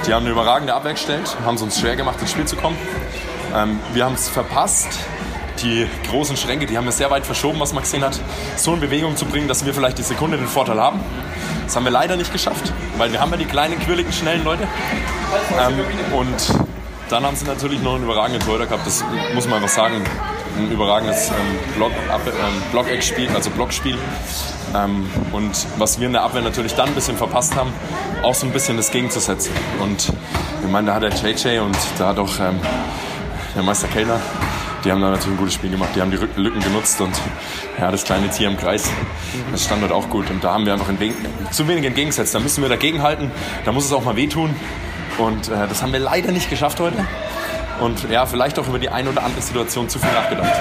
Die 0.07 0.13
haben 0.13 0.23
eine 0.23 0.31
überragende 0.31 0.73
Abwehr 0.73 0.93
gestellt, 0.93 1.35
haben 1.43 1.55
es 1.55 1.61
uns 1.61 1.79
schwer 1.81 1.97
gemacht, 1.97 2.21
ins 2.21 2.31
Spiel 2.31 2.45
zu 2.45 2.55
kommen. 2.55 2.77
Ähm, 3.53 3.77
wir 3.93 4.05
haben 4.05 4.15
es 4.15 4.29
verpasst, 4.29 4.87
die 5.61 5.85
großen 6.09 6.37
Schränke, 6.37 6.65
die 6.65 6.77
haben 6.77 6.85
wir 6.85 6.93
sehr 6.93 7.11
weit 7.11 7.25
verschoben, 7.25 7.59
was 7.59 7.73
man 7.73 7.83
gesehen 7.83 8.05
hat, 8.05 8.17
so 8.55 8.73
in 8.73 8.79
Bewegung 8.79 9.17
zu 9.17 9.25
bringen, 9.25 9.49
dass 9.49 9.65
wir 9.65 9.73
vielleicht 9.73 9.97
die 9.97 10.03
Sekunde 10.03 10.37
den 10.37 10.47
Vorteil 10.47 10.79
haben. 10.79 11.01
Das 11.65 11.75
haben 11.75 11.83
wir 11.83 11.91
leider 11.91 12.15
nicht 12.15 12.31
geschafft, 12.31 12.71
weil 12.97 13.11
wir 13.11 13.19
haben 13.19 13.31
ja 13.31 13.37
die 13.37 13.45
kleinen, 13.45 13.79
quirligen, 13.79 14.13
schnellen 14.13 14.45
Leute. 14.45 14.65
Ähm, 15.59 15.79
und 16.13 16.53
dann 17.09 17.25
haben 17.25 17.35
sie 17.35 17.45
natürlich 17.45 17.81
noch 17.81 17.95
einen 17.95 18.05
überragenden 18.05 18.41
Torhüter 18.41 18.65
gehabt, 18.65 18.87
das 18.87 19.03
muss 19.33 19.45
man 19.45 19.55
einfach 19.55 19.75
sagen. 19.75 20.05
Ein 20.57 20.71
überragendes 20.71 21.29
ähm, 21.29 21.35
ähm, 21.77 22.63
Blockeckspiel, 22.71 23.29
also 23.35 23.49
Blockspiel. 23.49 23.97
Ähm, 24.75 25.09
und 25.31 25.51
was 25.77 25.99
wir 25.99 26.07
in 26.07 26.13
der 26.13 26.23
Abwehr 26.23 26.41
natürlich 26.41 26.75
dann 26.75 26.89
ein 26.89 26.95
bisschen 26.95 27.17
verpasst 27.17 27.55
haben, 27.55 27.71
auch 28.23 28.35
so 28.35 28.45
ein 28.45 28.53
bisschen 28.53 28.77
das 28.77 28.91
gegenzusetzen. 28.91 29.51
Und 29.81 30.11
ich 30.63 30.69
meine, 30.69 30.87
da 30.87 30.95
hat 30.95 31.03
der 31.03 31.11
JJ 31.11 31.59
und 31.59 31.77
da 31.97 32.09
hat 32.09 32.19
auch 32.19 32.39
ähm, 32.39 32.59
der 33.55 33.63
Meister 33.63 33.87
Kellner, 33.87 34.19
die 34.83 34.91
haben 34.91 35.01
da 35.01 35.09
natürlich 35.09 35.33
ein 35.35 35.37
gutes 35.37 35.53
Spiel 35.55 35.71
gemacht. 35.71 35.89
Die 35.95 36.01
haben 36.01 36.11
die 36.11 36.17
Lücken 36.17 36.61
genutzt 36.61 37.01
und 37.01 37.13
ja, 37.79 37.91
das 37.91 38.03
kleine 38.03 38.29
Tier 38.29 38.47
im 38.47 38.57
Kreis, 38.57 38.89
das 39.51 39.65
stand 39.65 39.81
dort 39.81 39.91
auch 39.91 40.09
gut. 40.09 40.29
Und 40.29 40.43
da 40.43 40.53
haben 40.53 40.65
wir 40.65 40.73
einfach 40.73 40.87
zu 41.51 41.67
wenig 41.67 41.85
entgegengesetzt. 41.85 42.35
Da 42.35 42.39
müssen 42.39 42.61
wir 42.61 42.69
dagegenhalten, 42.69 43.31
da 43.65 43.71
muss 43.71 43.85
es 43.85 43.93
auch 43.93 44.03
mal 44.03 44.15
wehtun. 44.15 44.55
Und 45.17 45.49
äh, 45.49 45.67
das 45.67 45.81
haben 45.81 45.93
wir 45.93 45.99
leider 45.99 46.31
nicht 46.31 46.49
geschafft 46.49 46.79
heute. 46.79 47.05
Und 47.79 48.09
ja, 48.09 48.25
vielleicht 48.25 48.57
auch 48.59 48.67
über 48.67 48.79
die 48.79 48.89
ein 48.89 49.07
oder 49.07 49.23
andere 49.23 49.41
Situation 49.41 49.89
zu 49.89 49.99
viel 49.99 50.11
nachgedacht. 50.11 50.53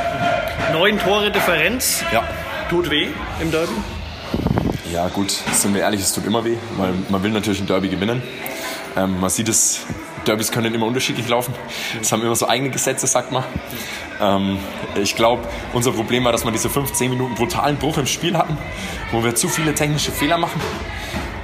Neun 0.72 0.98
Tore 0.98 1.30
Differenz. 1.30 2.02
Ja. 2.12 2.24
Tut 2.68 2.90
weh 2.90 3.08
im 3.40 3.50
Derby? 3.50 3.72
Ja, 4.96 5.08
gut, 5.08 5.30
sind 5.30 5.74
wir 5.74 5.82
ehrlich, 5.82 6.00
es 6.00 6.14
tut 6.14 6.24
immer 6.24 6.42
weh, 6.42 6.56
weil 6.78 6.94
man 7.10 7.22
will 7.22 7.30
natürlich 7.30 7.60
ein 7.60 7.66
Derby 7.66 7.90
gewinnen. 7.90 8.22
Ähm, 8.96 9.20
man 9.20 9.28
sieht 9.28 9.46
es, 9.46 9.80
Derbys 10.26 10.50
können 10.50 10.74
immer 10.74 10.86
unterschiedlich 10.86 11.28
laufen. 11.28 11.52
Es 12.00 12.12
haben 12.12 12.22
immer 12.22 12.34
so 12.34 12.48
eigene 12.48 12.70
Gesetze, 12.70 13.06
sagt 13.06 13.30
man. 13.30 13.44
Ähm, 14.22 14.58
ich 14.94 15.14
glaube, 15.14 15.46
unser 15.74 15.92
Problem 15.92 16.24
war, 16.24 16.32
dass 16.32 16.46
wir 16.46 16.50
diese 16.50 16.70
15 16.70 17.10
Minuten 17.10 17.34
brutalen 17.34 17.76
Bruch 17.76 17.98
im 17.98 18.06
Spiel 18.06 18.38
hatten, 18.38 18.56
wo 19.12 19.22
wir 19.22 19.34
zu 19.34 19.48
viele 19.48 19.74
technische 19.74 20.12
Fehler 20.12 20.38
machen. 20.38 20.62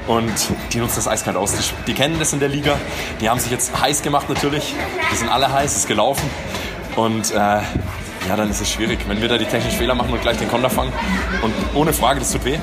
Und 0.06 0.32
die 0.72 0.78
nutzen 0.78 0.96
das 0.96 1.08
eiskalt 1.08 1.36
aus. 1.36 1.52
Die, 1.52 1.62
die 1.88 1.92
kennen 1.92 2.18
das 2.18 2.32
in 2.32 2.40
der 2.40 2.48
Liga. 2.48 2.78
Die 3.20 3.28
haben 3.28 3.38
sich 3.38 3.50
jetzt 3.50 3.78
heiß 3.78 4.00
gemacht 4.00 4.30
natürlich. 4.30 4.74
Die 5.12 5.16
sind 5.16 5.28
alle 5.28 5.52
heiß, 5.52 5.72
es 5.72 5.78
ist 5.80 5.88
gelaufen. 5.88 6.24
Und 6.96 7.32
äh, 7.32 7.34
ja, 7.36 8.34
dann 8.34 8.48
ist 8.48 8.62
es 8.62 8.70
schwierig, 8.70 9.00
wenn 9.08 9.20
wir 9.20 9.28
da 9.28 9.36
die 9.36 9.44
technischen 9.44 9.76
Fehler 9.76 9.94
machen 9.94 10.14
und 10.14 10.22
gleich 10.22 10.38
den 10.38 10.48
Konter 10.48 10.70
fangen. 10.70 10.94
Und 11.42 11.52
ohne 11.74 11.92
Frage, 11.92 12.18
das 12.20 12.32
tut 12.32 12.46
weh. 12.46 12.58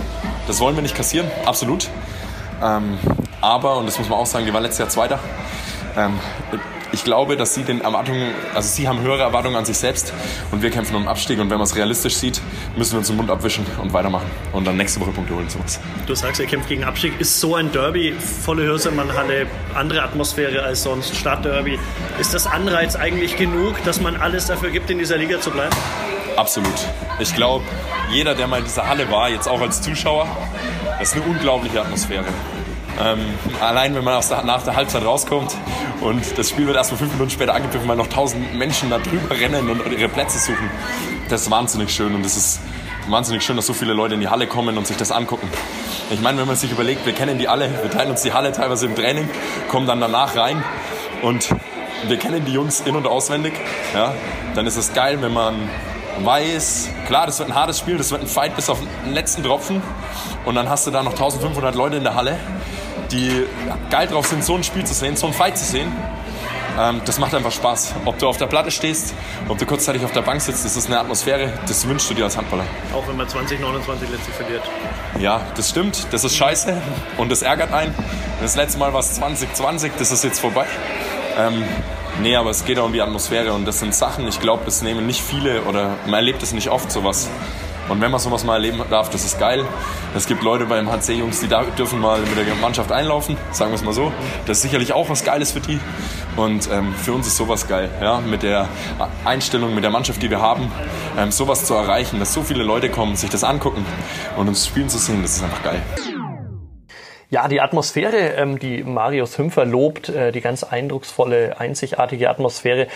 Das 0.50 0.60
wollen 0.60 0.76
wir 0.76 0.82
nicht 0.82 0.96
kassieren, 0.96 1.28
absolut. 1.46 1.88
Ähm, 2.60 2.98
aber, 3.40 3.78
und 3.78 3.86
das 3.86 4.00
muss 4.00 4.10
man 4.10 4.18
auch 4.18 4.26
sagen, 4.26 4.48
die 4.48 4.54
waren 4.54 4.64
letztes 4.64 4.80
Jahr 4.80 4.90
Zweiter. 4.90 5.20
Ähm, 5.96 6.20
ich 6.92 7.04
glaube, 7.04 7.38
dass 7.38 7.54
sie 7.54 7.62
den 7.62 7.82
Erwartungen, 7.82 8.32
also 8.56 8.68
sie 8.68 8.88
haben 8.88 9.00
höhere 9.00 9.22
Erwartungen 9.22 9.56
an 9.58 9.66
sich 9.66 9.78
selbst 9.78 10.12
und 10.52 10.64
wir 10.64 10.72
kämpfen 10.72 10.96
um 10.96 11.04
den 11.04 11.08
Abstieg. 11.08 11.40
Und 11.40 11.52
wenn 11.52 11.60
man 11.60 11.68
es 11.68 11.76
realistisch 11.76 12.16
sieht, 12.16 12.42
müssen 12.76 12.94
wir 12.94 12.98
uns 12.98 13.08
den 13.10 13.18
Mund 13.18 13.30
abwischen 13.30 13.64
und 13.80 13.94
weitermachen 13.94 14.26
und 14.52 14.66
dann 14.66 14.76
nächste 14.76 15.00
Woche 15.02 15.12
Punkte 15.12 15.36
holen. 15.36 15.48
Sowas. 15.50 15.80
Du 16.08 16.16
sagst, 16.16 16.42
ihr 16.42 16.48
kämpft 16.48 16.68
gegen 16.68 16.84
Abstieg. 16.84 17.14
Ist 17.20 17.40
so 17.40 17.54
ein 17.54 17.72
Derby, 17.72 18.14
volle 18.14 18.64
Hörsemannhalle, 18.64 19.46
andere 19.76 20.02
Atmosphäre 20.02 20.64
als 20.64 20.82
sonst, 20.82 21.16
Stadtderby. 21.16 21.78
Ist 22.20 22.34
das 22.34 22.48
Anreiz 22.48 22.96
eigentlich 22.96 23.38
genug, 23.38 23.76
dass 23.84 24.02
man 24.02 24.16
alles 24.16 24.48
dafür 24.48 24.72
gibt, 24.72 24.90
in 24.90 24.98
dieser 24.98 25.18
Liga 25.18 25.40
zu 25.40 25.52
bleiben? 25.52 25.76
Absolut. 26.36 26.74
Ich 27.20 27.36
glaube, 27.36 27.66
jeder, 28.12 28.36
der 28.36 28.48
mal 28.48 28.60
in 28.60 28.66
dieser 28.66 28.88
Halle 28.88 29.10
war, 29.12 29.30
jetzt 29.30 29.48
auch 29.48 29.62
als 29.62 29.82
Zuschauer, 29.82 30.28
das 31.00 31.10
ist 31.10 31.16
eine 31.16 31.26
unglaubliche 31.26 31.82
Atmosphäre. 31.82 32.26
Ähm, 33.00 33.20
allein 33.62 33.96
wenn 33.96 34.04
man 34.04 34.22
der, 34.30 34.44
nach 34.44 34.64
der 34.64 34.76
Halbzeit 34.76 35.06
rauskommt 35.06 35.56
und 36.02 36.38
das 36.38 36.50
Spiel 36.50 36.68
wird 36.68 36.76
erst 36.76 36.92
mal 36.92 36.98
fünf 36.98 37.14
Minuten 37.14 37.30
später 37.30 37.54
angepfiffen, 37.54 37.88
weil 37.88 37.96
noch 37.96 38.08
tausend 38.08 38.54
Menschen 38.56 38.90
da 38.90 38.98
drüber 38.98 39.32
rennen 39.32 39.70
und 39.70 39.86
ihre 39.92 40.10
Plätze 40.10 40.40
suchen, 40.40 40.70
das 41.30 41.44
ist 41.44 41.52
wahnsinnig 41.52 41.92
schön 41.92 42.14
und 42.14 42.26
es 42.26 42.36
ist 42.36 42.60
wahnsinnig 43.08 43.44
schön, 43.44 43.56
dass 43.56 43.68
so 43.68 43.74
viele 43.74 43.94
Leute 43.94 44.16
in 44.16 44.22
die 44.22 44.28
Halle 44.28 44.48
kommen 44.48 44.78
und 44.78 44.86
sich 44.86 44.98
das 44.98 45.12
angucken. 45.12 45.48
Ich 46.12 46.20
meine, 46.22 46.40
wenn 46.40 46.48
man 46.48 46.56
sich 46.56 46.72
überlegt, 46.72 47.06
wir 47.06 47.14
kennen 47.14 47.38
die 47.38 47.48
alle, 47.48 47.70
wir 47.82 47.90
teilen 47.90 48.12
uns 48.12 48.22
die 48.22 48.34
Halle 48.34 48.52
teilweise 48.52 48.86
im 48.86 48.96
Training, 48.96 49.30
kommen 49.70 49.88
dann 49.88 50.02
danach 50.02 50.36
rein 50.36 50.64
und 51.22 51.50
wir 52.08 52.18
kennen 52.18 52.44
die 52.46 52.54
Jungs 52.54 52.82
in- 52.82 52.96
und 52.96 53.08
auswendig, 53.08 53.54
ja, 53.94 54.14
dann 54.56 54.68
ist 54.68 54.78
es 54.78 54.94
geil, 54.94 55.22
wenn 55.22 55.34
man 55.34 55.70
weiß, 56.26 56.90
klar, 57.08 57.26
das 57.26 57.40
wird 57.40 57.50
ein 57.50 57.56
hartes 57.56 57.80
Spiel, 57.80 57.98
das 57.98 58.12
wird 58.12 58.22
ein 58.22 58.28
Fight 58.28 58.56
bis 58.56 58.70
auf 58.70 58.80
den 58.80 59.14
letzten 59.14 59.44
Tropfen 59.44 59.82
und 60.46 60.56
dann 60.56 60.70
hast 60.70 60.88
du 60.88 60.92
da 60.92 61.04
noch 61.04 61.12
1500 61.12 61.76
Leute 61.76 61.98
in 61.98 62.04
der 62.04 62.16
Halle, 62.16 62.38
die 63.12 63.46
geil 63.90 64.08
drauf 64.08 64.28
sind, 64.28 64.44
so 64.44 64.56
ein 64.56 64.64
Spiel 64.64 64.86
zu 64.86 64.94
sehen, 64.94 65.16
so 65.16 65.28
ein 65.28 65.34
Fight 65.34 65.58
zu 65.58 65.66
sehen. 65.66 65.92
Ähm, 66.80 67.02
das 67.06 67.20
macht 67.20 67.34
einfach 67.34 67.52
Spaß. 67.52 67.96
Ob 68.06 68.20
du 68.20 68.28
auf 68.28 68.38
der 68.38 68.46
Platte 68.48 68.72
stehst, 68.72 69.14
ob 69.48 69.58
du 69.58 69.66
kurzzeitig 69.66 70.04
auf 70.06 70.12
der 70.12 70.22
Bank 70.22 70.42
sitzt, 70.42 70.64
das 70.64 70.78
ist 70.78 70.88
eine 70.88 71.00
Atmosphäre, 71.00 71.52
das 71.68 71.88
wünschst 71.88 72.10
du 72.10 72.14
dir 72.14 72.26
als 72.26 72.38
Handballer. 72.38 72.64
Auch 72.94 73.08
wenn 73.08 73.18
man 73.18 73.28
2029 73.28 74.10
letztlich 74.10 74.36
verliert. 74.36 74.64
Ja, 75.20 75.42
das 75.56 75.70
stimmt, 75.70 76.08
das 76.12 76.24
ist 76.24 76.36
scheiße 76.36 76.82
und 77.18 77.30
das 77.30 77.42
ärgert 77.42 77.74
einen. 77.74 77.94
Das 78.42 78.56
letzte 78.56 78.80
Mal 78.80 78.94
war 78.94 79.02
es 79.02 79.14
2020, 79.16 79.94
das 79.98 80.12
ist 80.12 80.24
jetzt 80.24 80.40
vorbei. 80.40 80.66
Ähm, 81.38 81.64
nee, 82.22 82.36
aber 82.36 82.50
es 82.50 82.66
geht 82.66 82.80
auch 82.80 82.86
um 82.86 82.94
die 82.94 83.02
Atmosphäre 83.02 83.54
und 83.54 83.66
das 83.66 83.80
sind 83.80 83.94
Sachen, 83.96 84.28
ich 84.28 84.40
glaube, 84.40 84.64
das 84.66 84.82
nehmen 84.82 85.06
nicht 85.06 85.22
viele 85.22 85.64
oder 85.64 85.96
man 86.06 86.16
erlebt 86.16 86.44
es 86.44 86.54
nicht 86.54 86.70
oft 86.70 86.92
sowas. 86.92 87.30
Und 87.90 88.02
wenn 88.02 88.12
man 88.12 88.20
sowas 88.20 88.44
mal 88.44 88.54
erleben 88.54 88.82
darf, 88.90 89.10
das 89.10 89.26
ist 89.26 89.40
geil. 89.40 89.66
Es 90.16 90.28
gibt 90.28 90.44
Leute 90.44 90.68
beim 90.68 90.92
HC-Jungs, 90.92 91.40
die 91.40 91.48
da 91.48 91.64
dürfen 91.64 92.00
mal 92.00 92.20
mit 92.20 92.38
der 92.38 92.54
Mannschaft 92.56 92.92
einlaufen, 92.92 93.36
sagen 93.52 93.72
wir 93.72 93.76
es 93.76 93.84
mal 93.84 93.94
so. 93.94 94.14
Das 94.46 94.58
ist 94.58 94.64
sicherlich 94.64 94.94
auch 94.94 95.10
was 95.10 95.24
Geiles 95.24 95.52
für 95.54 95.60
die. 95.60 95.80
Und 96.36 96.70
ähm, 96.72 96.94
für 96.94 97.14
uns 97.14 97.26
ist 97.26 97.38
sowas 97.38 97.68
geil, 97.68 97.90
ja, 98.00 98.20
mit 98.22 98.44
der 98.44 98.70
Einstellung, 99.26 99.74
mit 99.74 99.84
der 99.84 99.92
Mannschaft, 99.92 100.22
die 100.22 100.30
wir 100.30 100.40
haben, 100.40 100.72
ähm, 101.18 101.32
sowas 101.32 101.66
zu 101.66 101.74
erreichen, 101.74 102.20
dass 102.20 102.34
so 102.34 102.44
viele 102.44 102.64
Leute 102.64 102.90
kommen, 102.90 103.16
sich 103.16 103.32
das 103.32 103.44
angucken 103.44 103.84
und 104.38 104.48
uns 104.48 104.68
spielen 104.68 104.88
zu 104.88 105.00
sehen, 105.00 105.24
das 105.24 105.38
ist 105.38 105.44
einfach 105.44 105.64
geil. 105.64 105.82
Ja, 107.32 107.48
die 107.48 107.62
Atmosphäre, 107.62 108.34
ähm, 108.38 108.58
die 108.58 108.82
Marius 108.82 109.38
Hümpfer 109.38 109.64
lobt, 109.64 110.10
äh, 110.10 110.32
die 110.32 110.42
ganz 110.42 110.64
eindrucksvolle, 110.64 111.60
einzigartige 111.60 112.28
Atmosphäre. 112.28 112.88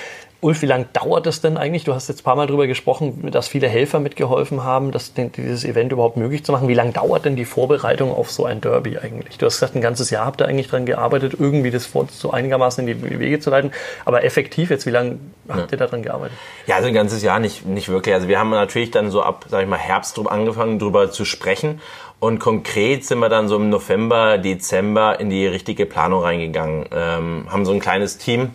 Ulf, 0.43 0.62
wie 0.62 0.65
lange 0.65 0.88
dauert 0.91 1.25
es 1.25 1.39
denn 1.39 1.56
eigentlich? 1.56 1.86
Du 1.86 1.93
hast 1.93 2.10
jetzt 2.10 2.21
ein 2.21 2.23
paar 2.23 2.36
Mal 2.36 2.47
darüber 2.47 2.67
gesprochen, 2.67 3.32
dass 3.32 3.47
viele 3.47 3.69
Helfer 3.69 4.01
mitgeholfen 4.01 4.63
haben, 4.63 4.91
das, 4.91 5.13
dieses 5.13 5.63
Event 5.63 5.91
überhaupt 5.93 6.17
möglich 6.17 6.43
zu 6.43 6.51
machen. 6.51 6.67
Wie 6.67 6.73
lange 6.73 6.91
dauert 6.91 7.23
denn 7.23 7.38
die 7.38 7.45
Vorbereitung 7.45 8.13
auf 8.13 8.29
so 8.29 8.45
ein 8.45 8.60
Derby 8.60 8.97
eigentlich? 8.97 9.38
Du 9.38 9.45
hast 9.45 9.56
gesagt, 9.56 9.75
ein 9.75 9.82
ganzes 9.82 10.10
Jahr 10.10 10.25
habt 10.25 10.41
ihr 10.41 10.47
eigentlich 10.47 10.67
daran 10.67 10.86
gearbeitet, 10.86 11.36
irgendwie 11.39 11.71
das 11.71 11.89
so 12.12 12.32
einigermaßen 12.32 12.86
in 12.86 13.01
die 13.01 13.19
Wege 13.19 13.39
zu 13.39 13.49
leiten. 13.49 13.71
Aber 14.03 14.25
effektiv 14.25 14.69
jetzt, 14.69 14.86
wie 14.86 14.91
lange 14.91 15.19
habt 15.47 15.71
ihr 15.71 15.77
daran 15.77 16.03
gearbeitet? 16.03 16.38
Ja, 16.67 16.75
also 16.75 16.89
ein 16.89 16.93
ganzes 16.93 17.23
Jahr 17.23 17.39
nicht, 17.39 17.65
nicht 17.65 17.88
wirklich. 17.88 18.13
Also 18.13 18.27
wir 18.27 18.38
haben 18.38 18.49
natürlich 18.49 18.91
dann 18.91 19.12
so 19.12 19.21
ab, 19.21 19.45
sag 19.49 19.63
ich 19.63 19.69
mal, 19.69 19.79
Herbst 19.79 20.19
angefangen, 20.27 20.77
darüber 20.77 21.10
zu 21.10 21.23
sprechen. 21.23 21.79
Und 22.19 22.39
konkret 22.39 23.06
sind 23.06 23.19
wir 23.19 23.29
dann 23.29 23.47
so 23.47 23.56
im 23.56 23.69
November, 23.69 24.38
Dezember 24.38 25.19
in 25.19 25.29
die 25.29 25.47
richtige 25.47 25.86
Planung 25.86 26.21
reingegangen. 26.21 26.86
Ähm, 26.93 27.47
haben 27.49 27.65
so 27.65 27.71
ein 27.71 27.79
kleines 27.79 28.17
Team 28.17 28.51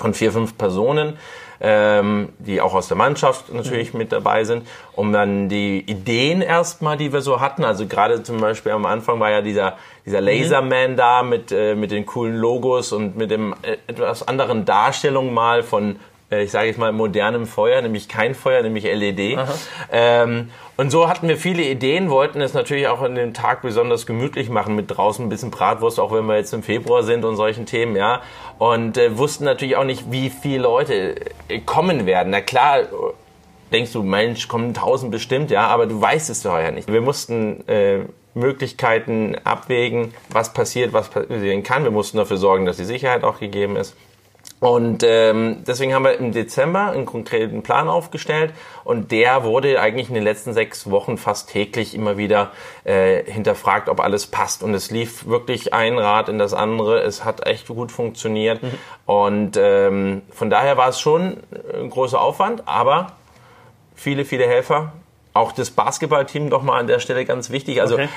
von 0.00 0.14
vier, 0.14 0.32
fünf 0.32 0.58
Personen, 0.58 1.16
ähm, 1.60 2.30
die 2.38 2.60
auch 2.60 2.74
aus 2.74 2.88
der 2.88 2.96
Mannschaft 2.96 3.52
natürlich 3.52 3.92
mit 3.92 4.12
dabei 4.12 4.44
sind, 4.44 4.66
um 4.96 5.12
dann 5.12 5.48
die 5.48 5.80
Ideen 5.80 6.40
erstmal, 6.40 6.96
die 6.96 7.12
wir 7.12 7.20
so 7.20 7.40
hatten, 7.40 7.64
also 7.64 7.86
gerade 7.86 8.22
zum 8.22 8.38
Beispiel 8.38 8.72
am 8.72 8.86
Anfang 8.86 9.20
war 9.20 9.30
ja 9.30 9.42
dieser, 9.42 9.76
dieser 10.06 10.20
Laserman 10.20 10.96
da 10.96 11.22
mit, 11.22 11.52
äh, 11.52 11.74
mit 11.74 11.90
den 11.90 12.06
coolen 12.06 12.36
Logos 12.36 12.92
und 12.92 13.16
mit 13.16 13.30
dem 13.30 13.54
äh, 13.62 13.76
etwas 13.86 14.26
anderen 14.26 14.64
Darstellung 14.64 15.34
mal 15.34 15.62
von 15.62 15.96
ich 16.30 16.50
sage 16.50 16.68
jetzt 16.68 16.78
mal, 16.78 16.92
modernem 16.92 17.46
Feuer, 17.46 17.82
nämlich 17.82 18.08
kein 18.08 18.34
Feuer, 18.34 18.62
nämlich 18.62 18.84
LED. 18.84 19.38
Ähm, 19.92 20.50
und 20.76 20.90
so 20.90 21.08
hatten 21.08 21.28
wir 21.28 21.36
viele 21.36 21.62
Ideen, 21.62 22.08
wollten 22.08 22.40
es 22.40 22.54
natürlich 22.54 22.86
auch 22.88 23.02
in 23.02 23.14
den 23.14 23.34
Tag 23.34 23.62
besonders 23.62 24.06
gemütlich 24.06 24.48
machen 24.48 24.76
mit 24.76 24.90
draußen 24.90 25.26
ein 25.26 25.28
bisschen 25.28 25.50
Bratwurst, 25.50 25.98
auch 25.98 26.12
wenn 26.12 26.26
wir 26.26 26.36
jetzt 26.36 26.54
im 26.54 26.62
Februar 26.62 27.02
sind 27.02 27.24
und 27.24 27.36
solchen 27.36 27.66
Themen, 27.66 27.96
ja. 27.96 28.22
Und 28.58 28.96
äh, 28.96 29.18
wussten 29.18 29.44
natürlich 29.44 29.76
auch 29.76 29.84
nicht, 29.84 30.10
wie 30.10 30.30
viele 30.30 30.62
Leute 30.62 31.16
äh, 31.48 31.58
kommen 31.60 32.06
werden. 32.06 32.30
Na 32.30 32.40
klar, 32.40 32.82
denkst 33.72 33.92
du, 33.92 34.02
Mensch, 34.02 34.48
kommen 34.48 34.72
tausend 34.72 35.10
bestimmt, 35.10 35.50
ja, 35.50 35.66
aber 35.66 35.86
du 35.86 36.00
weißt 36.00 36.30
es 36.30 36.42
vorher 36.42 36.72
nicht. 36.72 36.90
Wir 36.90 37.00
mussten 37.00 37.66
äh, 37.68 38.00
Möglichkeiten 38.34 39.36
abwägen, 39.44 40.14
was 40.28 40.52
passiert, 40.52 40.92
was 40.92 41.08
passieren 41.08 41.62
kann. 41.62 41.84
Wir 41.84 41.90
mussten 41.90 42.16
dafür 42.16 42.36
sorgen, 42.36 42.64
dass 42.64 42.76
die 42.76 42.84
Sicherheit 42.84 43.24
auch 43.24 43.40
gegeben 43.40 43.76
ist. 43.76 43.96
Und 44.60 45.02
ähm, 45.02 45.64
deswegen 45.66 45.94
haben 45.94 46.04
wir 46.04 46.18
im 46.18 46.32
Dezember 46.32 46.90
einen 46.90 47.06
konkreten 47.06 47.62
Plan 47.62 47.88
aufgestellt 47.88 48.52
und 48.84 49.10
der 49.10 49.42
wurde 49.42 49.80
eigentlich 49.80 50.08
in 50.08 50.14
den 50.14 50.22
letzten 50.22 50.52
sechs 50.52 50.90
Wochen 50.90 51.16
fast 51.16 51.48
täglich 51.48 51.94
immer 51.94 52.18
wieder 52.18 52.52
äh, 52.84 53.24
hinterfragt, 53.24 53.88
ob 53.88 54.00
alles 54.00 54.26
passt. 54.26 54.62
Und 54.62 54.74
es 54.74 54.90
lief 54.90 55.26
wirklich 55.26 55.72
ein 55.72 55.98
Rad 55.98 56.28
in 56.28 56.38
das 56.38 56.52
andere. 56.52 57.00
Es 57.00 57.24
hat 57.24 57.46
echt 57.46 57.68
gut 57.68 57.90
funktioniert. 57.90 58.62
Mhm. 58.62 58.70
Und 59.06 59.56
ähm, 59.56 60.22
von 60.30 60.50
daher 60.50 60.76
war 60.76 60.90
es 60.90 61.00
schon 61.00 61.38
ein 61.74 61.88
großer 61.88 62.20
Aufwand, 62.20 62.68
aber 62.68 63.12
viele, 63.94 64.26
viele 64.26 64.46
Helfer. 64.46 64.92
Auch 65.32 65.52
das 65.52 65.70
Basketballteam 65.70 66.50
doch 66.50 66.62
mal 66.62 66.78
an 66.78 66.86
der 66.86 66.98
Stelle 66.98 67.24
ganz 67.24 67.48
wichtig. 67.48 67.80
Also 67.80 67.94
okay 67.94 68.08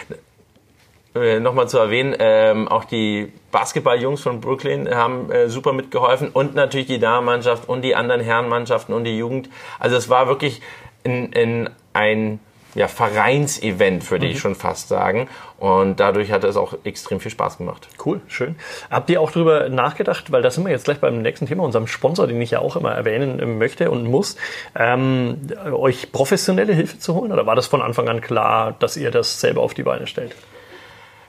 äh, 1.15 1.39
nochmal 1.39 1.67
zu 1.69 1.77
erwähnen, 1.77 2.15
ähm, 2.19 2.67
auch 2.67 2.85
die 2.85 3.31
Basketballjungs 3.51 4.21
von 4.21 4.41
Brooklyn 4.41 4.93
haben 4.93 5.31
äh, 5.31 5.47
super 5.47 5.73
mitgeholfen 5.73 6.29
und 6.29 6.55
natürlich 6.55 6.87
die 6.87 6.99
Damenmannschaft 6.99 7.69
und 7.69 7.83
die 7.83 7.95
anderen 7.95 8.21
Herrenmannschaften 8.21 8.95
und 8.95 9.03
die 9.03 9.17
Jugend. 9.17 9.49
Also 9.79 9.95
es 9.95 10.09
war 10.09 10.27
wirklich 10.27 10.61
in, 11.03 11.31
in 11.33 11.69
ein 11.93 12.39
ja, 12.75 12.87
Vereinsevent, 12.87 14.09
würde 14.09 14.25
mhm. 14.25 14.31
ich 14.31 14.39
schon 14.39 14.55
fast 14.55 14.87
sagen. 14.87 15.27
Und 15.59 15.99
dadurch 15.99 16.31
hat 16.31 16.43
es 16.43 16.57
auch 16.57 16.73
extrem 16.83 17.19
viel 17.19 17.31
Spaß 17.31 17.57
gemacht. 17.57 17.87
Cool, 18.03 18.21
schön. 18.27 18.55
Habt 18.89 19.09
ihr 19.09 19.21
auch 19.21 19.31
darüber 19.31 19.69
nachgedacht, 19.69 20.31
weil 20.31 20.41
da 20.41 20.49
sind 20.49 20.65
wir 20.65 20.71
jetzt 20.71 20.85
gleich 20.85 20.99
beim 20.99 21.21
nächsten 21.21 21.45
Thema, 21.45 21.63
unserem 21.63 21.87
Sponsor, 21.87 22.27
den 22.27 22.41
ich 22.41 22.51
ja 22.51 22.59
auch 22.59 22.75
immer 22.75 22.91
erwähnen 22.91 23.57
möchte 23.57 23.91
und 23.91 24.05
muss, 24.05 24.35
ähm, 24.75 25.37
euch 25.71 26.11
professionelle 26.11 26.73
Hilfe 26.73 26.97
zu 26.99 27.13
holen? 27.13 27.31
Oder 27.31 27.45
war 27.45 27.55
das 27.55 27.67
von 27.67 27.81
Anfang 27.81 28.09
an 28.09 28.21
klar, 28.21 28.75
dass 28.79 28.97
ihr 28.97 29.11
das 29.11 29.39
selber 29.39 29.61
auf 29.61 29.73
die 29.73 29.83
Beine 29.83 30.07
stellt? 30.07 30.35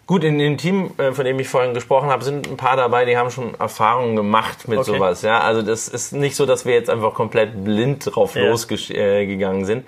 Gut, 0.07 0.23
in 0.23 0.39
dem 0.39 0.59
Team, 0.59 0.91
äh, 0.99 1.13
von 1.13 1.25
dem 1.25 1.39
ich 1.39 1.49
vorhin 1.49 1.73
gesprochen 1.73 2.11
habe, 2.11 2.23
sind 2.23 2.47
ein 2.47 2.57
paar 2.59 2.77
dabei, 2.77 3.07
die 3.07 3.17
haben 3.17 3.31
schon 3.31 3.55
Erfahrungen 3.55 4.17
gemacht 4.17 4.69
mit 4.69 4.79
okay. 4.79 4.93
sowas. 4.93 5.23
Ja, 5.23 5.41
also 5.41 5.63
das 5.63 5.89
ist 5.89 6.13
nicht 6.13 6.37
so, 6.37 6.45
dass 6.45 6.67
wir 6.67 6.75
jetzt 6.75 6.91
einfach 6.91 7.15
komplett 7.15 7.65
blind 7.65 8.15
drauf 8.15 8.35
ja. 8.35 8.49
losgegangen 8.49 9.65
sind. 9.65 9.87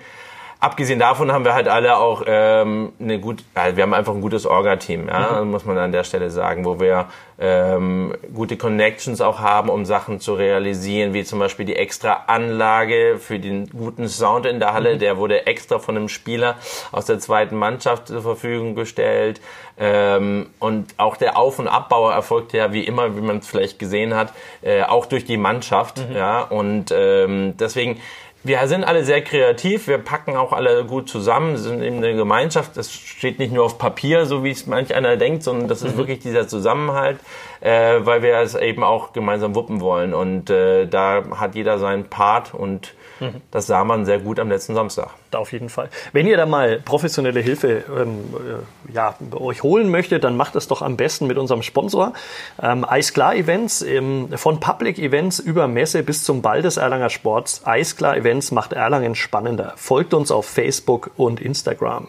Abgesehen 0.59 0.97
davon 0.97 1.31
haben 1.31 1.45
wir 1.45 1.53
halt 1.53 1.67
alle 1.67 1.97
auch 1.97 2.23
ähm, 2.25 2.91
eine 2.99 3.19
gut, 3.19 3.43
also 3.53 3.77
wir 3.77 3.83
haben 3.83 3.93
einfach 3.93 4.15
ein 4.15 4.21
gutes 4.21 4.47
Orga-Team, 4.47 5.07
ja, 5.07 5.43
mhm. 5.43 5.51
muss 5.51 5.65
man 5.65 5.77
an 5.77 5.91
der 5.91 6.03
Stelle 6.03 6.31
sagen, 6.31 6.65
wo 6.65 6.79
wir 6.79 7.05
ähm, 7.39 8.15
gute 8.33 8.57
Connections 8.57 9.21
auch 9.21 9.39
haben, 9.39 9.69
um 9.69 9.85
Sachen 9.85 10.19
zu 10.19 10.33
realisieren, 10.33 11.13
wie 11.13 11.23
zum 11.23 11.37
Beispiel 11.37 11.65
die 11.65 11.75
extra 11.75 12.23
Anlage 12.25 13.17
für 13.19 13.37
den 13.37 13.69
guten 13.69 14.07
Sound 14.07 14.47
in 14.47 14.59
der 14.59 14.73
Halle, 14.73 14.95
mhm. 14.95 14.99
der 14.99 15.17
wurde 15.17 15.45
extra 15.45 15.77
von 15.77 15.95
einem 15.95 16.09
Spieler 16.09 16.55
aus 16.91 17.05
der 17.05 17.19
zweiten 17.19 17.55
Mannschaft 17.55 18.07
zur 18.07 18.23
Verfügung 18.23 18.73
gestellt. 18.73 19.39
Ähm, 19.79 20.49
und 20.57 20.95
auch 20.97 21.17
der 21.17 21.37
Auf- 21.37 21.59
und 21.59 21.67
Abbau 21.67 22.09
erfolgt 22.09 22.53
ja 22.53 22.73
wie 22.73 22.83
immer, 22.83 23.15
wie 23.15 23.21
man 23.21 23.37
es 23.37 23.47
vielleicht 23.47 23.77
gesehen 23.77 24.15
hat, 24.15 24.33
äh, 24.63 24.81
auch 24.81 25.05
durch 25.05 25.23
die 25.23 25.37
Mannschaft. 25.37 25.99
Mhm. 26.09 26.15
Ja, 26.15 26.41
und 26.41 26.91
ähm, 26.91 27.55
deswegen 27.57 28.01
wir 28.47 28.67
sind 28.67 28.83
alle 28.83 29.03
sehr 29.03 29.21
kreativ, 29.23 29.87
wir 29.87 29.97
packen 29.97 30.35
auch 30.35 30.53
alle 30.53 30.85
gut 30.85 31.09
zusammen, 31.09 31.57
sind 31.57 31.81
eben 31.81 31.97
eine 31.97 32.15
Gemeinschaft. 32.15 32.77
Das 32.77 32.91
steht 32.91 33.39
nicht 33.39 33.53
nur 33.53 33.65
auf 33.65 33.77
Papier, 33.77 34.25
so 34.25 34.43
wie 34.43 34.51
es 34.51 34.65
manch 34.65 34.95
einer 34.95 35.17
denkt, 35.17 35.43
sondern 35.43 35.67
das 35.67 35.81
ist 35.81 35.93
mhm. 35.93 35.97
wirklich 35.97 36.19
dieser 36.19 36.47
Zusammenhalt, 36.47 37.19
äh, 37.61 37.99
weil 37.99 38.21
wir 38.21 38.37
es 38.37 38.55
eben 38.55 38.83
auch 38.83 39.13
gemeinsam 39.13 39.55
wuppen 39.55 39.81
wollen. 39.81 40.13
Und 40.13 40.49
äh, 40.49 40.87
da 40.87 41.23
hat 41.35 41.55
jeder 41.55 41.79
seinen 41.79 42.05
Part 42.05 42.53
und 42.53 42.93
mhm. 43.19 43.41
das 43.51 43.67
sah 43.67 43.83
man 43.83 44.05
sehr 44.05 44.19
gut 44.19 44.39
am 44.39 44.49
letzten 44.49 44.75
Samstag 44.75 45.09
da 45.31 45.39
auf 45.39 45.51
jeden 45.51 45.69
Fall. 45.69 45.89
Wenn 46.13 46.27
ihr 46.27 46.37
da 46.37 46.45
mal 46.45 46.79
professionelle 46.79 47.39
Hilfe 47.39 47.83
ähm, 47.89 48.19
äh, 48.33 48.93
ja, 48.93 49.15
euch 49.31 49.63
holen 49.63 49.89
möchtet, 49.89 50.23
dann 50.23 50.37
macht 50.37 50.55
es 50.55 50.67
doch 50.67 50.81
am 50.81 50.97
besten 50.97 51.27
mit 51.27 51.37
unserem 51.37 51.63
Sponsor. 51.63 52.13
Ähm, 52.61 52.85
Eisklar 52.87 53.35
Events, 53.35 53.81
ähm, 53.81 54.29
von 54.35 54.59
Public 54.59 54.99
Events 54.99 55.39
über 55.39 55.67
Messe 55.67 56.03
bis 56.03 56.23
zum 56.23 56.41
Ball 56.41 56.61
des 56.61 56.77
Erlanger 56.77 57.09
Sports. 57.09 57.61
Eisklar 57.65 58.17
Events 58.17 58.51
macht 58.51 58.73
Erlangen 58.73 59.15
spannender. 59.15 59.73
Folgt 59.75 60.13
uns 60.13 60.31
auf 60.31 60.45
Facebook 60.45 61.11
und 61.17 61.41
Instagram. 61.41 62.07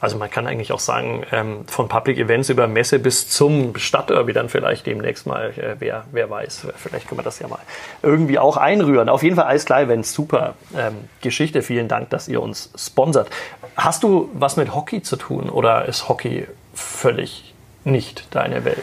Also 0.00 0.18
man 0.18 0.30
kann 0.30 0.46
eigentlich 0.46 0.72
auch 0.72 0.80
sagen, 0.80 1.24
ähm, 1.32 1.64
von 1.66 1.88
Public 1.88 2.18
Events 2.18 2.50
über 2.50 2.66
Messe 2.66 2.98
bis 2.98 3.28
zum 3.28 3.76
Stadtderby 3.76 4.32
dann 4.32 4.48
vielleicht 4.48 4.79
demnächst 4.82 5.26
mal, 5.26 5.50
äh, 5.56 5.76
wer, 5.78 6.04
wer 6.12 6.28
weiß, 6.28 6.66
vielleicht 6.76 7.08
können 7.08 7.20
wir 7.20 7.24
das 7.24 7.38
ja 7.38 7.48
mal 7.48 7.60
irgendwie 8.02 8.38
auch 8.38 8.56
einrühren. 8.56 9.08
Auf 9.08 9.22
jeden 9.22 9.36
Fall 9.36 9.46
Eisklar 9.46 9.82
Events, 9.82 10.12
super 10.12 10.54
ähm, 10.76 11.08
Geschichte. 11.20 11.62
Vielen 11.62 11.88
Dank, 11.88 12.10
dass 12.10 12.28
ihr 12.28 12.42
uns 12.42 12.50
uns 12.50 12.70
sponsert. 12.76 13.30
Hast 13.76 14.02
du 14.02 14.28
was 14.34 14.56
mit 14.56 14.74
Hockey 14.74 15.02
zu 15.02 15.16
tun 15.16 15.48
oder 15.48 15.86
ist 15.86 16.08
Hockey 16.08 16.46
völlig 16.74 17.54
nicht 17.84 18.34
deine 18.34 18.64
Welt? 18.64 18.82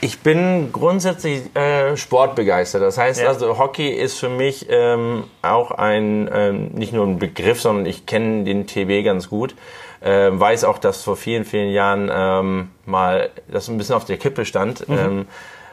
Ich 0.00 0.20
bin 0.20 0.72
grundsätzlich 0.72 1.54
äh, 1.54 1.96
sportbegeistert. 1.96 2.82
Das 2.82 2.98
heißt 2.98 3.20
ja. 3.20 3.28
also, 3.28 3.58
Hockey 3.58 3.88
ist 3.88 4.18
für 4.18 4.28
mich 4.28 4.66
ähm, 4.68 5.24
auch 5.42 5.70
ein, 5.70 6.28
ähm, 6.32 6.68
nicht 6.72 6.92
nur 6.92 7.06
ein 7.06 7.18
Begriff, 7.18 7.60
sondern 7.60 7.86
ich 7.86 8.06
kenne 8.06 8.42
den 8.42 8.66
TB 8.66 9.04
ganz 9.04 9.28
gut. 9.28 9.54
Äh, 10.02 10.30
weiß 10.32 10.64
auch, 10.64 10.78
dass 10.78 11.02
vor 11.02 11.16
vielen, 11.16 11.44
vielen 11.44 11.70
Jahren 11.70 12.10
ähm, 12.12 12.70
mal 12.86 13.30
das 13.48 13.68
ein 13.68 13.78
bisschen 13.78 13.94
auf 13.94 14.04
der 14.04 14.16
Kippe 14.16 14.44
stand. 14.44 14.88
Mhm. 14.88 14.98
Ähm, 14.98 15.26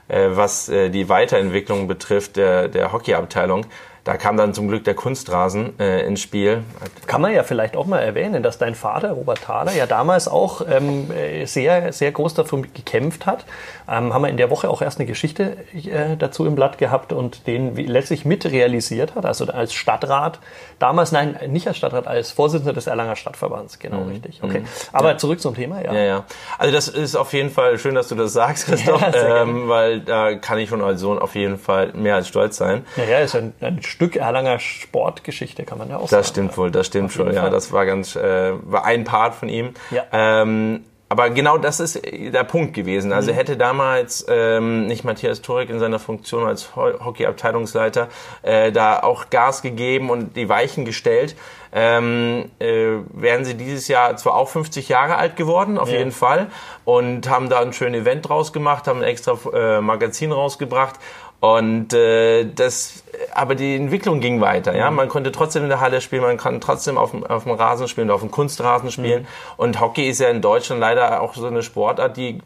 äh, 0.07 0.29
was 0.31 0.69
äh, 0.69 0.89
die 0.89 1.09
Weiterentwicklung 1.09 1.87
betrifft 1.87 2.35
der, 2.35 2.67
der 2.67 2.91
Hockeyabteilung. 2.91 3.65
Da 4.09 4.17
kam 4.17 4.37
dann 4.37 4.55
zum 4.55 4.67
Glück 4.67 4.85
der 4.85 4.95
Kunstrasen 4.95 5.79
äh, 5.79 6.03
ins 6.07 6.19
Spiel. 6.21 6.63
Kann 7.05 7.21
man 7.21 7.31
ja 7.31 7.43
vielleicht 7.43 7.75
auch 7.75 7.85
mal 7.85 7.99
erwähnen, 7.99 8.41
dass 8.41 8.57
dein 8.57 8.73
Vater, 8.73 9.11
Robert 9.11 9.43
Thaler, 9.43 9.71
ja 9.73 9.85
damals 9.85 10.27
auch 10.27 10.63
ähm, 10.67 11.11
äh, 11.11 11.45
sehr, 11.45 11.93
sehr 11.93 12.11
groß 12.11 12.33
dafür 12.33 12.63
gekämpft 12.73 13.27
hat. 13.27 13.45
Ähm, 13.87 14.11
haben 14.11 14.23
wir 14.23 14.29
in 14.29 14.37
der 14.37 14.49
Woche 14.49 14.67
auch 14.67 14.81
erst 14.81 14.99
eine 14.99 15.05
Geschichte 15.05 15.57
äh, 15.73 16.17
dazu 16.17 16.47
im 16.47 16.55
Blatt 16.55 16.79
gehabt 16.79 17.13
und 17.13 17.45
den 17.45 17.75
letztlich 17.75 18.25
mit 18.25 18.45
realisiert 18.45 19.13
hat. 19.13 19.27
Also 19.27 19.45
als 19.45 19.73
Stadtrat, 19.75 20.39
damals, 20.79 21.11
nein, 21.11 21.37
nicht 21.47 21.67
als 21.67 21.77
Stadtrat, 21.77 22.07
als 22.07 22.31
Vorsitzender 22.31 22.73
des 22.73 22.87
Erlanger 22.87 23.15
Stadtverbands, 23.15 23.77
genau 23.77 24.01
mhm. 24.01 24.09
richtig. 24.09 24.39
Okay. 24.41 24.61
Mhm. 24.61 24.65
Aber 24.91 25.11
ja. 25.11 25.17
zurück 25.19 25.39
zum 25.39 25.53
Thema, 25.53 25.83
ja. 25.83 25.93
Ja, 25.93 26.01
ja. 26.01 26.25
Also 26.57 26.73
das 26.73 26.87
ist 26.87 27.15
auf 27.15 27.31
jeden 27.33 27.51
Fall 27.51 27.77
schön, 27.77 27.93
dass 27.93 28.07
du 28.07 28.15
das 28.15 28.33
sagst, 28.33 28.65
Christoph, 28.67 29.01
ja, 29.01 29.43
ähm, 29.43 29.69
weil 29.69 29.99
da 29.99 30.33
kann 30.33 30.57
ich 30.57 30.69
schon 30.69 30.81
als 30.81 30.99
Sohn 30.99 31.19
auf 31.19 31.35
jeden 31.35 31.59
Fall 31.59 31.93
mehr 31.93 32.15
als 32.15 32.27
stolz 32.27 32.57
sein. 32.57 32.87
Naja, 32.95 33.19
ist 33.19 33.35
ein, 33.35 33.53
ein 33.61 33.83
Stück 33.99 34.15
Erlanger 34.15 34.59
Sportgeschichte, 34.59 35.65
kann 35.65 35.77
man 35.77 35.89
ja 35.89 35.97
auch 35.97 36.03
das 36.03 36.11
sagen. 36.11 36.21
Das 36.21 36.29
stimmt 36.29 36.57
wohl, 36.57 36.71
das 36.71 36.87
stimmt 36.87 37.11
schon. 37.11 37.33
Ja, 37.33 37.49
das 37.49 37.73
war 37.73 37.85
ganz, 37.85 38.15
äh, 38.15 38.53
war 38.63 38.85
ein 38.85 39.03
Part 39.03 39.35
von 39.35 39.49
ihm. 39.49 39.73
Ja. 39.91 40.05
Ähm, 40.13 40.85
aber 41.09 41.31
genau 41.31 41.57
das 41.57 41.81
ist 41.81 41.99
der 42.05 42.45
Punkt 42.45 42.73
gewesen. 42.73 43.11
Also 43.11 43.33
mhm. 43.33 43.35
hätte 43.35 43.57
damals 43.57 44.25
ähm, 44.29 44.87
nicht 44.87 45.03
Matthias 45.03 45.41
Turek 45.41 45.69
in 45.69 45.79
seiner 45.79 45.99
Funktion 45.99 46.47
als 46.47 46.77
Hockeyabteilungsleiter 46.77 48.07
äh, 48.41 48.71
da 48.71 49.01
auch 49.01 49.29
Gas 49.31 49.61
gegeben 49.61 50.11
und 50.11 50.37
die 50.37 50.47
Weichen 50.47 50.85
gestellt, 50.85 51.35
ähm, 51.73 52.51
äh, 52.59 52.99
wären 53.11 53.43
sie 53.43 53.55
dieses 53.55 53.89
Jahr 53.89 54.15
zwar 54.15 54.35
auch 54.35 54.47
50 54.47 54.87
Jahre 54.87 55.17
alt 55.17 55.35
geworden, 55.35 55.77
auf 55.77 55.91
ja. 55.91 55.97
jeden 55.97 56.11
Fall, 56.11 56.47
und 56.85 57.29
haben 57.29 57.49
da 57.49 57.59
ein 57.59 57.73
schönes 57.73 58.01
Event 58.01 58.29
draus 58.29 58.53
gemacht, 58.53 58.87
haben 58.87 59.01
ein 59.01 59.07
extra 59.07 59.37
äh, 59.53 59.81
Magazin 59.81 60.31
rausgebracht 60.31 60.95
und 61.39 61.93
äh, 61.93 62.45
das, 62.53 63.03
aber 63.33 63.55
die 63.55 63.75
Entwicklung 63.75 64.19
ging 64.19 64.41
weiter. 64.41 64.75
Ja, 64.75 64.89
mhm. 64.89 64.97
man 64.97 65.09
konnte 65.09 65.31
trotzdem 65.31 65.63
in 65.63 65.69
der 65.69 65.79
Halle 65.79 66.01
spielen, 66.01 66.21
man 66.21 66.37
kann 66.37 66.59
trotzdem 66.59 66.97
auf 66.97 67.11
dem, 67.11 67.25
auf 67.25 67.43
dem 67.43 67.53
Rasen 67.53 67.87
spielen, 67.87 68.11
auf 68.11 68.19
dem 68.19 68.29
Kunstrasen 68.29 68.91
spielen. 68.91 69.21
Mhm. 69.21 69.27
Und 69.55 69.79
Hockey 69.79 70.09
ist 70.09 70.19
ja 70.19 70.29
in 70.29 70.41
Deutschland 70.41 70.81
leider 70.81 71.21
auch 71.21 71.35
so 71.35 71.47
eine 71.47 71.63
Sportart, 71.63 72.17
die 72.17 72.39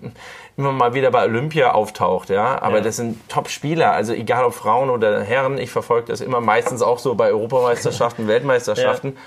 immer 0.58 0.72
mal 0.72 0.94
wieder 0.94 1.10
bei 1.10 1.24
Olympia 1.24 1.72
auftaucht. 1.72 2.30
Ja, 2.30 2.62
aber 2.62 2.78
ja. 2.78 2.84
das 2.84 2.98
sind 2.98 3.28
Top-Spieler. 3.30 3.94
Also 3.94 4.14
egal 4.14 4.44
ob 4.44 4.54
Frauen 4.54 4.92
oder 4.92 5.24
Herren, 5.24 5.58
ich 5.58 5.72
verfolge 5.72 6.08
das 6.08 6.22
immer 6.22 6.40
meistens 6.40 6.84
auch 6.84 7.00
so 7.00 7.16
bei 7.16 7.32
Europameisterschaften, 7.32 8.28
Weltmeisterschaften. 8.28 9.18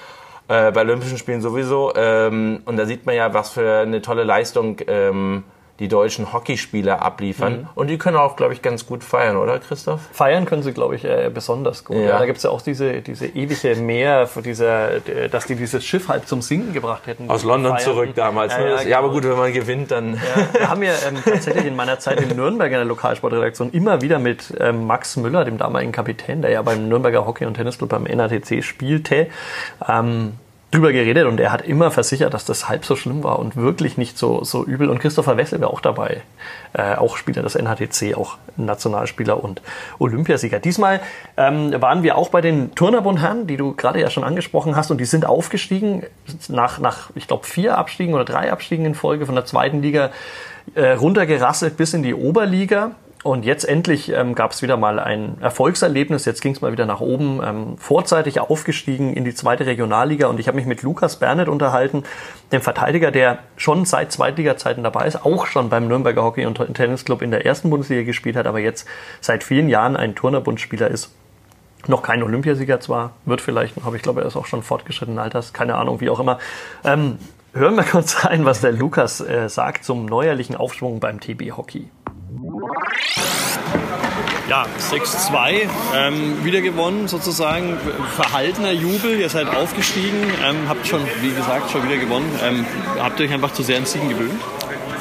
Ja. 0.48 0.68
Äh, 0.68 0.70
bei 0.70 0.82
Olympischen 0.82 1.18
Spielen 1.18 1.40
sowieso. 1.40 1.92
Ähm, 1.96 2.62
und 2.66 2.76
da 2.76 2.86
sieht 2.86 3.04
man 3.04 3.16
ja, 3.16 3.34
was 3.34 3.50
für 3.50 3.80
eine 3.80 4.00
tolle 4.00 4.22
Leistung 4.22 4.76
ähm, 4.86 5.42
die 5.78 5.88
deutschen 5.88 6.32
Hockeyspieler 6.32 7.02
abliefern. 7.02 7.60
Mhm. 7.60 7.68
Und 7.74 7.88
die 7.88 7.98
können 7.98 8.16
auch, 8.16 8.36
glaube 8.36 8.54
ich, 8.54 8.62
ganz 8.62 8.86
gut 8.86 9.04
feiern, 9.04 9.36
oder 9.36 9.58
Christoph? 9.58 10.00
Feiern 10.12 10.46
können 10.46 10.62
sie, 10.62 10.72
glaube 10.72 10.96
ich, 10.96 11.04
äh, 11.04 11.30
besonders 11.32 11.84
gut. 11.84 11.96
Ja. 11.96 12.02
Ja, 12.02 12.18
da 12.18 12.26
gibt 12.26 12.38
es 12.38 12.44
ja 12.44 12.50
auch 12.50 12.62
diese, 12.62 13.02
diese 13.02 13.26
ewige 13.26 13.76
Meer, 13.76 14.26
für 14.26 14.42
dieser, 14.42 15.00
dass 15.30 15.46
die 15.46 15.54
dieses 15.54 15.84
Schiff 15.84 16.08
halt 16.08 16.28
zum 16.28 16.40
Sinken 16.40 16.72
gebracht 16.72 17.06
hätten. 17.06 17.28
Aus 17.30 17.44
London 17.44 17.72
feiern. 17.72 17.84
zurück 17.84 18.14
damals. 18.14 18.52
Ja, 18.52 18.58
ne? 18.60 18.70
ja, 18.70 18.82
ja, 18.82 18.98
aber 18.98 19.10
gut, 19.10 19.24
wenn 19.24 19.36
man 19.36 19.52
gewinnt, 19.52 19.90
dann... 19.90 20.14
Ja, 20.14 20.60
wir 20.60 20.68
haben 20.70 20.82
ja 20.82 20.92
ähm, 21.06 21.16
tatsächlich 21.24 21.66
in 21.66 21.76
meiner 21.76 21.98
Zeit 21.98 22.20
in 22.20 22.34
Nürnberg 22.34 22.68
in 22.68 22.78
der 22.78 22.84
Lokalsportredaktion 22.84 23.70
immer 23.72 24.00
wieder 24.00 24.18
mit 24.18 24.54
ähm, 24.58 24.86
Max 24.86 25.16
Müller, 25.16 25.44
dem 25.44 25.58
damaligen 25.58 25.92
Kapitän, 25.92 26.42
der 26.42 26.50
ja 26.50 26.62
beim 26.62 26.88
Nürnberger 26.88 27.26
Hockey- 27.26 27.44
und 27.44 27.54
Tennisclub 27.54 27.90
beim 27.90 28.04
NATC 28.04 28.62
spielte, 28.64 29.28
ähm, 29.86 30.34
drüber 30.72 30.92
geredet 30.92 31.26
und 31.26 31.38
er 31.38 31.52
hat 31.52 31.62
immer 31.62 31.90
versichert, 31.90 32.34
dass 32.34 32.44
das 32.44 32.68
halb 32.68 32.84
so 32.84 32.96
schlimm 32.96 33.22
war 33.22 33.38
und 33.38 33.56
wirklich 33.56 33.96
nicht 33.98 34.18
so, 34.18 34.42
so 34.42 34.64
übel. 34.64 34.90
Und 34.90 34.98
Christopher 34.98 35.36
Wessel 35.36 35.60
war 35.60 35.70
auch 35.70 35.80
dabei, 35.80 36.22
äh, 36.72 36.96
auch 36.96 37.16
Spieler 37.16 37.42
des 37.42 37.54
NHTC, 37.54 38.16
auch 38.16 38.36
Nationalspieler 38.56 39.42
und 39.42 39.62
Olympiasieger. 39.98 40.58
Diesmal 40.58 41.00
ähm, 41.36 41.80
waren 41.80 42.02
wir 42.02 42.16
auch 42.16 42.30
bei 42.30 42.40
den 42.40 42.74
Turnerbundherren, 42.74 43.46
die 43.46 43.56
du 43.56 43.74
gerade 43.74 44.00
ja 44.00 44.10
schon 44.10 44.24
angesprochen 44.24 44.74
hast 44.74 44.90
und 44.90 44.98
die 44.98 45.04
sind 45.04 45.24
aufgestiegen 45.24 46.02
nach, 46.48 46.80
nach 46.80 47.10
ich 47.14 47.28
glaube, 47.28 47.46
vier 47.46 47.78
Abstiegen 47.78 48.14
oder 48.14 48.24
drei 48.24 48.50
Abstiegen 48.50 48.84
in 48.84 48.94
Folge 48.94 49.24
von 49.24 49.36
der 49.36 49.44
zweiten 49.44 49.82
Liga 49.82 50.10
äh, 50.74 50.92
runtergerasselt 50.92 51.76
bis 51.76 51.94
in 51.94 52.02
die 52.02 52.14
Oberliga. 52.14 52.92
Und 53.26 53.44
jetzt 53.44 53.64
endlich 53.68 54.12
ähm, 54.12 54.36
gab 54.36 54.52
es 54.52 54.62
wieder 54.62 54.76
mal 54.76 55.00
ein 55.00 55.38
Erfolgserlebnis. 55.40 56.26
Jetzt 56.26 56.42
ging 56.42 56.52
es 56.52 56.60
mal 56.60 56.70
wieder 56.70 56.86
nach 56.86 57.00
oben, 57.00 57.40
ähm, 57.44 57.76
vorzeitig 57.76 58.38
aufgestiegen 58.38 59.12
in 59.14 59.24
die 59.24 59.34
zweite 59.34 59.66
Regionalliga. 59.66 60.28
Und 60.28 60.38
ich 60.38 60.46
habe 60.46 60.54
mich 60.54 60.64
mit 60.64 60.82
Lukas 60.82 61.16
Bernet 61.16 61.48
unterhalten, 61.48 62.04
dem 62.52 62.60
Verteidiger, 62.60 63.10
der 63.10 63.40
schon 63.56 63.84
seit 63.84 64.12
Zweitliga-Zeiten 64.12 64.84
dabei 64.84 65.08
ist, 65.08 65.26
auch 65.26 65.46
schon 65.46 65.70
beim 65.70 65.88
Nürnberger 65.88 66.22
Hockey- 66.22 66.46
und 66.46 66.54
Tennisclub 66.72 67.20
in 67.20 67.32
der 67.32 67.44
ersten 67.44 67.68
Bundesliga 67.68 68.04
gespielt 68.04 68.36
hat, 68.36 68.46
aber 68.46 68.60
jetzt 68.60 68.86
seit 69.20 69.42
vielen 69.42 69.68
Jahren 69.68 69.96
ein 69.96 70.14
Turnerbundspieler 70.14 70.86
ist. 70.86 71.12
Noch 71.88 72.04
kein 72.04 72.22
Olympiasieger 72.22 72.78
zwar, 72.78 73.14
wird 73.24 73.40
vielleicht 73.40 73.76
noch, 73.76 73.86
aber 73.86 73.96
ich 73.96 74.02
glaube, 74.02 74.20
er 74.20 74.28
ist 74.28 74.36
auch 74.36 74.46
schon 74.46 74.62
fortgeschrittenen 74.62 75.18
Alters, 75.18 75.52
keine 75.52 75.74
Ahnung, 75.74 76.00
wie 76.00 76.10
auch 76.10 76.20
immer. 76.20 76.38
Ähm, 76.84 77.18
hören 77.54 77.74
wir 77.74 77.82
kurz 77.82 78.24
rein, 78.24 78.44
was 78.44 78.60
der 78.60 78.70
Lukas 78.70 79.20
äh, 79.20 79.48
sagt 79.48 79.84
zum 79.84 80.06
neuerlichen 80.06 80.54
Aufschwung 80.54 81.00
beim 81.00 81.18
TB 81.18 81.56
Hockey. 81.56 81.88
Ja, 84.48 84.66
6-2, 84.78 85.68
ähm, 85.94 86.44
wieder 86.44 86.60
gewonnen 86.60 87.08
sozusagen, 87.08 87.76
verhaltener 88.14 88.70
Jubel, 88.70 89.18
ihr 89.18 89.28
seid 89.28 89.48
aufgestiegen, 89.48 90.22
ähm, 90.44 90.68
habt 90.68 90.86
schon, 90.86 91.02
wie 91.20 91.30
gesagt, 91.30 91.70
schon 91.70 91.82
wieder 91.84 91.96
gewonnen. 91.96 92.30
Ähm, 92.42 92.64
habt 93.00 93.18
ihr 93.18 93.26
euch 93.26 93.32
einfach 93.32 93.52
zu 93.52 93.62
sehr 93.62 93.76
an 93.78 93.86
Siegen 93.86 94.08
gewöhnt? 94.08 94.40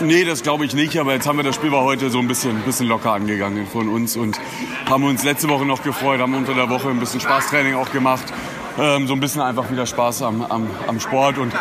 Nee, 0.02 0.26
das 0.26 0.44
glaube 0.44 0.66
ich 0.66 0.74
nicht, 0.74 1.00
aber 1.00 1.14
jetzt 1.14 1.28
haben 1.28 1.38
wir 1.38 1.44
das 1.44 1.56
Spiel 1.56 1.72
war 1.72 1.84
heute 1.84 2.10
so 2.10 2.20
ein 2.20 2.28
bisschen, 2.28 2.62
bisschen 2.64 2.88
locker 2.88 3.12
angegangen 3.14 3.66
von 3.68 3.88
uns 3.88 4.18
und 4.18 4.40
haben 4.90 5.04
uns 5.04 5.24
letzte 5.24 5.48
Woche 5.48 5.66
noch 5.66 5.84
gefreut, 5.84 6.20
haben 6.20 6.34
unter 6.34 6.54
der 6.54 6.70
Woche 6.70 6.90
ein 6.90 7.00
bisschen 7.00 7.22
Spaßtraining 7.22 7.76
auch 7.76 7.92
gemacht 7.92 8.26
ähm, 8.80 9.08
so 9.08 9.14
ein 9.14 9.20
bisschen 9.20 9.42
einfach 9.42 9.70
wieder 9.72 9.86
Spaß 9.86 10.22
am, 10.24 10.42
am, 10.44 10.68
am 10.88 11.00
Sport. 11.00 11.38
Und 11.38 11.54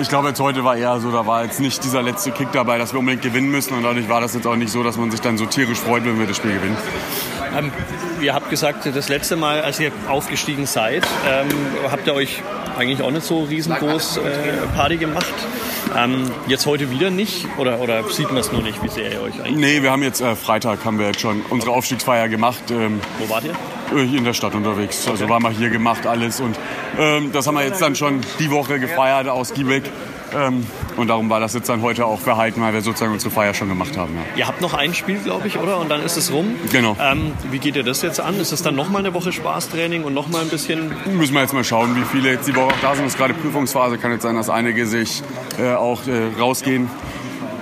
ich 0.00 0.08
glaube, 0.08 0.28
jetzt 0.28 0.40
heute 0.40 0.64
war 0.64 0.76
eher 0.76 0.98
so, 1.00 1.10
da 1.10 1.26
war 1.26 1.44
jetzt 1.44 1.60
nicht 1.60 1.84
dieser 1.84 2.02
letzte 2.02 2.30
Kick 2.30 2.48
dabei, 2.52 2.78
dass 2.78 2.92
wir 2.92 3.00
unbedingt 3.00 3.22
gewinnen 3.22 3.50
müssen. 3.50 3.74
Und 3.74 3.82
dadurch 3.82 4.08
war 4.08 4.20
das 4.20 4.34
jetzt 4.34 4.46
auch 4.46 4.56
nicht 4.56 4.72
so, 4.72 4.82
dass 4.82 4.96
man 4.96 5.10
sich 5.10 5.20
dann 5.20 5.38
so 5.38 5.46
tierisch 5.46 5.78
freut, 5.78 6.04
wenn 6.04 6.18
wir 6.18 6.26
das 6.26 6.36
Spiel 6.36 6.54
gewinnen. 6.54 6.76
Ähm, 7.56 7.72
ihr 8.20 8.34
habt 8.34 8.48
gesagt, 8.50 8.86
das 8.86 9.08
letzte 9.08 9.36
Mal, 9.36 9.62
als 9.62 9.78
ihr 9.80 9.92
aufgestiegen 10.08 10.66
seid, 10.66 11.06
ähm, 11.28 11.48
habt 11.90 12.06
ihr 12.06 12.14
euch 12.14 12.42
eigentlich 12.76 13.02
auch 13.02 13.10
nicht 13.10 13.26
so 13.26 13.42
riesengroß 13.42 14.18
äh, 14.18 14.20
Party 14.74 14.96
gemacht. 14.96 15.34
Ähm, 15.96 16.30
jetzt 16.46 16.66
heute 16.66 16.90
wieder 16.90 17.10
nicht? 17.10 17.46
Oder, 17.58 17.80
oder 17.80 18.08
sieht 18.08 18.28
man 18.28 18.38
es 18.38 18.52
nur 18.52 18.62
nicht, 18.62 18.82
wie 18.82 18.88
sehr 18.88 19.12
ihr 19.12 19.22
euch 19.22 19.40
eigentlich... 19.40 19.56
Nee, 19.56 19.82
wir 19.82 19.90
haben 19.90 20.02
jetzt 20.02 20.20
äh, 20.20 20.36
Freitag 20.36 20.84
haben 20.84 20.98
wir 20.98 21.06
jetzt 21.06 21.20
schon 21.20 21.42
unsere 21.50 21.72
Aufstiegsfeier 21.72 22.28
gemacht. 22.28 22.70
Ähm, 22.70 23.00
Wo 23.18 23.28
wart 23.28 23.44
ihr? 23.44 23.54
Äh, 23.96 24.16
in 24.16 24.24
der 24.24 24.34
Stadt 24.34 24.54
unterwegs. 24.54 25.06
Also 25.08 25.24
okay. 25.24 25.32
waren 25.32 25.42
wir 25.42 25.50
hier 25.50 25.70
gemacht 25.70 26.06
alles 26.06 26.40
und 26.40 26.58
ähm, 26.98 27.30
das 27.32 27.46
haben 27.46 27.54
wir 27.54 27.64
jetzt 27.64 27.80
dann 27.82 27.94
schon 27.94 28.20
die 28.38 28.50
Woche 28.50 28.78
gefeiert, 28.78 29.28
ausgiebig. 29.28 29.84
Ähm, 30.34 30.66
und 30.96 31.08
darum 31.08 31.30
war 31.30 31.40
das 31.40 31.54
jetzt 31.54 31.68
dann 31.68 31.82
heute 31.82 32.06
auch 32.06 32.20
verhalten, 32.20 32.60
weil 32.60 32.72
wir 32.72 32.82
sozusagen 32.82 33.12
unsere 33.12 33.30
Feier 33.30 33.54
schon 33.54 33.68
gemacht 33.68 33.96
haben. 33.96 34.14
Ja. 34.14 34.22
Ihr 34.36 34.48
habt 34.48 34.60
noch 34.60 34.74
ein 34.74 34.94
Spiel, 34.94 35.18
glaube 35.18 35.48
ich, 35.48 35.58
oder? 35.58 35.78
Und 35.78 35.90
dann 35.90 36.02
ist 36.02 36.16
es 36.16 36.32
rum. 36.32 36.54
Genau. 36.70 36.96
Ähm, 37.00 37.32
wie 37.50 37.58
geht 37.58 37.76
ihr 37.76 37.82
das 37.82 38.02
jetzt 38.02 38.20
an? 38.20 38.38
Ist 38.38 38.52
es 38.52 38.62
dann 38.62 38.74
nochmal 38.74 39.00
eine 39.00 39.14
Woche 39.14 39.32
Spaßtraining 39.32 40.04
und 40.04 40.14
nochmal 40.14 40.42
ein 40.42 40.48
bisschen... 40.48 40.92
Müssen 41.12 41.34
wir 41.34 41.40
jetzt 41.40 41.54
mal 41.54 41.64
schauen, 41.64 41.96
wie 41.96 42.04
viele 42.04 42.30
jetzt 42.30 42.48
die 42.48 42.54
Woche 42.54 42.66
auch 42.66 42.80
da 42.82 42.94
sind. 42.94 43.06
Es 43.06 43.12
ist 43.12 43.18
gerade 43.18 43.34
Prüfungsphase. 43.34 43.98
Kann 43.98 44.12
jetzt 44.12 44.22
sein, 44.22 44.36
dass 44.36 44.50
einige 44.50 44.86
sich 44.86 45.22
äh, 45.58 45.74
auch 45.74 46.06
äh, 46.06 46.40
rausgehen. 46.40 46.88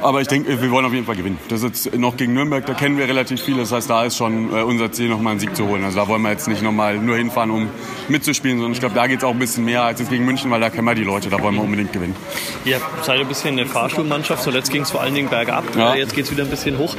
Aber 0.02 0.20
ich 0.20 0.28
denke, 0.28 0.60
wir 0.60 0.70
wollen 0.70 0.86
auf 0.86 0.92
jeden 0.92 1.06
Fall 1.06 1.16
gewinnen. 1.16 1.38
Das 1.48 1.62
ist 1.62 1.86
jetzt 1.86 1.98
noch 1.98 2.16
gegen 2.16 2.32
Nürnberg, 2.32 2.64
da 2.64 2.74
kennen 2.74 2.96
wir 2.96 3.06
relativ 3.06 3.42
viel. 3.42 3.56
Das 3.56 3.72
heißt, 3.72 3.90
da 3.90 4.04
ist 4.04 4.16
schon 4.16 4.50
äh, 4.50 4.62
unser 4.62 4.90
Ziel, 4.92 5.08
nochmal 5.08 5.32
einen 5.32 5.40
Sieg 5.40 5.54
zu 5.54 5.66
holen. 5.66 5.84
Also 5.84 5.98
da 5.98 6.08
wollen 6.08 6.22
wir 6.22 6.30
jetzt 6.30 6.48
nicht 6.48 6.62
nochmal 6.62 6.96
nur 6.98 7.16
hinfahren, 7.16 7.50
um 7.50 7.68
mitzuspielen, 8.08 8.58
sondern 8.58 8.72
ich 8.72 8.80
glaube, 8.80 8.94
da 8.94 9.06
geht 9.06 9.18
es 9.18 9.24
auch 9.24 9.32
ein 9.32 9.38
bisschen 9.38 9.64
mehr 9.64 9.82
als 9.82 10.00
jetzt 10.00 10.10
gegen 10.10 10.24
München, 10.24 10.50
weil 10.50 10.60
da 10.60 10.70
kennen 10.70 10.86
wir 10.86 10.94
die 10.94 11.04
Leute, 11.04 11.28
da 11.28 11.40
wollen 11.40 11.54
wir 11.54 11.62
unbedingt 11.62 11.92
gewinnen. 11.92 12.16
Ihr 12.64 12.80
seid 13.02 13.20
ein 13.20 13.28
bisschen 13.28 13.58
eine 13.58 13.66
Fahrschulmannschaft, 13.66 14.42
zuletzt 14.42 14.70
ging 14.70 14.82
es 14.82 14.90
vor 14.90 15.00
allen 15.00 15.14
Dingen 15.14 15.28
bergab, 15.28 15.64
ja. 15.76 15.94
jetzt 15.94 16.14
geht 16.14 16.24
es 16.24 16.30
wieder 16.30 16.44
ein 16.44 16.50
bisschen 16.50 16.78
hoch. 16.78 16.96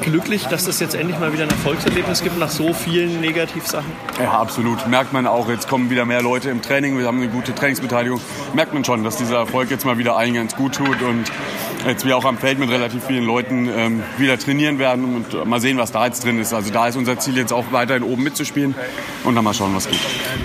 Glücklich, 0.00 0.46
dass 0.46 0.66
es 0.66 0.80
jetzt 0.80 0.94
endlich 0.94 1.18
mal 1.18 1.32
wieder 1.32 1.44
ein 1.44 1.50
Erfolgserlebnis 1.50 2.22
gibt 2.22 2.38
nach 2.38 2.50
so 2.50 2.72
vielen 2.72 3.20
Negativsachen? 3.20 3.90
Ja, 4.20 4.32
absolut. 4.32 4.88
Merkt 4.88 5.12
man 5.12 5.26
auch, 5.26 5.48
jetzt 5.48 5.68
kommen 5.68 5.90
wieder 5.90 6.04
mehr 6.06 6.22
Leute 6.22 6.50
im 6.50 6.62
Training, 6.62 6.98
wir 6.98 7.06
haben 7.06 7.18
eine 7.18 7.28
gute 7.28 7.54
Trainingsbeteiligung. 7.54 8.20
Merkt 8.54 8.74
man 8.74 8.84
schon, 8.84 9.04
dass 9.04 9.16
dieser 9.16 9.36
Erfolg 9.36 9.70
jetzt 9.70 9.84
mal 9.84 9.98
wieder 9.98 10.16
allen 10.16 10.34
ganz 10.34 10.56
gut 10.56 10.74
tut 10.74 11.02
und 11.02 11.30
jetzt 11.86 12.04
wir 12.04 12.16
auch 12.16 12.24
am 12.24 12.38
Feld 12.38 12.58
mit 12.58 12.70
relativ 12.70 13.04
vielen 13.04 13.24
Leuten 13.24 13.68
ähm, 13.68 14.02
wieder 14.18 14.38
trainieren 14.38 14.78
werden 14.78 15.16
und 15.16 15.46
mal 15.46 15.60
sehen, 15.60 15.78
was 15.78 15.92
da 15.92 16.06
jetzt 16.06 16.24
drin 16.24 16.38
ist. 16.38 16.52
Also 16.52 16.72
da 16.72 16.86
ist 16.88 16.96
unser 16.96 17.18
Ziel 17.18 17.36
jetzt 17.36 17.52
auch 17.52 17.64
weiterhin 17.70 18.02
oben 18.02 18.22
mitzuspielen 18.22 18.74
und 19.24 19.34
dann 19.34 19.44
mal 19.44 19.54
schauen, 19.54 19.74
was 19.74 19.88
geht. 19.88 20.00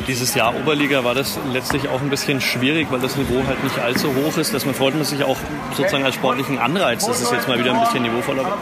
Dieses 0.08 0.34
Jahr 0.36 0.56
Oberliga 0.56 1.04
war 1.04 1.16
das 1.16 1.40
letztlich 1.52 1.90
auch 1.90 2.02
ein 2.02 2.10
bisschen 2.10 2.42
schwierig, 2.42 2.88
weil 2.90 3.00
das 3.00 3.16
Niveau 3.18 3.44
halt 3.48 3.64
nicht 3.64 3.80
allzu 3.80 4.10
hoch 4.16 4.38
ist. 4.38 4.54
Dass 4.54 4.66
man 4.66 4.76
freut 4.76 4.96
man 4.96 5.04
sich 5.04 5.24
auch 5.24 5.38
sozusagen 5.76 6.06
als 6.06 6.16
sportlichen 6.16 6.58
Anreiz, 6.58 7.06
dass 7.06 7.22
es 7.22 7.32
jetzt 7.32 7.48
mal 7.48 7.60
wieder 7.60 7.74
ein 7.74 7.80
bisschen 7.82 8.04
niveauvoller 8.04 8.46
wird. 8.46 8.58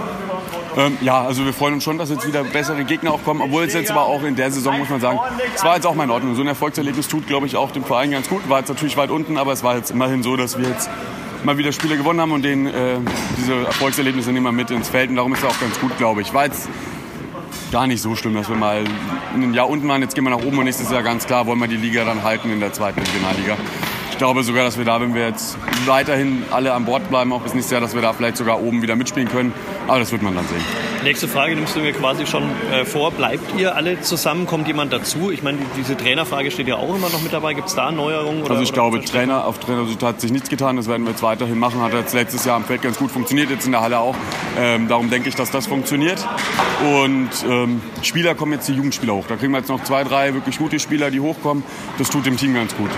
Ähm, 0.78 0.98
ja, 1.02 1.24
also 1.24 1.46
wir 1.46 1.54
freuen 1.54 1.76
uns 1.76 1.84
schon, 1.84 1.98
dass 1.98 2.10
jetzt 2.10 2.28
wieder 2.28 2.44
bessere 2.44 2.84
Gegner 2.84 3.14
auch 3.14 3.24
kommen, 3.24 3.42
obwohl 3.42 3.64
es 3.64 3.74
jetzt 3.74 3.92
aber 3.92 4.06
auch 4.06 4.24
in 4.24 4.36
der 4.36 4.52
Saison, 4.52 4.78
muss 4.78 4.90
man 4.90 5.00
sagen, 5.00 5.20
es 5.56 5.64
war 5.64 5.76
jetzt 5.76 5.86
auch 5.86 5.96
mal 5.96 6.04
in 6.04 6.10
Ordnung. 6.10 6.36
So 6.36 6.42
ein 6.42 6.48
Erfolgserlebnis 6.48 7.08
tut, 7.08 7.28
glaube 7.28 7.48
ich, 7.48 7.56
auch 7.56 7.72
dem 7.72 7.86
Verein 7.86 8.12
ganz 8.12 8.28
gut. 8.28 8.50
War 8.50 8.60
jetzt 8.60 8.70
natürlich 8.70 8.98
weit 8.98 9.10
unten, 9.10 9.38
aber 9.38 9.54
es 9.54 9.64
war 9.64 9.78
jetzt 9.78 9.92
immerhin 9.92 10.22
so, 10.22 10.36
dass 10.36 10.58
wir 10.58 10.68
jetzt 10.68 10.90
mal 11.46 11.58
wieder 11.58 11.72
Spiele 11.72 11.96
gewonnen 11.96 12.20
haben 12.20 12.32
und 12.32 12.44
denen 12.44 12.68
äh, 12.68 12.98
diese 13.38 13.54
Erfolgserlebnisse 13.66 14.32
nehmen 14.32 14.46
wir 14.46 14.52
mit 14.52 14.72
ins 14.72 14.90
Feld. 14.90 15.10
Und 15.12 15.18
darum 15.18 15.34
ist 15.34 15.44
es 15.44 15.46
auch 15.46 15.60
ganz 15.60 15.80
gut, 15.80 15.98
glaube 15.98 16.22
ich. 16.22 16.34
War 16.34 16.46
jetzt 16.46 16.68
gar 17.72 17.88
nicht 17.88 18.02
so 18.02 18.16
schlimm, 18.16 18.34
dass 18.34 18.50
wir 18.50 18.56
mal 18.56 18.84
ein 19.34 19.54
Jahr 19.54 19.70
unten 19.70 19.88
waren, 19.88 20.02
jetzt 20.02 20.16
gehen 20.16 20.24
wir 20.24 20.32
nach 20.32 20.44
oben 20.44 20.58
und 20.58 20.66
nächstes 20.66 20.92
Jahr 20.92 21.04
ganz 21.04 21.26
klar 21.26 21.46
wollen 21.46 21.60
wir 21.60 21.68
die 21.68 21.78
Liga 21.78 22.04
dann 22.04 22.24
halten 22.24 22.52
in 22.52 22.60
der 22.60 22.74
zweiten 22.74 23.00
Regionalliga. 23.00 23.58
Ich 24.16 24.20
glaube 24.20 24.44
sogar, 24.44 24.64
dass 24.64 24.78
wir 24.78 24.86
da, 24.86 25.02
wenn 25.02 25.14
wir 25.14 25.28
jetzt 25.28 25.58
weiterhin 25.86 26.44
alle 26.50 26.72
an 26.72 26.86
Bord 26.86 27.10
bleiben, 27.10 27.34
auch 27.34 27.42
bis 27.42 27.54
nächstes 27.54 27.74
Jahr, 27.74 27.82
dass 27.82 27.96
wir 27.96 28.02
da 28.02 28.14
vielleicht 28.14 28.38
sogar 28.38 28.62
oben 28.62 28.82
wieder 28.82 28.96
mitspielen 28.96 29.28
können. 29.28 29.54
Aber 29.88 30.00
das 30.00 30.14
wird 30.14 30.22
man 30.22 30.34
dann 30.34 30.48
sehen. 30.48 30.64
Nächste 31.04 31.28
Frage 31.28 31.54
nimmst 31.54 31.76
du 31.76 31.82
mir 31.82 31.92
quasi 31.92 32.26
schon 32.26 32.50
äh, 32.72 32.86
vor. 32.86 33.12
Bleibt 33.12 33.60
ihr 33.60 33.76
alle 33.76 34.00
zusammen? 34.02 34.48
Kommt 34.48 34.68
jemand 34.68 34.94
dazu? 34.94 35.30
Ich 35.32 35.44
meine, 35.44 35.58
diese 35.78 35.98
Trainerfrage 35.98 36.50
steht 36.50 36.68
ja 36.68 36.78
auch 36.78 36.96
immer 36.96 37.10
noch 37.10 37.22
mit 37.22 37.34
dabei. 37.34 37.54
Gibt 37.54 37.68
es 37.68 37.76
da 37.76 37.92
Neuerungen? 37.92 38.42
Oder, 38.42 38.52
also 38.52 38.64
ich 38.64 38.72
glaube, 38.72 39.04
Trainer, 39.04 39.46
auf 39.46 39.60
Trainersicht 39.60 40.02
hat 40.02 40.22
sich 40.22 40.32
nichts 40.32 40.50
getan. 40.50 40.78
Das 40.78 40.88
werden 40.88 41.04
wir 41.04 41.12
jetzt 41.12 41.22
weiterhin 41.22 41.60
machen. 41.60 41.82
Hat 41.82 41.94
jetzt 41.94 42.14
letztes 42.14 42.46
Jahr 42.46 42.56
am 42.56 42.64
Feld 42.64 42.82
ganz 42.82 42.98
gut 42.98 43.12
funktioniert, 43.12 43.50
jetzt 43.50 43.66
in 43.66 43.74
der 43.74 43.82
Halle 43.82 44.00
auch. 44.00 44.16
Ähm, 44.58 44.88
darum 44.88 45.10
denke 45.10 45.28
ich, 45.28 45.36
dass 45.36 45.52
das 45.52 45.68
funktioniert. 45.68 46.26
Und 46.84 47.30
ähm, 47.48 47.82
Spieler 48.02 48.34
kommen 48.34 48.54
jetzt 48.54 48.68
die 48.68 48.74
Jugendspieler 48.74 49.14
hoch. 49.14 49.26
Da 49.28 49.36
kriegen 49.36 49.52
wir 49.52 49.60
jetzt 49.60 49.70
noch 49.70 49.84
zwei, 49.84 50.06
drei 50.06 50.34
wirklich 50.34 50.58
gute 50.58 50.80
Spieler, 50.80 51.12
die 51.12 51.20
hochkommen. 51.20 51.64
Das 51.98 52.10
tut 52.10 52.26
dem 52.26 52.38
Team 52.38 52.56
ganz 52.56 52.76
gut. 52.76 52.90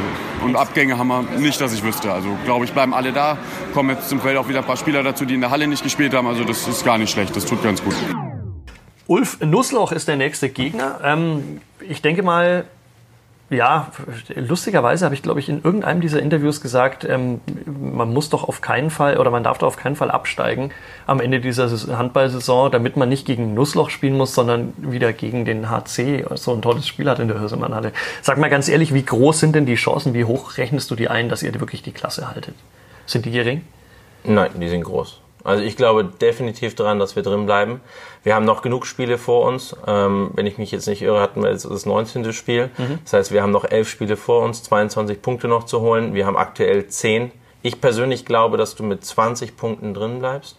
Und 0.45 0.55
Abgänge 0.55 0.97
haben 0.97 1.06
wir 1.07 1.21
nicht, 1.39 1.59
dass 1.59 1.73
ich 1.73 1.83
wüsste. 1.83 2.11
Also 2.11 2.29
glaube 2.45 2.65
ich, 2.65 2.73
bleiben 2.73 2.93
alle 2.93 3.11
da. 3.11 3.37
Kommen 3.73 3.91
jetzt 3.95 4.09
zum 4.09 4.21
Feld 4.21 4.37
auch 4.37 4.47
wieder 4.47 4.59
ein 4.59 4.65
paar 4.65 4.77
Spieler 4.77 5.03
dazu, 5.03 5.25
die 5.25 5.33
in 5.33 5.41
der 5.41 5.51
Halle 5.51 5.67
nicht 5.67 5.83
gespielt 5.83 6.13
haben. 6.13 6.27
Also 6.27 6.43
das 6.43 6.67
ist 6.67 6.85
gar 6.85 6.97
nicht 6.97 7.11
schlecht. 7.11 7.35
Das 7.35 7.45
tut 7.45 7.63
ganz 7.63 7.83
gut. 7.83 7.95
Ulf 9.07 9.39
Nussloch 9.39 9.91
ist 9.91 10.07
der 10.07 10.17
nächste 10.17 10.49
Gegner. 10.49 10.99
Ähm, 11.03 11.61
ich 11.79 12.01
denke 12.01 12.23
mal, 12.23 12.65
ja, 13.49 13.91
lustigerweise 14.35 15.05
habe 15.05 15.15
ich, 15.15 15.21
glaube 15.21 15.39
ich, 15.39 15.47
in 15.47 15.61
irgendeinem 15.63 16.01
dieser 16.01 16.21
Interviews 16.21 16.59
gesagt, 16.59 17.05
ähm, 17.05 17.39
man 17.65 18.13
muss 18.13 18.29
doch 18.29 18.47
auf 18.47 18.59
keinen 18.59 18.89
Fall 18.89 19.17
oder 19.17 19.31
man 19.31 19.43
darf 19.43 19.59
doch 19.59 19.67
auf 19.67 19.77
keinen 19.77 19.95
Fall 19.95 20.11
absteigen 20.11 20.71
am 21.05 21.21
Ende 21.21 21.39
dieser 21.39 21.69
Handballsaison, 21.97 22.71
damit 22.71 22.97
man 22.97 23.07
nicht 23.07 23.25
gegen 23.25 23.53
Nussloch 23.53 23.89
spielen 23.89 24.17
muss, 24.17 24.35
sondern 24.35 24.73
wieder 24.77 25.13
gegen 25.13 25.45
den 25.45 25.69
HC, 25.69 26.25
so 26.35 26.53
ein 26.53 26.61
tolles 26.61 26.87
Spiel 26.87 27.09
hat 27.09 27.19
in 27.19 27.29
der 27.29 27.39
Hürsemannhalle. 27.39 27.93
Sag 28.21 28.37
mal 28.37 28.49
ganz 28.49 28.67
ehrlich, 28.67 28.93
wie 28.93 29.03
groß 29.03 29.39
sind 29.39 29.55
denn 29.55 29.65
die 29.65 29.75
Chancen, 29.75 30.13
wie 30.13 30.25
hoch 30.25 30.57
rechnest 30.57 30.91
du 30.91 30.95
die 30.95 31.07
ein, 31.07 31.29
dass 31.29 31.41
ihr 31.41 31.57
wirklich 31.57 31.81
die 31.83 31.93
Klasse 31.93 32.29
haltet? 32.29 32.55
Sind 33.05 33.25
die 33.25 33.31
gering? 33.31 33.61
Nein, 34.25 34.51
die 34.59 34.67
sind 34.67 34.83
groß. 34.83 35.21
Also 35.47 35.63
ich 35.63 35.77
glaube 35.77 36.03
definitiv 36.03 36.75
daran, 36.75 36.99
dass 36.99 37.15
wir 37.15 37.23
drin 37.23 37.45
bleiben. 37.45 37.79
Wir 38.23 38.35
haben 38.35 38.43
noch 38.43 38.61
genug 38.61 38.85
Spiele 38.85 39.17
vor 39.17 39.47
uns. 39.47 39.73
Ähm, 39.87 40.31
wenn 40.33 40.45
ich 40.45 40.57
mich 40.57 40.71
jetzt 40.71 40.87
nicht 40.87 41.01
irre, 41.01 41.21
hatten 41.21 41.41
wir 41.41 41.49
jetzt 41.49 41.63
das 41.63 41.85
19. 41.85 42.33
Spiel. 42.33 42.69
Mhm. 42.77 42.99
Das 43.05 43.13
heißt, 43.13 43.31
wir 43.31 43.41
haben 43.41 43.51
noch 43.51 43.63
elf 43.63 43.87
Spiele 43.87 44.17
vor 44.17 44.43
uns, 44.43 44.61
22 44.63 45.21
Punkte 45.21 45.47
noch 45.47 45.63
zu 45.63 45.79
holen. 45.79 46.13
Wir 46.13 46.25
haben 46.25 46.35
aktuell 46.35 46.87
10. 46.87 47.31
Ich 47.61 47.79
persönlich 47.79 48.25
glaube, 48.25 48.57
dass 48.57 48.75
du 48.75 48.83
mit 48.83 49.05
20 49.05 49.55
Punkten 49.55 49.93
drin 49.93 50.19
bleibst. 50.19 50.57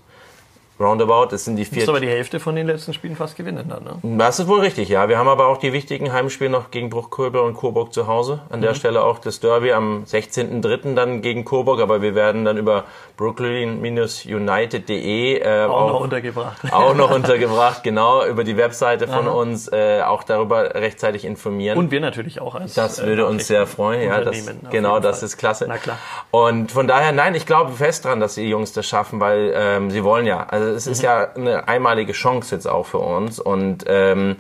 Roundabout, 0.81 1.27
das 1.33 1.45
sind 1.45 1.57
die 1.57 1.65
vier. 1.65 1.85
Du 1.85 1.91
aber 1.91 2.01
die 2.01 2.09
Hälfte 2.09 2.39
von 2.39 2.55
den 2.55 2.69
letzten 2.69 2.95
Spielen 2.95 3.17
fast 3.17 3.37
gewinnen 3.37 3.69
dann, 3.69 3.83
ne? 3.83 3.99
Das 4.19 4.39
ist 4.39 4.47
wohl 4.47 4.61
richtig, 4.61 4.89
ja. 4.89 5.09
Wir 5.09 5.19
haben 5.19 5.27
aber 5.27 5.49
auch 5.49 5.57
die 5.57 5.73
wichtigen 5.73 6.13
Heimspiele 6.13 6.51
noch 6.51 6.71
gegen 6.71 6.89
Bruchköbel 6.89 7.41
und 7.41 7.55
Coburg 7.55 7.93
zu 7.93 8.07
Hause. 8.07 8.43
An 8.49 8.61
der 8.61 8.71
mhm. 8.71 8.77
Stelle 8.77 9.03
auch 9.03 9.19
das 9.19 9.41
Derby 9.41 9.73
am 9.73 10.05
16.03. 10.05 10.95
dann 10.95 11.21
gegen 11.21 11.45
Coburg, 11.45 11.81
aber 11.81 12.01
wir 12.01 12.15
werden 12.15 12.45
dann 12.45 12.57
über 12.57 12.85
brooklyn-united.de 13.17 15.41
äh, 15.41 15.65
auch, 15.65 15.73
auch, 15.73 15.89
noch 15.89 16.01
untergebracht. 16.01 16.73
Auch 16.73 16.95
noch 16.95 17.11
untergebracht, 17.15 17.83
genau, 17.83 18.25
über 18.25 18.45
die 18.45 18.57
Webseite 18.57 19.09
von 19.09 19.27
Aha. 19.27 19.35
uns 19.35 19.67
äh, 19.73 20.03
auch 20.03 20.23
darüber 20.23 20.77
rechtzeitig 20.77 21.25
informieren. 21.25 21.77
Und 21.77 21.91
wir 21.91 22.01
natürlich 22.01 22.41
auch 22.41 22.55
als 22.55 22.75
Das 22.75 23.05
würde 23.05 23.23
äh, 23.23 23.27
uns 23.27 23.49
sehr 23.49 23.67
freuen, 23.67 24.03
ja. 24.03 24.21
Das, 24.21 24.37
genau, 24.71 25.01
das 25.01 25.19
Fall. 25.19 25.27
ist 25.27 25.39
klasse. 25.39 25.65
Na 25.67 25.79
klar. 25.79 25.99
Und 26.31 26.71
von 26.71 26.87
daher, 26.87 27.11
nein, 27.11 27.35
ich 27.35 27.47
glaube 27.47 27.73
fest 27.73 28.05
dran, 28.05 28.21
dass 28.21 28.37
die 28.37 28.49
Jungs 28.49 28.73
das 28.73 28.87
schaffen, 28.87 29.19
weil 29.19 29.53
ähm, 29.57 29.91
sie 29.91 30.05
wollen 30.05 30.27
ja. 30.27 30.47
Also 30.49 30.68
es 30.71 30.87
ist 30.87 30.99
mhm. 30.99 31.05
ja 31.05 31.33
eine 31.35 31.69
einmalige 31.69 32.13
Chance 32.13 32.55
jetzt 32.55 32.67
auch 32.67 32.87
für 32.87 32.99
uns 32.99 33.39
und 33.39 33.85
ähm, 33.87 34.37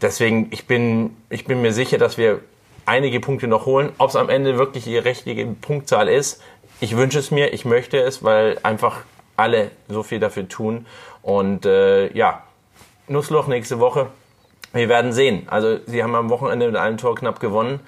deswegen 0.00 0.48
ich 0.50 0.66
bin 0.66 1.16
ich 1.28 1.44
bin 1.44 1.62
mir 1.62 1.72
sicher, 1.72 1.98
dass 1.98 2.18
wir 2.18 2.40
einige 2.86 3.20
Punkte 3.20 3.46
noch 3.46 3.66
holen. 3.66 3.92
Ob 3.98 4.10
es 4.10 4.16
am 4.16 4.28
Ende 4.28 4.58
wirklich 4.58 4.84
die 4.84 4.98
richtige 4.98 5.46
Punktzahl 5.46 6.08
ist, 6.08 6.42
ich 6.80 6.96
wünsche 6.96 7.18
es 7.18 7.30
mir, 7.30 7.52
ich 7.52 7.64
möchte 7.64 7.98
es, 7.98 8.24
weil 8.24 8.58
einfach 8.62 9.02
alle 9.36 9.70
so 9.88 10.02
viel 10.02 10.18
dafür 10.18 10.48
tun 10.48 10.86
und 11.22 11.66
äh, 11.66 12.12
ja 12.12 12.42
Nussloch 13.08 13.48
nächste 13.48 13.80
Woche. 13.80 14.06
Wir 14.72 14.88
werden 14.88 15.12
sehen. 15.12 15.48
Also 15.48 15.78
sie 15.86 16.02
haben 16.02 16.14
am 16.14 16.30
Wochenende 16.30 16.66
mit 16.66 16.76
einem 16.76 16.96
Tor 16.96 17.16
knapp 17.16 17.40
gewonnen. 17.40 17.80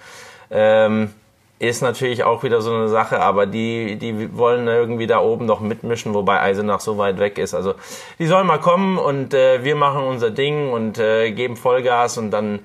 Ähm, 0.51 1.15
ist 1.63 1.81
natürlich 1.81 2.25
auch 2.25 2.43
wieder 2.43 2.61
so 2.61 2.75
eine 2.75 2.89
Sache, 2.89 3.21
aber 3.21 3.47
die, 3.47 3.95
die 3.97 4.37
wollen 4.37 4.67
irgendwie 4.67 5.07
da 5.07 5.21
oben 5.21 5.47
noch 5.47 5.61
mitmischen, 5.61 6.13
wobei 6.13 6.41
Eisenach 6.41 6.81
so 6.81 6.99
weit 6.99 7.21
weg 7.21 7.39
ist. 7.39 7.55
Also 7.55 7.75
die 8.19 8.27
sollen 8.27 8.49
mal 8.49 8.59
kommen 8.59 8.99
und 8.99 9.33
äh, 9.33 9.63
wir 9.63 9.77
machen 9.77 10.03
unser 10.03 10.33
Ding 10.33 10.73
und 10.73 10.99
äh, 10.99 11.31
geben 11.31 11.57
Vollgas 11.57 12.19
und 12.19 12.33
dann 12.33 12.59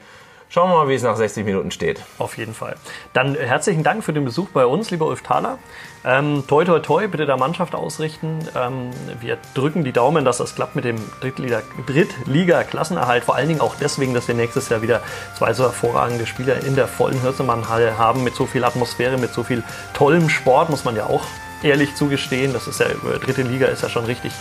Schauen 0.50 0.72
wir 0.72 0.78
mal, 0.78 0.88
wie 0.88 0.94
es 0.94 1.04
nach 1.04 1.18
60 1.18 1.44
Minuten 1.44 1.72
steht. 1.72 2.02
Auf 2.20 2.38
jeden 2.38 2.54
Fall. 2.54 2.78
Dann 3.12 3.36
herzlichen 3.36 3.84
Dank 3.84 4.06
für 4.06 4.14
den 4.14 4.24
Besuch 4.24 4.48
bei 4.50 4.66
uns, 4.66 4.92
lieber 4.92 5.08
Ulf 5.08 5.22
Thaler. 5.22 5.58
Ähm, 6.06 6.46
toi, 6.48 6.64
toi, 6.64 6.80
toi, 6.80 7.10
bitte 7.10 7.26
der 7.26 7.36
Mannschaft 7.36 7.76
ausrichten. 7.76 8.40
Ähm, 8.56 8.92
wir 9.20 9.38
drücken 9.56 9.84
die 9.84 9.92
Daumen, 9.92 10.24
dass 10.24 10.38
das 10.38 10.56
klappt 10.56 10.78
mit 10.78 10.86
dem 10.86 10.96
Drittliga-Klassenerhalt. 11.20 13.26
Vor 13.26 13.36
allen 13.36 13.50
Dingen 13.50 13.60
auch 13.60 13.76
deswegen, 13.76 14.14
dass 14.14 14.30
wir 14.30 14.36
nächstes 14.36 14.70
Jahr 14.70 14.82
wieder 14.82 15.02
zwei 15.38 15.52
so 15.52 15.64
hervorragende 15.64 16.26
Spieler 16.26 16.64
in 16.64 16.78
der 16.78 16.88
vollen 16.88 17.22
Hürsemann-Halle 17.22 17.98
haben, 17.98 18.24
mit 18.24 18.36
so 18.36 18.46
viel 18.46 18.64
Atmosphäre, 18.64 19.18
mit 19.18 19.34
so 19.34 19.44
viel 19.44 19.64
tollem 19.94 20.30
Sport, 20.30 20.70
muss 20.70 20.86
man 20.86 20.96
ja 20.96 21.08
auch 21.08 21.26
ehrlich 21.62 21.94
zugestehen. 21.96 22.54
Das 22.54 22.68
ist 22.68 22.80
ja, 22.80 22.86
dritte 23.22 23.42
Liga 23.42 23.68
ist 23.68 23.84
ja 23.84 23.90
schon 23.90 24.06
richtig 24.06 24.32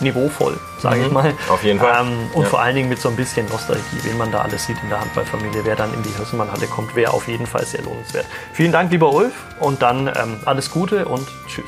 niveauvoll, 0.00 0.58
sage 0.80 0.96
mhm. 0.96 1.06
ich 1.06 1.12
mal. 1.12 1.34
Auf 1.48 1.62
jeden 1.62 1.78
Fall. 1.78 2.02
Ähm, 2.02 2.30
und 2.34 2.42
ja. 2.42 2.48
vor 2.48 2.60
allen 2.60 2.74
Dingen 2.74 2.88
mit 2.88 3.00
so 3.00 3.08
ein 3.08 3.16
bisschen 3.16 3.46
Nostalgie, 3.48 3.82
wen 4.02 4.16
man 4.16 4.32
da 4.32 4.42
alles 4.42 4.66
sieht 4.66 4.76
in 4.82 4.88
der 4.88 5.00
Handballfamilie, 5.00 5.64
wer 5.64 5.76
dann 5.76 5.92
in 5.94 6.02
die 6.02 6.10
Hirsenmann-Halle 6.10 6.66
kommt, 6.66 6.94
wäre 6.94 7.12
auf 7.12 7.28
jeden 7.28 7.46
Fall 7.46 7.64
sehr 7.64 7.82
lohnenswert. 7.82 8.26
Vielen 8.52 8.72
Dank, 8.72 8.90
lieber 8.90 9.12
Ulf, 9.12 9.34
und 9.60 9.82
dann 9.82 10.08
ähm, 10.08 10.40
alles 10.44 10.70
Gute 10.70 11.06
und 11.06 11.26
tschüss. 11.46 11.64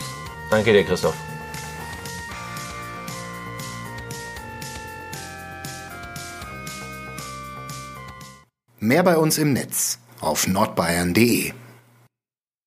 Danke 0.51 0.73
dir, 0.73 0.85
Christoph. 0.85 1.15
Mehr 8.79 9.03
bei 9.03 9.17
uns 9.17 9.39
im 9.39 9.53
Netz 9.53 9.99
auf 10.21 10.47
nordbayern.de 10.47 11.53